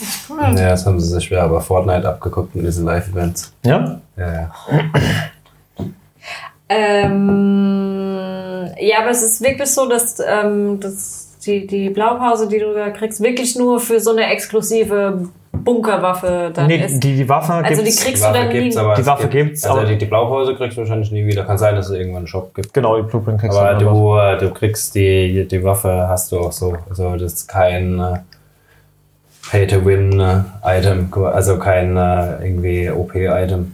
Ja, 0.57 0.71
das 0.71 0.87
haben 0.87 1.01
sie 1.01 1.09
sich 1.09 1.25
schwer 1.25 1.49
bei 1.49 1.61
Fortnite 1.61 2.09
abgeguckt 2.09 2.55
in 2.55 2.65
diesen 2.65 2.85
Live-Events. 2.85 3.53
Ja? 3.65 4.01
Ja, 4.17 4.33
ja. 4.33 4.51
Ähm, 6.69 8.17
ja, 8.79 8.99
aber 9.01 9.11
es 9.11 9.23
ist 9.23 9.41
wirklich 9.41 9.71
so, 9.71 9.89
dass, 9.89 10.19
ähm, 10.21 10.81
dass 10.81 11.39
die, 11.45 11.67
die 11.67 11.91
Blaupause, 11.91 12.49
die 12.49 12.59
du 12.59 12.75
da 12.75 12.91
kriegst, 12.91 13.21
wirklich 13.21 13.57
nur 13.57 13.79
für 13.79 14.01
so 14.01 14.11
eine 14.11 14.27
exklusive 14.27 15.29
Bunkerwaffe 15.67 16.51
dann 16.55 16.67
Nee, 16.69 16.77
ist. 16.85 17.01
die, 17.01 17.15
die 17.17 17.29
Waffe 17.29 17.53
Also 17.53 17.83
die 17.83 17.89
gibt's- 17.91 18.03
kriegst 18.05 18.23
Die 18.25 18.27
du 18.29 18.33
dann 18.33 18.49
gibt's, 18.51 18.75
nie. 18.77 18.81
aber 18.81 18.95
Die 18.95 19.01
es 19.03 19.07
Waffe 19.07 19.29
gibt, 19.29 19.33
gibt's, 19.33 19.65
Also 19.67 19.79
aber- 19.81 19.89
die, 19.89 19.99
die 19.99 20.07
Blaupause 20.07 20.55
kriegst 20.55 20.77
du 20.79 20.81
wahrscheinlich 20.81 21.11
nie 21.13 21.27
wieder. 21.27 21.45
Kann 21.45 21.59
sein, 21.59 21.75
dass 21.75 21.91
es 21.91 21.93
irgendwann 21.93 22.21
einen 22.21 22.27
Shop 22.27 22.55
gibt. 22.55 22.73
Genau, 22.73 22.97
die 22.97 23.03
Blueprint 23.03 23.39
kriegst 23.41 23.59
Aber 23.59 23.75
du. 23.75 23.85
du, 23.85 24.17
äh, 24.17 24.39
du 24.39 24.51
kriegst 24.55 24.95
die, 24.95 25.47
die 25.47 25.63
Waffe, 25.63 26.07
hast 26.09 26.33
du 26.33 26.39
auch 26.41 26.53
so. 26.53 26.75
Also 26.89 27.17
das 27.17 27.35
ist 27.35 27.49
kein 27.49 27.99
äh, 28.01 28.19
Pay-to-Win-Item, 29.51 31.13
also 31.33 31.59
kein 31.59 31.97
äh, 31.97 32.43
irgendwie 32.45 32.91
OP-Item. 32.91 33.73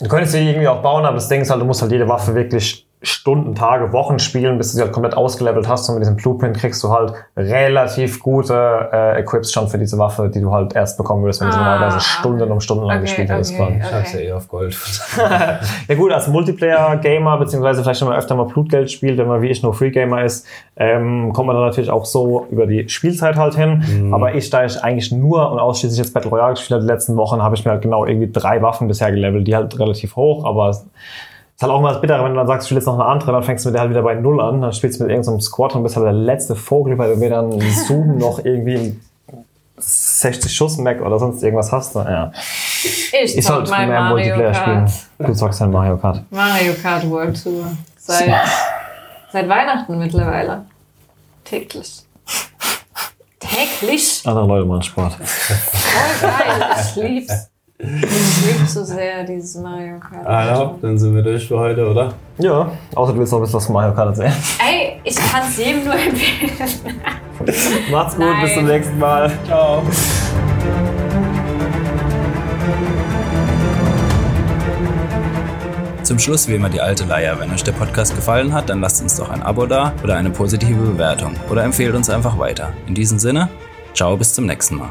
Du 0.00 0.08
könntest 0.08 0.32
sie 0.32 0.48
irgendwie 0.48 0.66
auch 0.68 0.80
bauen, 0.82 1.04
aber 1.04 1.16
das 1.16 1.28
Ding 1.28 1.42
ist 1.42 1.50
halt, 1.50 1.60
du 1.60 1.66
musst 1.66 1.82
halt 1.82 1.92
jede 1.92 2.08
Waffe 2.08 2.34
wirklich 2.34 2.86
Stunden, 3.02 3.54
Tage, 3.54 3.92
Wochen 3.94 4.18
spielen, 4.18 4.58
bis 4.58 4.72
du 4.72 4.76
sie 4.76 4.82
halt 4.82 4.92
komplett 4.92 5.16
ausgelevelt 5.16 5.66
hast. 5.68 5.88
Und 5.88 5.94
mit 5.94 6.02
diesem 6.02 6.16
Blueprint 6.16 6.56
kriegst 6.58 6.82
du 6.84 6.90
halt 6.90 7.14
relativ 7.34 8.20
gute 8.20 8.90
äh, 8.92 9.20
Equips 9.20 9.52
schon 9.52 9.68
für 9.68 9.78
diese 9.78 9.96
Waffe, 9.96 10.28
die 10.28 10.40
du 10.40 10.52
halt 10.52 10.74
erst 10.74 10.98
bekommen 10.98 11.22
würdest, 11.22 11.40
wenn 11.40 11.48
du 11.48 11.54
Ah, 11.54 11.58
normalerweise 11.58 11.96
okay. 11.96 12.04
Stunden 12.04 12.50
um 12.52 12.60
Stunden 12.60 12.84
lang 12.84 12.96
Okay, 12.98 13.06
gespielt 13.06 13.30
hättest. 13.30 13.54
okay. 13.54 13.78
quasi. 13.78 13.88
Ich 13.88 13.94
hab's 13.94 14.12
ja 14.12 14.20
eh 14.20 14.32
auf 14.32 14.48
Gold. 14.48 14.76
Ja 15.88 15.94
gut, 15.96 16.12
als 16.12 16.28
Multiplayer-Gamer, 16.28 17.38
beziehungsweise 17.38 17.82
vielleicht 17.82 18.00
wenn 18.02 18.08
man 18.08 18.18
öfter 18.18 18.34
mal 18.34 18.44
Blutgeld 18.44 18.90
spielt, 18.90 19.18
wenn 19.18 19.26
man 19.28 19.42
wie 19.42 19.48
ich 19.48 19.62
nur 19.62 19.72
Free-Gamer 19.74 20.22
ist, 20.24 20.46
ähm, 20.76 21.32
kommt 21.32 21.46
man 21.46 21.56
dann 21.56 21.64
natürlich 21.66 21.90
auch 21.90 22.04
so 22.04 22.46
über 22.50 22.66
die 22.66 22.88
Spielzeit 22.88 23.36
halt 23.36 23.54
hin. 23.54 24.10
Aber 24.12 24.34
ich, 24.34 24.50
da 24.50 24.64
ich 24.64 24.82
eigentlich 24.82 25.10
nur 25.12 25.50
und 25.50 25.58
ausschließlich 25.58 25.98
jetzt 25.98 26.12
Battle 26.14 26.30
Royale 26.30 26.52
gespielt 26.54 26.72
habe 26.76 26.82
die 26.86 26.92
letzten 26.92 27.16
Wochen, 27.16 27.42
habe 27.42 27.54
ich 27.54 27.64
mir 27.64 27.72
halt 27.72 27.82
genau 27.82 28.04
irgendwie 28.04 28.30
drei 28.30 28.60
Waffen 28.62 28.88
bisher 28.88 29.10
gelevelt, 29.10 29.46
die 29.46 29.56
halt 29.56 29.78
relativ 29.78 30.16
hoch, 30.16 30.44
aber 30.44 30.76
ist 31.60 31.64
halt 31.64 31.72
auch 31.74 31.82
mal 31.82 31.92
das 31.92 32.00
Bittere, 32.00 32.24
wenn 32.24 32.32
du 32.32 32.38
dann 32.38 32.46
sagst, 32.46 32.64
du 32.64 32.68
spielst 32.68 32.86
jetzt 32.86 32.94
noch 32.94 32.98
eine 32.98 33.04
andere, 33.04 33.32
dann 33.32 33.42
fängst 33.42 33.66
du 33.66 33.68
mit 33.68 33.74
der 33.74 33.82
halt 33.82 33.90
wieder 33.90 34.00
bei 34.00 34.14
Null 34.14 34.40
an, 34.40 34.62
dann 34.62 34.72
spielst 34.72 34.98
du 34.98 35.04
mit 35.04 35.12
irgendeinem 35.12 35.42
Squad 35.42 35.74
und 35.74 35.82
bist 35.82 35.94
halt 35.94 36.06
der 36.06 36.14
letzte 36.14 36.56
Vogel, 36.56 36.96
weil 36.96 37.14
du 37.14 37.20
wieder 37.20 37.40
einen 37.40 37.60
Zoom 37.60 38.16
noch 38.16 38.42
irgendwie 38.42 38.78
einen 38.78 39.04
60 39.76 40.50
Schuss 40.50 40.78
Mac 40.78 41.02
oder 41.02 41.18
sonst 41.18 41.42
irgendwas 41.42 41.70
hast. 41.70 41.96
Ja. 41.96 42.32
Ich 42.82 43.12
Ich 43.12 43.44
sollte 43.44 43.70
mehr 43.72 43.86
Mario 43.88 44.14
Multiplayer 44.14 44.54
spielen. 44.54 44.86
Kart. 44.86 44.92
Du 45.18 45.34
zockst 45.34 45.60
halt 45.60 45.70
Mario 45.70 45.98
Kart. 45.98 46.22
Mario 46.30 46.72
Kart 46.80 47.10
World 47.10 47.42
Tour. 47.42 47.66
Seit, 47.98 48.30
seit 49.30 49.46
Weihnachten 49.46 49.98
mittlerweile. 49.98 50.64
Täglich. 51.44 52.04
Täglich? 53.38 54.22
Andere 54.24 54.46
Leute 54.46 54.64
machen 54.64 54.82
Sport. 54.82 55.12
Voll 55.12 56.30
geil. 56.30 56.76
Ich 56.80 56.96
lieb's. 56.96 57.50
Ich 57.82 58.58
lieb 58.58 58.68
so 58.68 58.84
sehr 58.84 59.24
dieses 59.24 59.54
Mario 59.56 59.98
Kart. 59.98 60.26
Also, 60.26 60.78
dann 60.82 60.98
sind 60.98 61.14
wir 61.14 61.22
durch 61.22 61.48
für 61.48 61.58
heute, 61.58 61.88
oder? 61.88 62.12
Ja, 62.38 62.70
außer 62.94 63.12
du 63.14 63.18
willst 63.18 63.32
noch 63.32 63.38
ein 63.38 63.42
bisschen 63.42 63.56
was 63.56 63.66
von 63.66 63.72
Mario 63.74 63.94
Kart 63.94 64.08
erzählen. 64.08 64.34
Ey, 64.58 65.00
ich 65.02 65.16
kann's 65.16 65.56
jedem 65.56 65.84
nur 65.84 65.94
empfehlen. 65.94 66.52
Macht's 67.90 68.16
gut, 68.16 68.24
Nein. 68.26 68.42
bis 68.42 68.54
zum 68.54 68.66
nächsten 68.66 68.98
Mal. 68.98 69.30
Ciao. 69.46 69.82
Zum 76.02 76.18
Schluss 76.18 76.48
wie 76.48 76.56
immer 76.56 76.68
die 76.68 76.80
alte 76.80 77.04
Leier. 77.04 77.38
Wenn 77.38 77.50
euch 77.50 77.62
der 77.62 77.72
Podcast 77.72 78.14
gefallen 78.14 78.52
hat, 78.52 78.68
dann 78.68 78.80
lasst 78.80 79.00
uns 79.00 79.16
doch 79.16 79.30
ein 79.30 79.42
Abo 79.42 79.64
da 79.64 79.92
oder 80.02 80.16
eine 80.16 80.30
positive 80.30 80.80
Bewertung 80.82 81.34
oder 81.48 81.64
empfehlt 81.64 81.94
uns 81.94 82.10
einfach 82.10 82.38
weiter. 82.38 82.74
In 82.86 82.94
diesem 82.94 83.18
Sinne, 83.18 83.48
ciao, 83.94 84.16
bis 84.16 84.34
zum 84.34 84.44
nächsten 84.46 84.76
Mal. 84.76 84.90